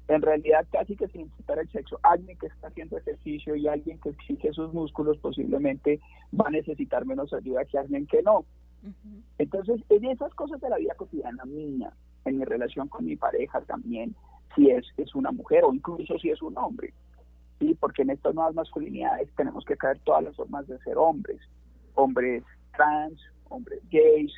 en 0.09 0.23
realidad 0.23 0.67
casi 0.71 0.97
que 0.97 1.09
sin 1.09 1.23
importar 1.23 1.59
el 1.59 1.71
sexo, 1.71 1.99
alguien 2.03 2.37
que 2.39 2.47
está 2.47 2.69
haciendo 2.69 2.99
ejercicio 2.99 3.57
y 3.57 3.69
alguien 3.69 3.99
que 4.01 4.11
exige 4.11 4.53
sus 4.53 4.73
músculos 4.73 5.19
posiblemente 5.19 6.01
va 6.39 6.49
a 6.49 6.51
necesitar 6.51 7.07
menos 7.07 7.33
ayuda 7.33 7.65
que 7.65 7.79
alguien 7.79 8.07
que 8.07 8.23
no. 8.23 8.45
Entonces, 9.39 9.81
en 9.89 10.05
esas 10.05 10.35
cosas 10.35 10.61
de 10.61 10.69
la 10.69 10.77
vida 10.77 10.95
cotidiana 10.95 11.45
mía, 11.47 11.91
en 12.27 12.39
mi 12.39 12.45
relación 12.45 12.89
con 12.89 13.07
mi 13.07 13.17
pareja 13.17 13.63
también, 13.63 14.15
si 14.55 14.71
es, 14.71 14.85
es 14.99 15.15
una 15.15 15.33
mujer 15.33 15.65
o 15.65 15.73
incluso 15.73 16.19
si 16.19 16.31
es 16.31 16.43
un 16.43 16.57
hombre, 16.59 16.93
¿sí? 17.59 17.75
porque 17.81 18.03
en 18.03 18.11
estas 18.11 18.35
nuevas 18.35 18.55
masculinidades 18.55 19.29
tenemos 19.37 19.65
que 19.65 19.77
caer 19.77 19.99
todas 20.01 20.23
las 20.25 20.37
formas 20.37 20.67
de 20.67 20.79
ser 20.81 20.99
hombres, 20.99 21.41
hombres 21.95 22.45
trans, 22.77 23.19
hombres 23.49 23.81
gays, 23.91 24.33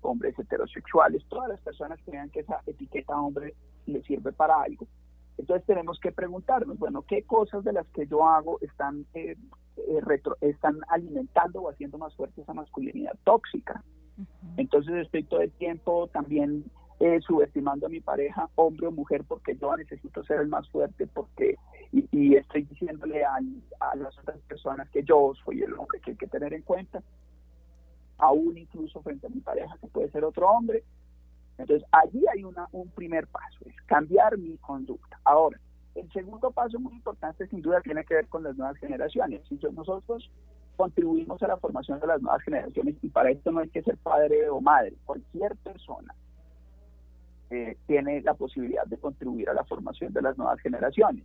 hombres 0.00 0.38
heterosexuales, 0.38 1.22
todas 1.28 1.50
las 1.50 1.60
personas 1.60 2.00
que 2.02 2.10
vean 2.10 2.30
que 2.30 2.40
esa 2.40 2.60
etiqueta 2.66 3.18
hombre 3.18 3.54
le 3.86 4.02
sirve 4.02 4.32
para 4.32 4.60
algo. 4.62 4.86
Entonces 5.36 5.66
tenemos 5.66 5.98
que 5.98 6.12
preguntarnos, 6.12 6.78
bueno, 6.78 7.02
¿qué 7.02 7.24
cosas 7.24 7.64
de 7.64 7.72
las 7.72 7.86
que 7.88 8.06
yo 8.06 8.26
hago 8.26 8.58
están, 8.60 9.04
eh, 9.14 9.36
eh, 9.76 10.00
retro, 10.00 10.36
están 10.40 10.78
alimentando 10.88 11.62
o 11.62 11.70
haciendo 11.70 11.98
más 11.98 12.14
fuerte 12.14 12.42
esa 12.42 12.54
masculinidad 12.54 13.16
tóxica? 13.24 13.82
Entonces 14.56 14.94
estoy 14.94 15.24
todo 15.24 15.40
el 15.40 15.50
tiempo 15.50 16.06
también 16.08 16.64
eh, 17.00 17.20
subestimando 17.20 17.86
a 17.86 17.90
mi 17.90 18.00
pareja, 18.00 18.48
hombre 18.54 18.86
o 18.86 18.92
mujer, 18.92 19.24
porque 19.26 19.56
yo 19.56 19.76
necesito 19.76 20.22
ser 20.22 20.40
el 20.40 20.48
más 20.48 20.68
fuerte, 20.70 21.08
porque 21.08 21.56
y, 21.90 22.36
estoy 22.36 22.62
diciéndole 22.62 23.24
a, 23.24 23.38
a, 23.80 23.96
las 23.96 24.16
otras 24.18 24.38
personas 24.42 24.88
que 24.90 25.02
yo 25.02 25.32
soy 25.44 25.62
el 25.62 25.72
hombre 25.74 26.00
que 26.00 26.12
hay 26.12 26.16
que 26.16 26.28
tener 26.28 26.54
en 26.54 26.62
cuenta, 26.62 27.02
aún 28.18 28.56
incluso 28.56 29.02
frente 29.02 29.26
a 29.26 29.30
mi 29.30 29.40
pareja, 29.40 29.76
que 29.80 29.88
puede 29.88 30.10
ser 30.10 30.24
otro 30.24 30.48
hombre, 30.48 30.84
entonces, 31.58 31.86
allí 31.92 32.24
hay 32.32 32.44
una, 32.44 32.68
un 32.72 32.88
primer 32.90 33.26
paso, 33.28 33.58
es 33.66 33.76
cambiar 33.86 34.36
mi 34.38 34.56
conducta. 34.58 35.20
Ahora, 35.24 35.58
el 35.94 36.10
segundo 36.12 36.50
paso 36.50 36.78
muy 36.80 36.94
importante 36.94 37.46
sin 37.46 37.62
duda 37.62 37.80
tiene 37.80 38.04
que 38.04 38.14
ver 38.14 38.26
con 38.28 38.42
las 38.42 38.56
nuevas 38.56 38.76
generaciones. 38.78 39.42
Si 39.48 39.58
nosotros 39.72 40.30
contribuimos 40.76 41.40
a 41.42 41.48
la 41.48 41.56
formación 41.56 42.00
de 42.00 42.08
las 42.08 42.20
nuevas 42.20 42.42
generaciones 42.42 42.96
y 43.00 43.08
para 43.08 43.30
esto 43.30 43.52
no 43.52 43.60
hay 43.60 43.68
que 43.68 43.82
ser 43.82 43.96
padre 43.98 44.48
o 44.50 44.60
madre, 44.60 44.94
cualquier 45.04 45.54
persona 45.56 46.12
eh, 47.50 47.76
tiene 47.86 48.20
la 48.22 48.34
posibilidad 48.34 48.84
de 48.86 48.98
contribuir 48.98 49.48
a 49.48 49.54
la 49.54 49.64
formación 49.64 50.12
de 50.12 50.22
las 50.22 50.36
nuevas 50.36 50.58
generaciones 50.60 51.24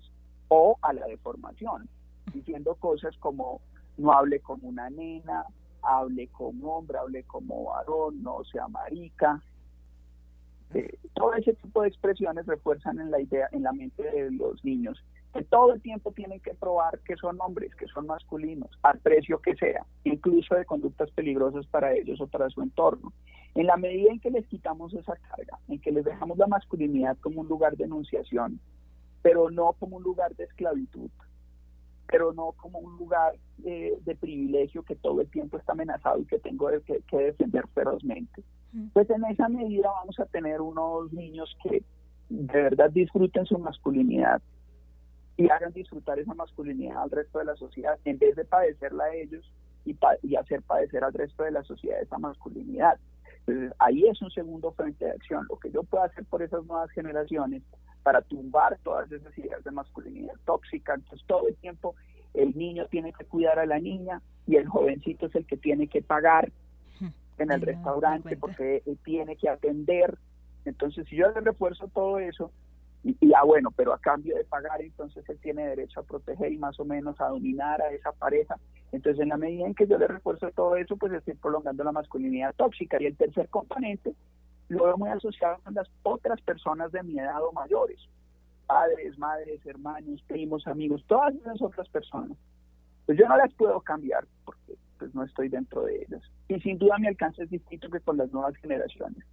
o 0.50 0.78
a 0.82 0.94
la 0.94 1.08
deformación, 1.08 1.90
diciendo 2.32 2.76
cosas 2.76 3.18
como 3.18 3.62
no 3.98 4.12
hable 4.12 4.40
como 4.40 4.68
una 4.68 4.90
nena, 4.92 5.46
hable 5.82 6.28
como 6.28 6.78
hombre, 6.78 7.00
hable 7.00 7.24
como 7.24 7.66
varón, 7.66 8.22
no 8.22 8.44
sea 8.44 8.68
marica, 8.68 9.42
eh, 10.74 10.98
todo 11.16 11.34
ese 11.34 11.54
tipo 11.54 11.82
de 11.82 11.88
expresiones 11.88 12.46
refuerzan 12.46 13.00
en 13.00 13.10
la 13.12 13.20
idea, 13.20 13.50
en 13.52 13.64
la 13.64 13.74
mente 13.74 14.04
de 14.04 14.32
los 14.32 14.64
niños, 14.64 15.04
que 15.34 15.44
todo 15.44 15.74
el 15.74 15.82
tiempo 15.82 16.12
tienen 16.12 16.40
que 16.40 16.54
probar 16.54 17.00
que 17.00 17.16
son 17.16 17.40
hombres, 17.42 17.74
que 17.76 17.88
son 17.88 18.08
masculinos, 18.08 18.70
al 18.84 19.00
precio 19.00 19.40
que 19.40 19.56
sea, 19.56 19.86
incluso 20.04 20.56
de 20.56 20.66
conductas 20.66 21.10
peligrosas 21.12 21.66
para 21.68 21.94
ellos 21.94 22.22
o 22.22 22.28
para 22.28 22.50
su 22.50 22.62
entorno. 22.62 23.14
En 23.56 23.66
la 23.66 23.78
medida 23.78 24.12
en 24.12 24.20
que 24.20 24.30
les 24.30 24.46
quitamos 24.48 24.94
esa 24.94 25.16
carga, 25.16 25.60
en 25.68 25.80
que 25.80 25.92
les 25.92 26.06
dejamos 26.06 26.38
la 26.38 26.48
masculinidad 26.48 27.18
como 27.18 27.42
un 27.42 27.48
lugar 27.48 27.76
de 27.76 27.86
enunciación, 27.86 28.60
pero 29.22 29.50
no 29.50 29.74
como 29.74 29.98
un 29.98 30.04
lugar 30.04 30.36
de 30.36 30.46
esclavitud, 30.46 31.10
pero 32.08 32.32
no 32.34 32.54
como 32.54 32.80
un 32.80 32.98
lugar 32.98 33.34
eh, 33.66 33.98
de 34.04 34.16
privilegio 34.16 34.84
que 34.84 34.96
todo 34.96 35.22
el 35.22 35.30
tiempo 35.30 35.58
está 35.58 35.74
amenazado 35.74 36.20
y 36.20 36.26
que 36.26 36.40
tengo 36.40 36.70
que 37.08 37.18
defender 37.18 37.68
ferozmente 37.74 38.44
pues 38.94 39.10
en 39.10 39.26
esa 39.26 39.50
medida 39.50 39.90
vamos 39.90 40.20
a 40.20 40.26
tener 40.26 40.62
unos 40.62 41.12
niños 41.12 41.56
que 41.64 41.84
de 42.30 42.62
verdad 42.62 42.92
disfruten 42.92 43.46
su 43.46 43.58
masculinidad 43.58 44.42
y 45.38 45.50
hagan 45.50 45.74
disfrutar 45.74 46.20
esa 46.20 46.34
masculinidad 46.34 47.02
al 47.02 47.12
resto 47.12 47.40
de 47.40 47.46
la 47.46 47.56
sociedad 47.56 47.98
en 48.06 48.20
vez 48.20 48.36
de 48.36 48.46
padecerla 48.46 49.06
a 49.06 49.16
ellos 49.16 49.52
y, 49.86 49.98
y 50.22 50.36
hacer 50.36 50.62
padecer 50.62 51.04
al 51.04 51.14
resto 51.14 51.44
de 51.44 51.52
la 51.52 51.64
sociedad 51.64 52.02
esa 52.02 52.18
masculinidad. 52.18 53.00
Ahí 53.80 54.06
es 54.06 54.22
un 54.22 54.30
segundo 54.30 54.72
frente 54.74 55.06
de 55.06 55.12
acción. 55.12 55.48
Lo 55.50 55.58
que 55.58 55.72
yo 55.72 55.84
puedo 55.84 56.04
hacer 56.04 56.24
por 56.26 56.44
esas 56.44 56.64
nuevas 56.66 56.92
generaciones 56.92 57.64
para 58.04 58.22
tumbar 58.22 58.78
todas 58.84 59.12
esas 59.12 59.36
ideas 59.38 59.64
de 59.64 59.72
masculinidad 59.72 60.36
tóxica. 60.46 60.94
Entonces, 60.94 61.26
todo 61.26 61.48
el 61.48 61.56
tiempo 61.56 61.96
el 62.34 62.56
niño 62.56 62.86
tiene 62.88 63.12
que 63.14 63.26
cuidar 63.26 63.58
a 63.58 63.66
la 63.66 63.80
niña 63.80 64.22
y 64.46 64.58
el 64.58 64.68
jovencito 64.68 65.26
es 65.26 65.36
el 65.36 65.48
que 65.48 65.58
tiene 65.58 65.88
que 65.88 66.02
pagar 66.02 66.52
en 67.44 67.52
el 67.52 67.62
restaurante 67.62 68.38
porque 68.38 68.84
tiene 69.04 69.36
que 69.36 69.50
atender. 69.50 70.18
Entonces, 70.66 71.08
si 71.08 71.16
yo 71.16 71.30
le 71.32 71.42
refuerzo 71.42 71.88
todo 71.88 72.20
eso, 72.20 72.52
y, 73.04 73.16
ah, 73.34 73.44
bueno, 73.46 73.72
pero 73.72 73.94
a 73.94 73.98
cambio 73.98 74.36
de 74.36 74.44
pagar, 74.44 74.82
entonces 74.82 75.28
él 75.30 75.40
tiene 75.42 75.66
derecho 75.68 76.02
a 76.02 76.04
proteger 76.04 76.52
y 76.52 76.58
más 76.58 76.78
o 76.80 76.86
menos 76.86 77.20
a 77.22 77.30
dominar 77.30 77.82
a 77.82 77.92
esa 77.92 78.12
pareja. 78.12 78.58
Entonces, 78.92 79.22
en 79.22 79.30
la 79.30 79.38
medida 79.38 79.66
en 79.66 79.74
que 79.74 79.88
yo 79.88 79.98
le 79.98 80.08
refuerzo 80.08 80.52
todo 80.52 80.76
eso, 80.76 80.98
pues 80.98 81.14
estoy 81.14 81.36
prolongando 81.36 81.84
la 81.84 81.94
masculinidad 81.94 82.54
tóxica. 82.56 82.98
Y 83.00 83.06
el 83.06 83.16
tercer 83.16 83.48
componente 83.48 84.14
lo 84.68 84.86
veo 84.86 84.98
muy 84.98 85.10
asociado 85.10 85.60
con 85.64 85.74
las 85.76 85.90
otras 86.04 86.42
personas 86.42 86.92
de 86.92 87.04
mi 87.04 87.18
edad 87.18 87.42
o 87.42 87.54
mayores, 87.54 88.00
padres, 88.68 89.18
madres, 89.18 89.66
hermanos, 89.66 90.22
primos, 90.28 90.68
amigos, 90.68 91.04
todas 91.08 91.34
esas 91.36 91.62
otras 91.62 91.88
personas. 91.90 92.38
Pues 93.06 93.18
yo 93.18 93.28
no 93.28 93.38
las 93.38 93.54
puedo 93.54 93.80
cambiar 93.80 94.26
porque 94.44 94.76
pues 95.00 95.16
no 95.16 95.24
estoy 95.24 95.50
dentro 95.50 95.84
de 95.84 96.04
ellas. 96.04 96.22
Y 96.50 96.60
sin 96.60 96.78
duda 96.78 96.98
mi 97.00 97.08
alcance 97.08 97.44
es 97.44 97.50
distinto 97.50 97.90
que 97.90 98.02
con 98.02 98.18
las 98.18 98.32
nuevas 98.32 98.56
generaciones, 98.58 99.24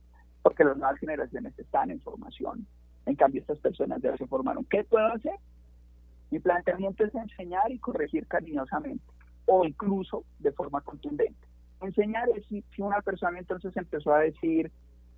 porque 0.42 0.64
las 0.64 0.76
nuevas 0.76 0.98
generaciones 0.98 1.58
están 1.58 1.90
en 1.90 2.00
formación. 2.00 2.66
En 3.04 3.16
cambio, 3.16 3.40
estas 3.40 3.58
personas 3.58 4.00
ya 4.00 4.16
se 4.16 4.26
formaron. 4.26 4.64
¿Qué 4.64 4.84
puedo 4.84 5.06
hacer? 5.08 5.34
Mi 6.30 6.38
planteamiento 6.38 7.04
es 7.04 7.14
enseñar 7.14 7.70
y 7.70 7.78
corregir 7.78 8.26
cariñosamente, 8.26 9.04
o 9.46 9.64
incluso 9.64 10.24
de 10.38 10.52
forma 10.52 10.80
contundente. 10.80 11.46
Enseñar 11.80 12.28
es 12.36 12.46
si, 12.46 12.64
una 12.78 13.00
persona 13.02 13.38
entonces 13.38 13.76
empezó 13.76 14.12
a 14.14 14.20
decir, 14.20 14.70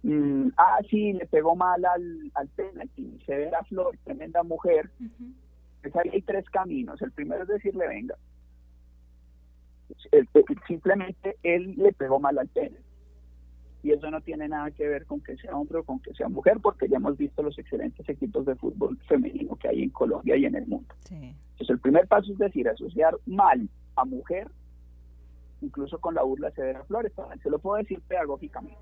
mm, 0.02 0.48
ah, 0.56 0.78
sí, 0.90 1.12
le 1.12 1.26
pegó 1.26 1.56
mal 1.56 1.84
al, 1.84 2.30
al 2.34 2.48
penalti, 2.48 3.18
se 3.24 3.36
ve 3.36 3.50
la 3.50 3.62
flor, 3.64 3.96
tremenda 4.04 4.42
mujer. 4.42 4.90
Pues 5.82 5.94
ahí 5.96 6.10
hay 6.12 6.22
tres 6.22 6.44
caminos. 6.50 7.00
El 7.00 7.12
primero 7.12 7.42
es 7.42 7.48
decirle, 7.48 7.86
venga, 7.86 8.16
simplemente 10.66 11.36
él 11.42 11.74
le 11.76 11.92
pegó 11.92 12.20
mal 12.20 12.38
al 12.38 12.48
pene. 12.48 12.76
Y 13.82 13.92
eso 13.92 14.10
no 14.10 14.20
tiene 14.20 14.48
nada 14.48 14.70
que 14.72 14.88
ver 14.88 15.06
con 15.06 15.20
que 15.20 15.36
sea 15.36 15.56
hombre 15.56 15.78
o 15.78 15.84
con 15.84 16.00
que 16.00 16.12
sea 16.14 16.28
mujer, 16.28 16.58
porque 16.60 16.88
ya 16.88 16.96
hemos 16.96 17.16
visto 17.16 17.42
los 17.42 17.58
excelentes 17.58 18.08
equipos 18.08 18.44
de 18.44 18.56
fútbol 18.56 18.98
femenino 19.06 19.56
que 19.56 19.68
hay 19.68 19.84
en 19.84 19.90
Colombia 19.90 20.36
y 20.36 20.46
en 20.46 20.56
el 20.56 20.66
mundo. 20.66 20.94
Entonces, 21.10 21.70
el 21.70 21.78
primer 21.78 22.08
paso 22.08 22.32
es 22.32 22.38
decir, 22.38 22.68
asociar 22.68 23.16
mal 23.26 23.68
a 23.94 24.04
mujer, 24.04 24.48
incluso 25.60 25.98
con 26.00 26.14
la 26.14 26.22
burla 26.22 26.50
severa 26.50 26.84
Flores, 26.84 27.12
se 27.42 27.50
lo 27.50 27.58
puedo 27.60 27.76
decir 27.76 28.00
pedagógicamente. 28.08 28.78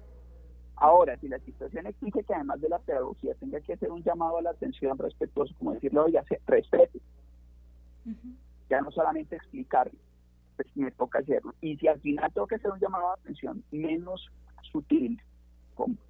Ahora, 0.77 1.17
si 1.19 1.29
la 1.29 1.39
situación 1.39 1.87
exige 1.87 2.23
que 2.23 2.35
además 2.35 2.61
de 2.61 2.69
la 2.69 2.79
pedagogía 2.79 3.35
tenga 3.35 3.61
que 3.61 3.73
hacer 3.75 3.91
un 3.91 4.03
llamado 4.03 4.39
a 4.39 4.43
la 4.43 4.51
atención 4.51 4.99
respetuoso, 4.99 5.55
como 5.59 5.73
decirlo, 5.73 6.09
ya 6.09 6.23
se 6.25 6.41
respete, 6.47 7.01
ya 8.69 8.81
no 8.83 8.91
solamente 8.91 9.37
explicarle, 9.37 9.99
pues 10.57 10.69
me 10.75 10.91
toca 10.91 11.21
hacerlo. 11.21 11.55
Y 11.61 11.77
si 11.77 11.87
al 11.87 12.01
final 12.01 12.33
tengo 12.33 12.47
que 12.47 12.57
hacer 12.57 12.71
un 12.71 12.81
llamado 12.81 13.09
de 13.09 13.21
atención 13.21 13.63
menos 13.71 14.29
sutil, 14.73 15.21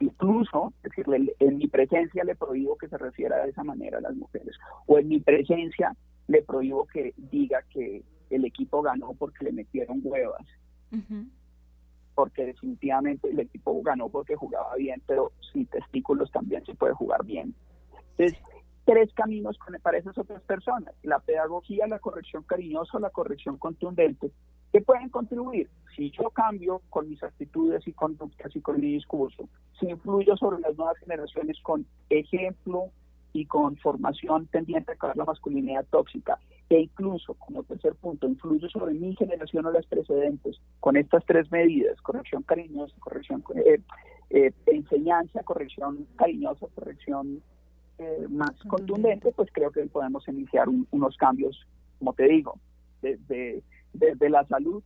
incluso 0.01 0.73
decirle, 0.83 1.35
en 1.41 1.59
mi 1.59 1.67
presencia 1.67 2.25
le 2.25 2.37
prohíbo 2.37 2.77
que 2.77 2.89
se 2.89 2.97
refiera 2.97 3.43
de 3.45 3.51
esa 3.51 3.65
manera 3.65 3.99
a 3.99 4.01
las 4.01 4.15
mujeres, 4.15 4.57
o 4.87 4.99
en 4.99 5.09
mi 5.09 5.21
presencia 5.21 5.95
le 6.29 6.43
prohíbo 6.43 6.87
que 6.87 7.15
diga 7.17 7.63
que 7.71 8.03
el 8.31 8.45
equipo 8.45 8.83
ganó 8.83 9.15
porque 9.15 9.45
le 9.45 9.53
metieron 9.53 10.01
huevas. 10.03 10.47
Porque 12.15 12.47
definitivamente 12.47 13.29
el 13.29 13.41
equipo 13.41 13.83
ganó 13.83 14.09
porque 14.09 14.37
jugaba 14.37 14.75
bien, 14.77 15.03
pero 15.07 15.33
sin 15.53 15.67
testículos 15.67 16.31
también 16.31 16.65
se 16.65 16.75
puede 16.75 16.95
jugar 16.95 17.25
bien. 17.25 17.55
Entonces, 18.17 18.39
tres 18.87 19.12
caminos 19.14 19.59
para 19.82 19.99
esas 19.99 20.16
otras 20.16 20.41
personas, 20.43 20.95
la 21.03 21.18
pedagogía, 21.18 21.89
la 21.89 21.99
corrección 21.99 22.45
cariñosa, 22.45 23.01
la 23.01 23.11
corrección 23.11 23.59
contundente, 23.59 24.30
que 24.72 24.80
pueden 24.80 25.09
contribuir. 25.09 25.68
Si 25.97 26.12
yo 26.12 26.30
cambio 26.30 26.80
con 26.89 27.09
mis 27.09 27.20
actitudes 27.22 27.87
y 27.87 27.93
conductas 27.93 28.55
y 28.55 28.61
con 28.61 28.80
mi 28.80 28.93
discurso, 28.93 29.49
si 29.80 29.87
influyo 29.87 30.37
sobre 30.37 30.61
las 30.61 30.76
nuevas 30.76 30.97
generaciones 30.99 31.61
con 31.62 31.84
ejemplo 32.11 32.91
y 33.32 33.45
con 33.47 33.76
formación 33.78 34.47
tendiente 34.47 34.93
a 34.93 34.95
acabar 34.95 35.16
la 35.16 35.24
masculinidad 35.24 35.84
tóxica, 35.91 36.39
e 36.70 36.80
incluso, 36.80 37.34
como 37.34 37.64
tercer 37.64 37.95
punto, 37.97 38.28
influye 38.28 38.68
sobre 38.68 38.95
mi 38.95 39.16
generación 39.16 39.66
o 39.66 39.72
las 39.72 39.87
precedentes 39.87 40.61
con 40.78 40.97
estas 40.97 41.24
tres 41.24 41.51
medidas, 41.51 42.01
corrección 42.03 42.45
cariñosa, 42.45 42.95
corrección, 43.01 43.43
eh, 43.57 43.80
eh, 44.30 44.53
enseñanza, 44.66 45.43
corrección 45.43 46.07
cariñosa, 46.16 46.66
corrección 46.74 47.43
eh, 47.99 48.27
más 48.29 48.53
contundente, 48.69 49.33
pues 49.33 49.49
creo 49.53 49.71
que 49.71 49.87
podemos 49.87 50.27
iniciar 50.29 50.69
unos 50.69 51.17
cambios, 51.17 51.67
como 51.99 52.13
te 52.13 52.25
digo, 52.25 52.59
desde, 53.03 53.63
desde 53.93 54.31
la 54.31 54.47
salud 54.47 54.83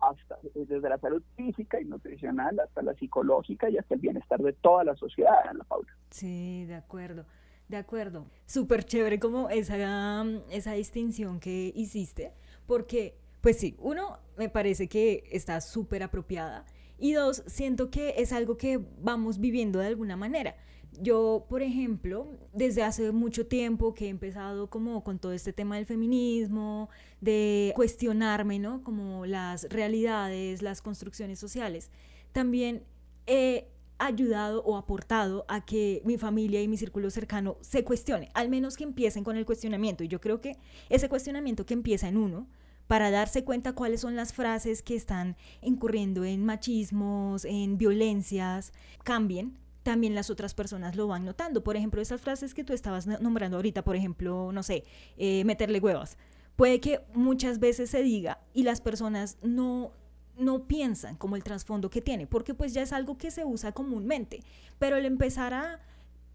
hasta 0.00 0.38
desde 0.54 0.88
la 0.88 0.98
salud 0.98 1.22
física 1.36 1.80
y 1.80 1.84
nutricional 1.84 2.60
hasta 2.60 2.82
la 2.82 2.94
psicológica 2.94 3.68
y 3.68 3.78
hasta 3.78 3.94
el 3.94 4.00
bienestar 4.00 4.40
de 4.40 4.52
toda 4.52 4.84
la 4.84 4.94
sociedad, 4.94 5.34
Ana 5.48 5.64
Paula. 5.64 5.88
Sí, 6.10 6.64
de 6.66 6.76
acuerdo. 6.76 7.26
De 7.68 7.76
acuerdo. 7.76 8.26
Súper 8.46 8.84
chévere 8.84 9.18
como 9.18 9.50
esa, 9.50 10.24
esa 10.50 10.72
distinción 10.72 11.40
que 11.40 11.72
hiciste, 11.74 12.32
porque, 12.66 13.18
pues 13.42 13.58
sí, 13.58 13.76
uno, 13.80 14.18
me 14.38 14.48
parece 14.48 14.88
que 14.88 15.24
está 15.30 15.60
súper 15.60 16.02
apropiada 16.02 16.64
y 16.98 17.12
dos, 17.12 17.42
siento 17.46 17.90
que 17.90 18.14
es 18.18 18.32
algo 18.32 18.56
que 18.56 18.80
vamos 19.00 19.38
viviendo 19.38 19.78
de 19.78 19.86
alguna 19.86 20.16
manera. 20.16 20.56
Yo, 21.00 21.46
por 21.48 21.62
ejemplo, 21.62 22.26
desde 22.52 22.82
hace 22.82 23.12
mucho 23.12 23.46
tiempo 23.46 23.94
que 23.94 24.06
he 24.06 24.08
empezado 24.08 24.68
como 24.68 25.04
con 25.04 25.18
todo 25.18 25.32
este 25.32 25.52
tema 25.52 25.76
del 25.76 25.86
feminismo, 25.86 26.88
de 27.20 27.72
cuestionarme, 27.76 28.58
¿no? 28.58 28.82
Como 28.82 29.26
las 29.26 29.68
realidades, 29.68 30.62
las 30.62 30.82
construcciones 30.82 31.38
sociales, 31.38 31.90
también 32.32 32.82
he 33.26 33.68
ayudado 33.98 34.62
o 34.62 34.76
aportado 34.76 35.44
a 35.48 35.64
que 35.64 36.02
mi 36.04 36.18
familia 36.18 36.62
y 36.62 36.68
mi 36.68 36.76
círculo 36.76 37.10
cercano 37.10 37.58
se 37.60 37.84
cuestione, 37.84 38.30
al 38.34 38.48
menos 38.48 38.76
que 38.76 38.84
empiecen 38.84 39.24
con 39.24 39.36
el 39.36 39.46
cuestionamiento. 39.46 40.04
Y 40.04 40.08
yo 40.08 40.20
creo 40.20 40.40
que 40.40 40.56
ese 40.88 41.08
cuestionamiento 41.08 41.66
que 41.66 41.74
empieza 41.74 42.08
en 42.08 42.16
uno, 42.16 42.46
para 42.86 43.10
darse 43.10 43.44
cuenta 43.44 43.74
cuáles 43.74 44.00
son 44.00 44.16
las 44.16 44.32
frases 44.32 44.82
que 44.82 44.96
están 44.96 45.36
incurriendo 45.60 46.24
en 46.24 46.44
machismos, 46.44 47.44
en 47.44 47.76
violencias, 47.76 48.72
cambien, 49.04 49.58
también 49.88 50.14
las 50.14 50.28
otras 50.28 50.52
personas 50.52 50.96
lo 50.96 51.06
van 51.06 51.24
notando. 51.24 51.64
Por 51.64 51.74
ejemplo, 51.74 52.02
esas 52.02 52.20
frases 52.20 52.52
que 52.52 52.62
tú 52.62 52.74
estabas 52.74 53.06
nombrando 53.06 53.56
ahorita, 53.56 53.82
por 53.84 53.96
ejemplo, 53.96 54.52
no 54.52 54.62
sé, 54.62 54.84
eh, 55.16 55.44
meterle 55.46 55.80
huevas. 55.80 56.18
Puede 56.56 56.78
que 56.78 57.00
muchas 57.14 57.58
veces 57.58 57.88
se 57.88 58.02
diga 58.02 58.38
y 58.52 58.64
las 58.64 58.82
personas 58.82 59.38
no 59.40 59.92
no 60.36 60.68
piensan 60.68 61.16
como 61.16 61.36
el 61.36 61.42
trasfondo 61.42 61.88
que 61.88 62.02
tiene, 62.02 62.26
porque 62.26 62.52
pues 62.52 62.74
ya 62.74 62.82
es 62.82 62.92
algo 62.92 63.16
que 63.16 63.30
se 63.30 63.46
usa 63.46 63.72
comúnmente, 63.72 64.40
pero 64.78 64.96
el 64.96 65.06
empezar 65.06 65.52
a 65.54 65.80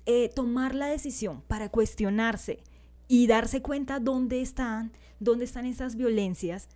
eh, 0.07 0.29
tomar 0.35 0.73
la 0.73 0.87
decisión 0.87 1.41
para 1.47 1.69
cuestionarse 1.69 2.63
y 3.07 3.27
darse 3.27 3.61
cuenta 3.61 3.99
dónde 3.99 4.41
están, 4.41 4.91
dónde 5.19 5.45
están 5.45 5.65
esas 5.65 5.95
violencias 5.95 6.69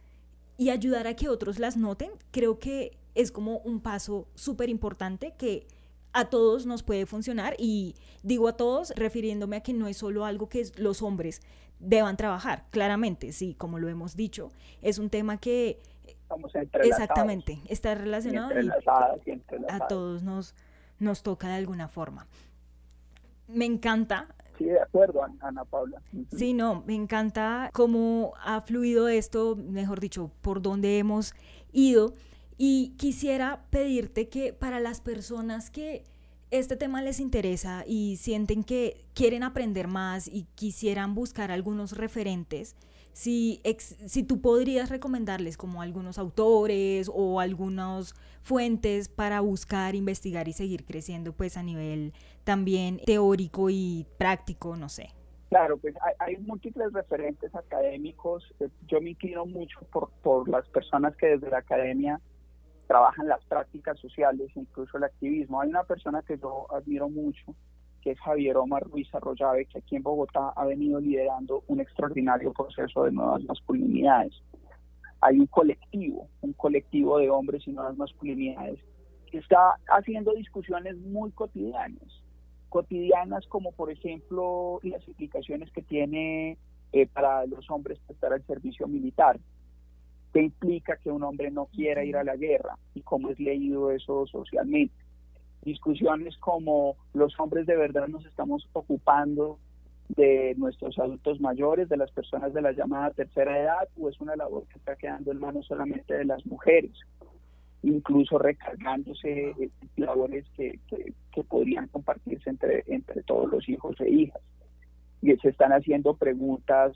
y 0.58 0.70
ayudar 0.70 1.08
a 1.08 1.16
que 1.16 1.28
otros 1.28 1.60
las 1.60 1.76
noten, 1.76 2.12
creo 2.32 2.60
que 2.60 2.98
es 3.16 3.32
como 3.32 3.58
un 3.58 3.82
paso 3.82 4.28
súper 4.36 4.70
importante 4.70 5.34
que 5.38 5.68
a 6.14 6.26
todos 6.26 6.66
nos 6.66 6.84
puede 6.84 7.06
funcionar 7.06 7.56
y 7.58 7.96
digo 8.24 8.48
a 8.48 8.58
todos 8.58 8.92
refiriéndome 8.96 9.58
a 9.58 9.62
que 9.62 9.74
no 9.74 9.88
es 9.88 9.98
solo 9.98 10.26
algo 10.26 10.50
que 10.50 10.66
los 10.78 11.02
hombres 11.02 11.42
deban 11.80 12.18
trabajar, 12.18 12.66
claramente, 12.72 13.32
sí, 13.32 13.54
como 13.54 13.78
lo 13.78 13.88
hemos 13.88 14.16
dicho, 14.16 14.52
es 14.82 14.98
un 14.98 15.10
tema 15.10 15.38
que 15.38 15.80
Exactamente, 16.84 17.60
está 17.70 17.96
relacionado 17.96 18.52
a 19.70 19.88
todos 19.88 20.24
nos, 20.24 20.56
nos 21.00 21.24
toca 21.24 21.48
de 21.48 21.56
alguna 21.56 21.88
forma. 21.88 22.28
Me 23.48 23.66
encanta. 23.66 24.28
Sí, 24.58 24.66
de 24.66 24.82
acuerdo, 24.82 25.22
Ana 25.40 25.64
Paula. 25.66 26.02
Sí, 26.36 26.54
no, 26.54 26.84
me 26.86 26.96
encanta 26.96 27.70
cómo 27.74 28.34
ha 28.44 28.62
fluido 28.62 29.08
esto, 29.08 29.56
mejor 29.56 30.00
dicho, 30.00 30.32
por 30.42 30.62
dónde 30.62 30.98
hemos 30.98 31.34
ido. 31.72 32.14
Y 32.58 32.96
quisiera 32.98 33.66
pedirte 33.70 34.30
que 34.30 34.54
para 34.54 34.80
las 34.80 35.00
personas 35.02 35.70
que 35.70 36.04
este 36.50 36.76
tema 36.76 37.02
les 37.02 37.20
interesa 37.20 37.84
y 37.86 38.18
sienten 38.18 38.64
que 38.64 39.06
quieren 39.14 39.44
aprender 39.44 39.88
más 39.88 40.28
y 40.28 40.48
quisieran 40.56 41.14
buscar 41.14 41.52
algunos 41.52 41.98
referentes, 41.98 42.76
si, 43.14 43.62
si 44.06 44.24
tú 44.24 44.42
podrías 44.42 44.90
recomendarles 44.90 45.58
como 45.58 45.82
algunos 45.82 46.20
autores 46.20 47.10
o 47.14 47.40
algunas 47.40 48.14
fuentes 48.44 49.10
para 49.10 49.42
buscar, 49.42 49.96
investigar 49.96 50.48
y 50.48 50.54
seguir 50.54 50.86
creciendo 50.86 51.34
pues 51.34 51.58
a 51.58 51.64
nivel 51.64 52.14
también 52.44 53.00
teórico 53.06 53.70
y 53.70 54.06
práctico, 54.18 54.76
no 54.76 54.88
sé. 54.88 55.10
Claro, 55.50 55.78
pues 55.78 55.96
hay, 56.20 56.38
múltiples 56.38 56.94
referentes 56.94 57.54
académicos. 57.56 58.44
Yo 58.88 59.02
me 59.02 59.12
inclino 59.12 59.46
mucho 59.46 59.80
por, 59.92 60.10
por 60.22 60.48
las 60.48 60.68
personas 60.70 61.16
que 61.16 61.28
desde 61.28 61.50
la 61.50 61.60
academia 61.60 62.22
trabajan 62.88 63.28
las 63.28 63.44
prácticas 63.46 64.00
sociales, 64.00 64.50
incluso 64.56 64.98
el 64.98 65.04
activismo. 65.04 65.62
Hay 65.62 65.70
una 65.70 65.84
persona 65.84 66.22
que 66.22 66.38
yo 66.38 66.66
admiro 66.74 67.10
mucho, 67.10 67.54
que 68.02 68.12
es 68.12 68.20
Javier 68.20 68.58
Omar 68.58 68.84
Ruiz 68.84 69.14
Arroyave, 69.14 69.66
que 69.66 69.80
aquí 69.80 69.98
en 69.98 70.04
Bogotá 70.04 70.54
ha 70.56 70.66
venido 70.66 71.00
liderando 71.00 71.64
un 71.68 71.82
extraordinario 71.82 72.54
proceso 72.54 73.04
de 73.04 73.12
nuevas 73.12 73.44
masculinidades. 73.44 74.34
Hay 75.22 75.40
un 75.40 75.48
colectivo, 75.48 76.30
un 76.42 76.54
colectivo 76.54 77.18
de 77.20 77.30
hombres 77.30 77.68
y 77.68 77.72
nuevas 77.72 77.98
masculinidades, 77.98 78.80
que 79.30 79.40
está 79.40 79.76
haciendo 79.90 80.32
discusiones 80.34 80.96
muy 80.98 81.32
cotidianas, 81.32 82.24
cotidianas 82.70 83.46
como 83.48 83.72
por 83.74 83.92
ejemplo 83.92 84.80
las 84.84 85.06
implicaciones 85.08 85.72
que 85.72 85.82
tiene 85.82 86.58
eh, 86.94 87.08
para 87.08 87.46
los 87.46 87.70
hombres 87.70 88.00
prestar 88.08 88.34
el 88.34 88.46
servicio 88.46 88.88
militar, 88.88 89.40
que 90.38 90.44
implica 90.44 90.98
que 90.98 91.10
un 91.10 91.24
hombre 91.24 91.50
no 91.50 91.66
quiera 91.66 92.04
ir 92.04 92.16
a 92.16 92.24
la 92.24 92.36
guerra 92.36 92.78
y 92.94 93.02
cómo 93.02 93.32
es 93.32 93.40
leído 93.40 93.90
eso 93.90 94.28
socialmente 94.28 94.94
discusiones 95.64 96.38
como 96.38 96.96
los 97.16 97.34
hombres 97.40 97.66
de 97.66 97.76
verdad 97.76 98.08
nos 98.08 98.24
estamos 98.24 98.70
ocupando 98.74 99.58
de 100.10 100.54
nuestros 100.58 100.98
adultos 101.00 101.42
mayores, 101.42 101.90
de 101.90 101.98
las 101.98 102.12
personas 102.12 102.54
de 102.54 102.62
la 102.62 102.72
llamada 102.72 103.10
tercera 103.12 103.60
edad, 103.60 103.90
o 104.00 104.10
es 104.10 104.22
una 104.22 104.36
labor 104.36 104.68
que 104.68 104.78
está 104.78 104.96
quedando 104.96 105.32
en 105.32 105.40
manos 105.40 105.66
solamente 105.66 106.14
de 106.14 106.26
las 106.26 106.46
mujeres, 106.46 106.94
incluso 107.82 108.38
recargándose 108.38 109.56
labores 109.96 110.46
que, 110.56 110.80
que, 110.88 111.44
podrían 111.44 111.88
compartirse 111.88 112.50
entre, 112.50 112.84
entre 112.88 113.24
todos 113.24 113.52
los 113.52 113.68
hijos 113.68 114.00
e 114.00 114.10
hijas. 114.10 114.42
Y 115.24 115.36
se 115.38 115.50
están 115.50 115.74
haciendo 115.74 116.14
preguntas 116.14 116.94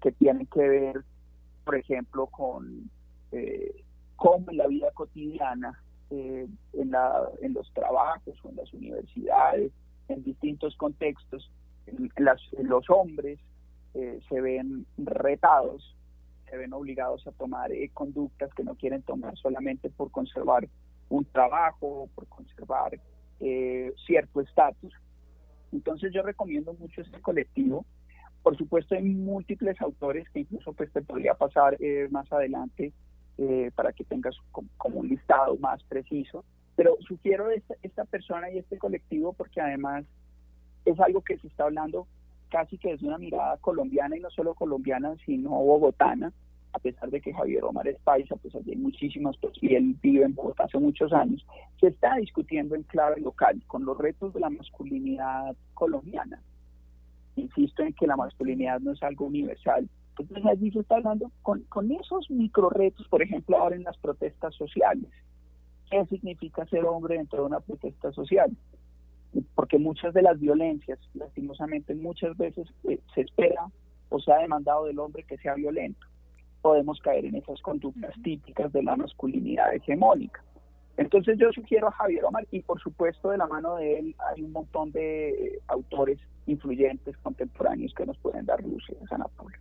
que 0.00 0.12
tienen 0.12 0.46
que 0.46 0.68
ver, 0.68 1.04
por 1.66 1.74
ejemplo, 1.74 2.28
con 2.28 2.88
eh, 3.32 3.82
cómo 4.14 4.52
en 4.52 4.56
la 4.56 4.68
vida 4.68 4.88
cotidiana 4.94 5.82
eh, 6.10 6.46
en, 6.74 6.90
la, 6.92 7.28
en 7.42 7.54
los 7.54 7.68
trabajos 7.72 8.38
o 8.44 8.50
en 8.50 8.56
las 8.56 8.72
universidades, 8.72 9.72
en 10.06 10.22
distintos 10.22 10.76
contextos, 10.76 11.50
las, 12.18 12.40
los 12.62 12.88
hombres 12.88 13.40
eh, 13.94 14.20
se 14.28 14.40
ven 14.40 14.86
retados, 14.96 15.96
se 16.48 16.56
ven 16.56 16.72
obligados 16.72 17.26
a 17.26 17.32
tomar 17.32 17.72
eh, 17.72 17.90
conductas 17.92 18.54
que 18.54 18.62
no 18.62 18.76
quieren 18.76 19.02
tomar 19.02 19.36
solamente 19.36 19.90
por 19.90 20.12
conservar 20.12 20.68
un 21.08 21.24
trabajo, 21.24 22.08
por 22.14 22.28
conservar 22.28 23.00
cierto 24.06 24.40
estatus. 24.40 24.94
Entonces 25.72 26.12
yo 26.14 26.22
recomiendo 26.22 26.72
mucho 26.74 27.00
este 27.00 27.20
colectivo. 27.20 27.84
Por 28.46 28.56
supuesto 28.56 28.94
hay 28.94 29.02
múltiples 29.02 29.80
autores 29.80 30.30
que 30.30 30.38
incluso 30.38 30.72
pues 30.72 30.92
te 30.92 31.02
podría 31.02 31.34
pasar 31.34 31.76
más 32.10 32.32
adelante 32.32 32.92
eh, 33.38 33.72
para 33.74 33.92
que 33.92 34.04
tengas 34.04 34.36
como, 34.52 34.68
un 35.00 35.08
listado 35.08 35.56
más 35.56 35.82
preciso. 35.82 36.44
Pero 36.76 36.96
sugiero 37.00 37.48
esta, 37.50 38.04
persona 38.04 38.48
y 38.52 38.58
este 38.58 38.78
colectivo 38.78 39.32
porque 39.32 39.60
además 39.60 40.04
es 40.84 41.00
algo 41.00 41.22
que 41.22 41.38
se 41.38 41.48
está 41.48 41.64
hablando 41.64 42.06
casi 42.48 42.78
que 42.78 42.90
desde 42.90 43.08
una 43.08 43.18
mirada 43.18 43.56
colombiana 43.56 44.16
y 44.16 44.20
no 44.20 44.30
solo 44.30 44.54
colombiana, 44.54 45.16
sino 45.26 45.50
bogotana, 45.50 46.32
a 46.72 46.78
pesar 46.78 47.10
de 47.10 47.20
que 47.20 47.34
Javier 47.34 47.64
Omar 47.64 47.88
es 47.88 47.98
paisa, 47.98 48.36
pues 48.36 48.54
hay 48.54 48.76
muchísimas, 48.76 49.36
pues, 49.38 49.54
y 49.60 49.74
él 49.74 49.96
vive 50.00 50.24
en 50.24 50.36
Bogotá 50.36 50.66
hace 50.66 50.78
muchos 50.78 51.12
años, 51.12 51.44
se 51.80 51.88
está 51.88 52.14
discutiendo 52.14 52.76
en 52.76 52.84
clave 52.84 53.20
local 53.20 53.60
con 53.66 53.84
los 53.84 53.98
retos 53.98 54.32
de 54.34 54.38
la 54.38 54.50
masculinidad 54.50 55.56
colombiana. 55.74 56.40
Insisto 57.36 57.82
en 57.82 57.92
que 57.92 58.06
la 58.06 58.16
masculinidad 58.16 58.80
no 58.80 58.92
es 58.92 59.02
algo 59.02 59.26
universal, 59.26 59.88
entonces 60.18 60.46
allí 60.46 60.70
se 60.70 60.80
está 60.80 60.96
hablando 60.96 61.30
con, 61.42 61.62
con 61.64 61.92
esos 61.92 62.30
micro 62.30 62.70
retos, 62.70 63.06
por 63.08 63.22
ejemplo, 63.22 63.58
ahora 63.58 63.76
en 63.76 63.84
las 63.84 63.98
protestas 63.98 64.54
sociales. 64.54 65.10
¿Qué 65.90 66.04
significa 66.06 66.66
ser 66.66 66.84
hombre 66.84 67.16
dentro 67.16 67.40
de 67.40 67.46
una 67.46 67.60
protesta 67.60 68.10
social? 68.12 68.50
Porque 69.54 69.78
muchas 69.78 70.14
de 70.14 70.22
las 70.22 70.40
violencias, 70.40 70.98
lastimosamente, 71.14 71.94
muchas 71.94 72.36
veces 72.36 72.66
eh, 72.84 72.98
se 73.14 73.20
espera 73.20 73.66
o 74.08 74.18
se 74.18 74.32
ha 74.32 74.38
demandado 74.38 74.86
del 74.86 74.98
hombre 74.98 75.24
que 75.24 75.36
sea 75.36 75.54
violento. 75.54 76.06
Podemos 76.62 76.98
caer 77.00 77.26
en 77.26 77.36
esas 77.36 77.60
conductas 77.60 78.14
típicas 78.22 78.72
de 78.72 78.82
la 78.82 78.96
masculinidad 78.96 79.74
hegemónica. 79.74 80.42
Entonces 80.96 81.38
yo 81.38 81.52
sugiero 81.52 81.88
a 81.88 81.92
Javier 81.92 82.24
Omar 82.24 82.46
y 82.50 82.60
por 82.60 82.80
supuesto 82.80 83.30
de 83.30 83.38
la 83.38 83.46
mano 83.46 83.76
de 83.76 83.98
él 83.98 84.16
hay 84.30 84.42
un 84.42 84.52
montón 84.52 84.92
de 84.92 85.60
autores 85.68 86.18
influyentes 86.46 87.16
contemporáneos 87.18 87.92
que 87.94 88.06
nos 88.06 88.16
pueden 88.18 88.46
dar 88.46 88.62
luces 88.62 88.96
a 89.10 89.14
Ana 89.14 89.26
Paula. 89.36 89.58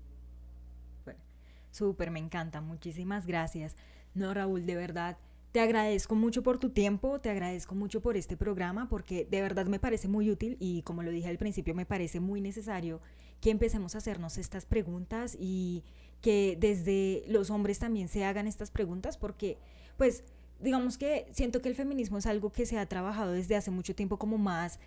Súper, 1.72 2.10
me 2.10 2.20
encanta, 2.20 2.62
muchísimas 2.62 3.28
gracias. 3.28 3.76
No, 4.14 4.34
Raúl, 4.34 4.66
de 4.66 4.78
verdad, 4.78 5.18
te 5.52 5.60
agradezco 5.60 6.16
mucho 6.16 6.42
por 6.42 6.58
tu 6.58 6.70
tiempo, 6.70 7.20
te 7.20 7.30
agradezco 7.30 7.76
mucho 7.76 8.02
por 8.02 8.16
este 8.16 8.38
programa, 8.38 8.88
porque 8.88 9.26
de 9.26 9.42
verdad 9.42 9.66
me 9.66 9.80
parece 9.80 10.08
muy 10.08 10.30
útil 10.30 10.56
y 10.62 10.84
como 10.84 11.04
lo 11.04 11.12
dije 11.12 11.28
al 11.28 11.38
principio, 11.38 11.76
me 11.76 11.86
parece 11.86 12.22
muy 12.22 12.40
necesario 12.40 13.02
que 13.42 13.52
empecemos 13.52 13.94
a 13.94 13.98
hacernos 13.98 14.38
estas 14.38 14.66
preguntas 14.66 15.38
y 15.38 15.84
que 16.22 16.58
desde 16.60 17.24
los 17.28 17.50
hombres 17.50 17.80
también 17.80 18.08
se 18.08 18.24
hagan 18.24 18.48
estas 18.48 18.72
preguntas, 18.72 19.18
porque 19.18 19.58
pues 19.98 20.24
digamos 20.60 20.98
que 20.98 21.28
siento 21.32 21.62
que 21.62 21.70
el 21.70 21.76
feminismo 21.76 22.18
es 22.18 22.26
algo 22.26 22.52
que 22.52 22.66
se 22.66 22.78
ha 22.78 22.86
trabajado 22.86 23.32
desde 23.32 23.56
hace 23.56 23.72
mucho 23.72 23.96
tiempo 23.96 24.18
como 24.18 24.38
más, 24.38 24.80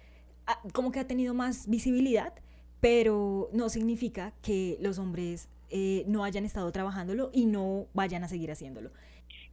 como 0.72 0.92
que 0.92 1.00
ha 1.00 1.06
tenido 1.06 1.34
más 1.34 1.68
visibilidad, 1.68 2.32
pero 2.80 3.48
no 3.52 3.68
significa 3.68 4.32
que 4.42 4.78
los 4.80 4.98
hombres 4.98 5.48
eh, 5.70 6.04
no 6.06 6.24
hayan 6.24 6.44
estado 6.44 6.70
trabajándolo 6.72 7.30
y 7.32 7.46
no 7.46 7.86
vayan 7.92 8.24
a 8.24 8.28
seguir 8.28 8.50
haciéndolo. 8.50 8.90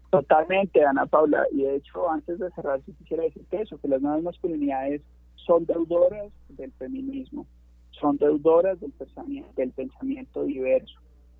Totalmente, 0.09 0.83
Ana 0.85 1.05
Paula. 1.05 1.45
Y 1.51 1.63
de 1.63 1.75
hecho, 1.75 2.09
antes 2.09 2.39
de 2.39 2.49
cerrar, 2.51 2.81
sí 2.85 2.93
quisiera 2.93 3.23
decirte 3.23 3.61
eso, 3.61 3.77
que 3.79 3.87
las 3.87 4.01
nuevas 4.01 4.23
masculinidades 4.23 5.01
son 5.35 5.65
deudoras 5.65 6.31
del 6.49 6.71
feminismo, 6.73 7.45
son 7.91 8.17
deudoras 8.17 8.79
del 8.79 8.91
pensamiento, 8.91 9.51
del 9.55 9.71
pensamiento 9.71 10.43
diverso. 10.43 10.95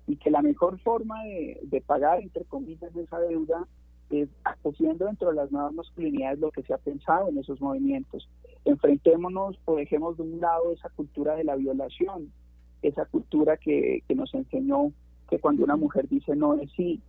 Y 0.06 0.16
que 0.16 0.30
la 0.30 0.42
mejor 0.42 0.78
forma 0.80 1.22
de, 1.24 1.58
de 1.62 1.80
pagar, 1.80 2.20
entre 2.20 2.44
comillas, 2.44 2.94
esa 2.94 3.18
deuda 3.20 3.66
es 4.10 4.28
acogiendo 4.44 5.06
dentro 5.06 5.30
de 5.30 5.36
las 5.36 5.50
nuevas 5.50 5.72
masculinidades 5.72 6.38
lo 6.38 6.50
que 6.50 6.62
se 6.62 6.74
ha 6.74 6.78
pensado 6.78 7.28
en 7.28 7.38
esos 7.38 7.60
movimientos. 7.60 8.28
Enfrentémonos 8.64 9.58
o 9.64 9.76
dejemos 9.76 10.16
de 10.16 10.22
un 10.22 10.40
lado 10.40 10.72
esa 10.72 10.88
cultura 10.90 11.34
de 11.34 11.44
la 11.44 11.56
violación, 11.56 12.32
esa 12.82 13.04
cultura 13.06 13.56
que, 13.56 14.02
que 14.06 14.14
nos 14.14 14.32
enseñó 14.34 14.92
que 15.28 15.38
cuando 15.38 15.64
una 15.64 15.76
mujer 15.76 16.08
dice 16.08 16.36
no 16.36 16.54
es 16.54 16.70
sí, 16.72 17.00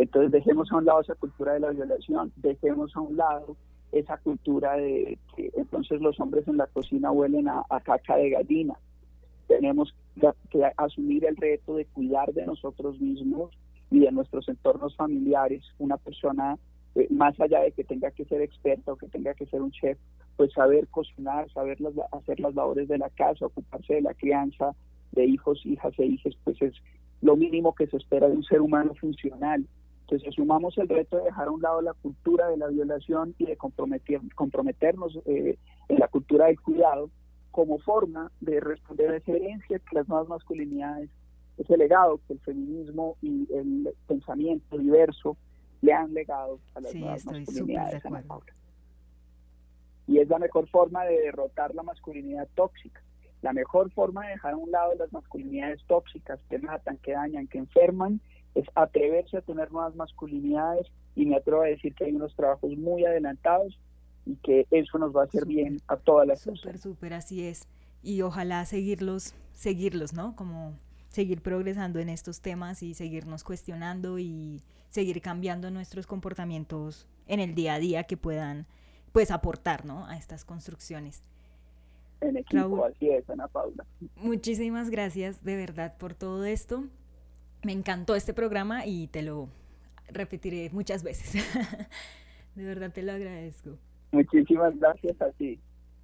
entonces 0.00 0.30
dejemos 0.30 0.70
a 0.72 0.76
un 0.76 0.86
lado 0.86 1.00
esa 1.00 1.14
cultura 1.14 1.54
de 1.54 1.60
la 1.60 1.70
violación, 1.70 2.32
dejemos 2.36 2.96
a 2.96 3.00
un 3.00 3.16
lado 3.16 3.56
esa 3.92 4.16
cultura 4.18 4.76
de 4.76 5.18
que 5.36 5.50
entonces 5.54 6.00
los 6.00 6.18
hombres 6.20 6.46
en 6.48 6.56
la 6.56 6.66
cocina 6.68 7.10
huelen 7.10 7.48
a, 7.48 7.64
caca 7.84 8.16
de 8.16 8.30
gallina. 8.30 8.74
Tenemos 9.48 9.94
que 10.50 10.64
asumir 10.76 11.24
el 11.24 11.36
reto 11.36 11.74
de 11.74 11.84
cuidar 11.86 12.32
de 12.32 12.46
nosotros 12.46 13.00
mismos 13.00 13.50
y 13.90 14.00
de 14.00 14.12
nuestros 14.12 14.48
entornos 14.48 14.96
familiares. 14.96 15.64
Una 15.78 15.96
persona, 15.96 16.58
eh, 16.94 17.08
más 17.10 17.38
allá 17.40 17.60
de 17.60 17.72
que 17.72 17.84
tenga 17.84 18.10
que 18.10 18.24
ser 18.24 18.40
experta 18.42 18.92
o 18.92 18.96
que 18.96 19.08
tenga 19.08 19.34
que 19.34 19.46
ser 19.46 19.62
un 19.62 19.70
chef, 19.70 19.98
pues 20.36 20.52
saber 20.52 20.88
cocinar, 20.88 21.50
saber 21.52 21.78
hacer 22.12 22.40
las 22.40 22.54
labores 22.54 22.88
de 22.88 22.98
la 22.98 23.10
casa, 23.10 23.46
ocuparse 23.46 23.94
de 23.94 24.02
la 24.02 24.14
crianza 24.14 24.74
de 25.12 25.26
hijos, 25.26 25.64
hijas 25.66 25.92
e 25.98 26.06
hijas, 26.06 26.34
pues 26.44 26.60
es 26.62 26.74
lo 27.20 27.36
mínimo 27.36 27.74
que 27.74 27.86
se 27.86 27.96
espera 27.96 28.28
de 28.28 28.36
un 28.36 28.44
ser 28.44 28.60
humano 28.60 28.94
funcional. 28.94 29.66
Entonces 30.02 30.28
asumamos 30.28 30.76
el 30.78 30.88
reto 30.88 31.18
de 31.18 31.24
dejar 31.24 31.48
a 31.48 31.50
un 31.50 31.62
lado 31.62 31.82
la 31.82 31.92
cultura 31.94 32.48
de 32.48 32.56
la 32.56 32.68
violación 32.68 33.34
y 33.38 33.46
de 33.46 33.56
comprometer, 33.56 34.20
comprometernos 34.34 35.18
eh, 35.26 35.56
en 35.88 35.98
la 35.98 36.08
cultura 36.08 36.46
del 36.46 36.60
cuidado 36.60 37.10
como 37.50 37.78
forma 37.78 38.30
de 38.40 38.60
responder 38.60 39.10
a 39.10 39.16
esa 39.16 39.32
herencia 39.32 39.78
que 39.78 39.94
las 39.94 40.08
nuevas 40.08 40.28
masculinidades, 40.28 41.10
ese 41.60 41.76
legado 41.76 42.20
que 42.26 42.32
el 42.32 42.40
feminismo 42.40 43.16
y 43.20 43.46
el 43.52 43.94
pensamiento 44.06 44.78
diverso 44.78 45.36
le 45.82 45.92
han 45.92 46.12
legado 46.14 46.58
a 46.74 46.80
las 46.80 46.94
nuevas 46.94 47.26
masculinidades. 47.26 48.02
Y 50.06 50.18
es 50.18 50.28
la 50.28 50.38
mejor 50.38 50.68
forma 50.70 51.04
de 51.04 51.20
derrotar 51.20 51.74
la 51.74 51.82
masculinidad 51.82 52.48
tóxica. 52.54 53.02
La 53.42 53.52
mejor 53.52 53.90
forma 53.92 54.26
de 54.26 54.32
dejar 54.32 54.54
a 54.54 54.56
un 54.56 54.70
lado 54.70 54.94
las 54.94 55.12
masculinidades 55.12 55.82
tóxicas 55.86 56.40
que 56.48 56.58
matan, 56.58 56.96
que 56.98 57.12
dañan, 57.12 57.46
que 57.46 57.58
enferman, 57.58 58.20
es 58.54 58.66
atreverse 58.74 59.36
a 59.36 59.42
tener 59.42 59.70
nuevas 59.70 59.94
masculinidades 59.94 60.86
y 61.14 61.26
me 61.26 61.36
atrevo 61.36 61.62
a 61.62 61.66
decir 61.66 61.94
que 61.94 62.04
hay 62.04 62.12
unos 62.12 62.34
trabajos 62.36 62.76
muy 62.76 63.04
adelantados 63.04 63.78
y 64.26 64.36
que 64.36 64.66
eso 64.70 64.98
nos 64.98 65.14
va 65.14 65.22
a 65.22 65.24
hacer 65.24 65.46
bien 65.46 65.78
a 65.88 65.96
todas 65.96 66.26
las 66.26 66.44
personas. 66.44 66.80
Súper, 66.80 66.94
súper, 66.94 67.14
así 67.14 67.46
es. 67.46 67.68
Y 68.02 68.22
ojalá 68.22 68.64
seguirlos, 68.64 69.34
seguirlos, 69.52 70.12
¿no? 70.14 70.34
Como 70.36 70.74
seguir 71.10 71.42
progresando 71.42 71.98
en 71.98 72.08
estos 72.08 72.40
temas 72.40 72.82
y 72.82 72.94
seguirnos 72.94 73.44
cuestionando 73.44 74.18
y 74.18 74.62
seguir 74.88 75.20
cambiando 75.20 75.70
nuestros 75.70 76.06
comportamientos 76.06 77.06
en 77.26 77.40
el 77.40 77.54
día 77.54 77.74
a 77.74 77.78
día 77.80 78.04
que 78.04 78.16
puedan 78.16 78.66
pues 79.12 79.30
aportar 79.30 79.84
¿no? 79.84 80.06
a 80.06 80.16
estas 80.16 80.44
construcciones. 80.44 81.22
En 82.20 82.36
equipo, 82.36 82.84
así 82.84 83.08
es, 83.08 83.28
Ana 83.28 83.48
Paula. 83.48 83.84
Muchísimas 84.16 84.90
gracias 84.90 85.42
de 85.42 85.56
verdad 85.56 85.96
por 85.98 86.14
todo 86.14 86.44
esto. 86.44 86.84
Me 87.64 87.72
encantó 87.72 88.14
este 88.14 88.32
programa 88.32 88.86
y 88.86 89.08
te 89.08 89.22
lo 89.22 89.48
repetiré 90.08 90.70
muchas 90.70 91.02
veces. 91.02 91.44
de 92.54 92.64
verdad 92.64 92.92
te 92.92 93.02
lo 93.02 93.12
agradezco. 93.12 93.78
Muchísimas 94.12 94.78
gracias 94.78 95.20
a 95.20 95.30
ti. 95.32 95.58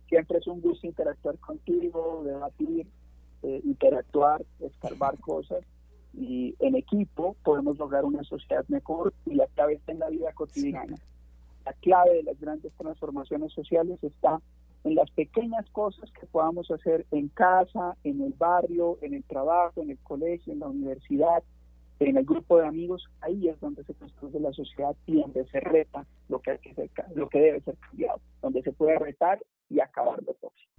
Siempre 0.09 0.39
es 0.39 0.47
un 0.47 0.61
gusto 0.61 0.87
interactuar 0.87 1.39
contigo, 1.39 2.23
debatir, 2.25 2.87
eh, 3.43 3.61
interactuar, 3.64 4.45
escarbar 4.61 5.18
cosas 5.18 5.64
y 6.14 6.55
en 6.61 6.76
equipo 6.76 7.37
podemos 7.45 7.78
lograr 7.78 8.05
una 8.05 8.24
sociedad 8.24 8.64
mejor 8.68 9.12
y 9.26 9.34
la 9.34 9.47
clave 9.49 9.74
está 9.74 9.93
en 9.93 9.99
la 9.99 10.09
vida 10.09 10.32
cotidiana. 10.32 10.97
La 11.64 11.72
clave 11.74 12.14
de 12.14 12.22
las 12.22 12.41
grandes 12.41 12.72
transformaciones 12.74 13.53
sociales 13.53 14.03
está 14.03 14.41
en 14.84 14.95
las 14.95 15.11
pequeñas 15.11 15.68
cosas 15.70 16.11
que 16.12 16.26
podamos 16.26 16.70
hacer 16.70 17.07
en 17.11 17.28
casa, 17.28 17.97
en 18.05 18.22
el 18.22 18.32
barrio, 18.32 18.99
en 19.03 19.14
el 19.14 19.24
trabajo, 19.24 19.82
en 19.82 19.91
el 19.91 19.99
colegio, 19.99 20.53
en 20.53 20.61
la 20.61 20.68
universidad, 20.68 21.43
en 21.99 22.16
el 22.16 22.24
grupo 22.24 22.59
de 22.59 22.66
amigos, 22.66 23.09
ahí 23.20 23.49
es 23.49 23.59
donde 23.61 23.82
se 23.84 23.95
construye 23.95 24.39
la 24.39 24.53
sociedad 24.53 24.95
y 25.07 25.20
donde 25.20 25.47
se 25.47 25.61
reta 25.61 26.07
lo 26.28 26.41
que, 26.41 26.53
hay 26.53 26.59
que 26.59 26.74
ser, 26.74 26.91
lo 27.14 27.28
que 27.28 27.41
debe 27.41 27.61
ser 27.62 27.76
cambiado, 27.76 28.20
donde 28.43 28.62
se 28.62 28.72
puede 28.72 28.99
retar 28.99 29.43
y 29.70 29.80
acabar 29.80 30.22
lo 30.22 30.34
tóxico. 30.34 30.76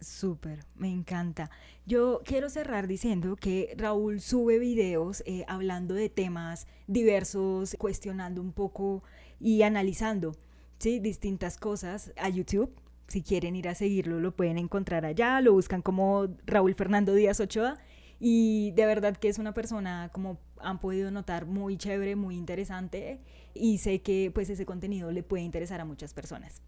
Súper, 0.00 0.64
me 0.74 0.90
encanta. 0.90 1.50
Yo 1.86 2.20
quiero 2.24 2.50
cerrar 2.50 2.86
diciendo 2.86 3.36
que 3.36 3.74
Raúl 3.78 4.20
sube 4.20 4.58
videos 4.58 5.22
eh, 5.26 5.44
hablando 5.48 5.94
de 5.94 6.08
temas 6.10 6.66
diversos, 6.86 7.76
cuestionando 7.78 8.42
un 8.42 8.52
poco 8.52 9.02
y 9.40 9.62
analizando 9.62 10.36
¿sí? 10.78 10.98
distintas 11.00 11.56
cosas 11.56 12.12
a 12.16 12.28
YouTube 12.28 12.72
si 13.08 13.22
quieren 13.22 13.56
ir 13.56 13.68
a 13.68 13.74
seguirlo, 13.74 14.20
lo 14.20 14.34
pueden 14.34 14.58
encontrar 14.58 15.04
allá, 15.04 15.40
lo 15.40 15.52
buscan 15.52 15.82
como 15.82 16.26
Raúl 16.44 16.74
Fernando 16.74 17.14
Díaz 17.14 17.40
Ochoa 17.40 17.78
y 18.18 18.72
de 18.72 18.86
verdad 18.86 19.16
que 19.16 19.28
es 19.28 19.38
una 19.38 19.54
persona 19.54 20.10
como 20.12 20.38
han 20.58 20.80
podido 20.80 21.10
notar 21.10 21.46
muy 21.46 21.76
chévere, 21.76 22.16
muy 22.16 22.36
interesante 22.36 23.20
y 23.54 23.78
sé 23.78 24.00
que 24.00 24.30
pues 24.34 24.50
ese 24.50 24.66
contenido 24.66 25.12
le 25.12 25.22
puede 25.22 25.44
interesar 25.44 25.80
a 25.80 25.84
muchas 25.84 26.14
personas. 26.14 26.62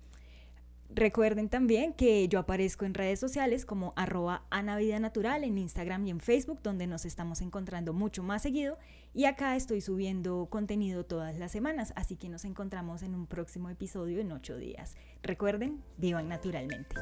Recuerden 0.90 1.48
también 1.48 1.92
que 1.92 2.26
yo 2.28 2.38
aparezco 2.38 2.84
en 2.84 2.94
redes 2.94 3.20
sociales 3.20 3.66
como 3.66 3.92
arroba 3.94 4.44
Natural 5.00 5.44
en 5.44 5.58
Instagram 5.58 6.06
y 6.06 6.10
en 6.10 6.20
Facebook, 6.20 6.60
donde 6.62 6.86
nos 6.86 7.04
estamos 7.04 7.40
encontrando 7.42 7.92
mucho 7.92 8.22
más 8.22 8.42
seguido. 8.42 8.78
Y 9.14 9.26
acá 9.26 9.54
estoy 9.56 9.80
subiendo 9.80 10.46
contenido 10.50 11.04
todas 11.04 11.38
las 11.38 11.52
semanas, 11.52 11.92
así 11.96 12.16
que 12.16 12.28
nos 12.28 12.44
encontramos 12.44 13.02
en 13.02 13.14
un 13.14 13.26
próximo 13.26 13.68
episodio 13.70 14.20
en 14.20 14.32
ocho 14.32 14.56
días. 14.56 14.96
Recuerden, 15.22 15.82
vivan 15.98 16.28
naturalmente. 16.28 16.94